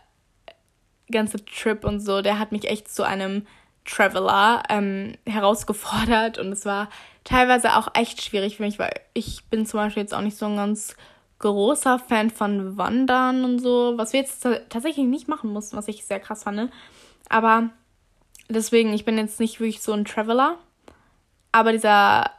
ganze 1.10 1.44
Trip 1.44 1.84
und 1.84 2.00
so, 2.00 2.22
der 2.22 2.38
hat 2.38 2.50
mich 2.50 2.68
echt 2.68 2.90
zu 2.90 3.04
einem 3.04 3.46
Traveler 3.84 4.62
ähm, 4.68 5.14
herausgefordert 5.26 6.38
und 6.38 6.52
es 6.52 6.64
war 6.64 6.88
teilweise 7.30 7.76
auch 7.76 7.88
echt 7.94 8.22
schwierig 8.22 8.56
für 8.56 8.64
mich, 8.64 8.78
weil 8.78 8.92
ich 9.14 9.44
bin 9.44 9.64
zum 9.64 9.78
Beispiel 9.78 10.02
jetzt 10.02 10.14
auch 10.14 10.20
nicht 10.20 10.36
so 10.36 10.46
ein 10.46 10.56
ganz 10.56 10.96
großer 11.38 11.98
Fan 11.98 12.30
von 12.30 12.76
Wandern 12.76 13.44
und 13.44 13.60
so, 13.60 13.94
was 13.96 14.12
wir 14.12 14.20
jetzt 14.20 14.42
tatsächlich 14.68 15.06
nicht 15.06 15.28
machen 15.28 15.52
mussten, 15.52 15.76
was 15.76 15.88
ich 15.88 16.04
sehr 16.04 16.20
krass 16.20 16.42
fand. 16.42 16.70
Aber 17.28 17.70
deswegen, 18.48 18.92
ich 18.92 19.04
bin 19.04 19.16
jetzt 19.16 19.38
nicht 19.38 19.60
wirklich 19.60 19.80
so 19.80 19.92
ein 19.92 20.04
Traveler. 20.04 20.58
Aber 21.52 21.72
dieser 21.72 22.30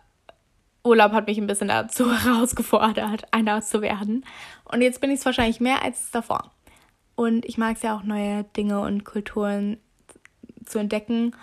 Urlaub 0.84 1.14
hat 1.14 1.28
mich 1.28 1.38
ein 1.38 1.48
bisschen 1.48 1.70
dazu 1.70 2.12
herausgefordert, 2.24 3.34
einer 3.34 3.62
zu 3.62 3.82
werden. 3.82 4.26
Und 4.66 4.82
jetzt 4.82 5.00
bin 5.00 5.10
ich 5.10 5.20
es 5.20 5.26
wahrscheinlich 5.26 5.62
mehr 5.62 5.84
als 5.84 6.12
davor. 6.12 6.52
Und 7.16 7.46
ich 7.46 7.58
mag 7.58 7.78
es 7.78 7.82
ja 7.82 7.96
auch, 7.96 8.04
neue 8.04 8.44
Dinge 8.44 8.82
und 8.82 9.06
Kulturen 9.06 9.78
zu 10.66 10.80
entdecken. 10.80 11.34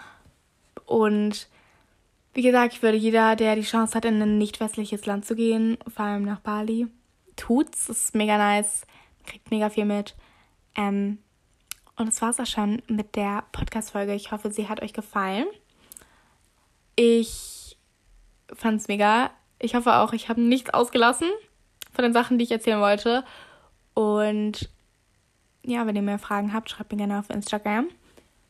Und 0.85 1.49
wie 2.39 2.43
gesagt, 2.43 2.75
ich 2.75 2.83
würde 2.83 2.97
jeder, 2.97 3.35
der 3.35 3.57
die 3.57 3.63
Chance 3.63 3.97
hat, 3.97 4.05
in 4.05 4.23
ein 4.23 4.39
nicht 4.39 4.61
westliches 4.61 5.05
Land 5.07 5.27
zu 5.27 5.35
gehen, 5.35 5.77
vor 5.93 6.05
allem 6.05 6.23
nach 6.23 6.39
Bali, 6.39 6.87
tut's. 7.35 7.89
Das 7.89 7.99
ist 7.99 8.15
mega 8.15 8.39
nice. 8.39 8.87
Kriegt 9.27 9.51
mega 9.51 9.71
viel 9.71 9.87
mit. 9.87 10.15
Ähm, 10.77 11.19
und 11.97 12.07
das 12.07 12.23
war's 12.23 12.39
auch 12.39 12.47
schon 12.47 12.81
mit 12.87 13.17
der 13.17 13.43
Podcast-Folge. 13.51 14.15
Ich 14.15 14.31
hoffe, 14.31 14.53
sie 14.53 14.69
hat 14.69 14.81
euch 14.85 14.93
gefallen. 14.93 15.47
Ich 16.95 17.77
fand's 18.55 18.87
mega. 18.87 19.33
Ich 19.59 19.75
hoffe 19.75 19.97
auch, 19.97 20.13
ich 20.13 20.29
habe 20.29 20.41
nichts 20.41 20.73
ausgelassen 20.73 21.31
von 21.93 22.05
den 22.05 22.13
Sachen, 22.13 22.39
die 22.39 22.45
ich 22.45 22.53
erzählen 22.53 22.81
wollte. 22.81 23.25
Und 23.95 24.71
ja, 25.65 25.89
wenn 25.89 25.97
ihr 25.97 26.03
mehr 26.03 26.21
Fragen 26.21 26.53
habt, 26.53 26.71
schreibt 26.71 26.93
mir 26.93 26.99
gerne 26.99 27.19
auf 27.19 27.31
Instagram. 27.31 27.89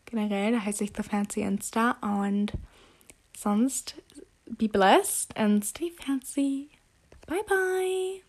Generell, 0.05 0.53
da 0.53 0.61
heiße 0.61 0.84
ich 0.84 0.93
The 0.95 1.03
Fancy 1.03 1.41
Insta. 1.41 1.93
Und 2.03 2.53
sonst, 3.39 3.95
be 4.57 4.66
blessed 4.66 5.32
and 5.36 5.64
stay 5.64 5.91
fancy. 5.91 6.70
Bye 7.26 7.43
bye. 7.49 8.28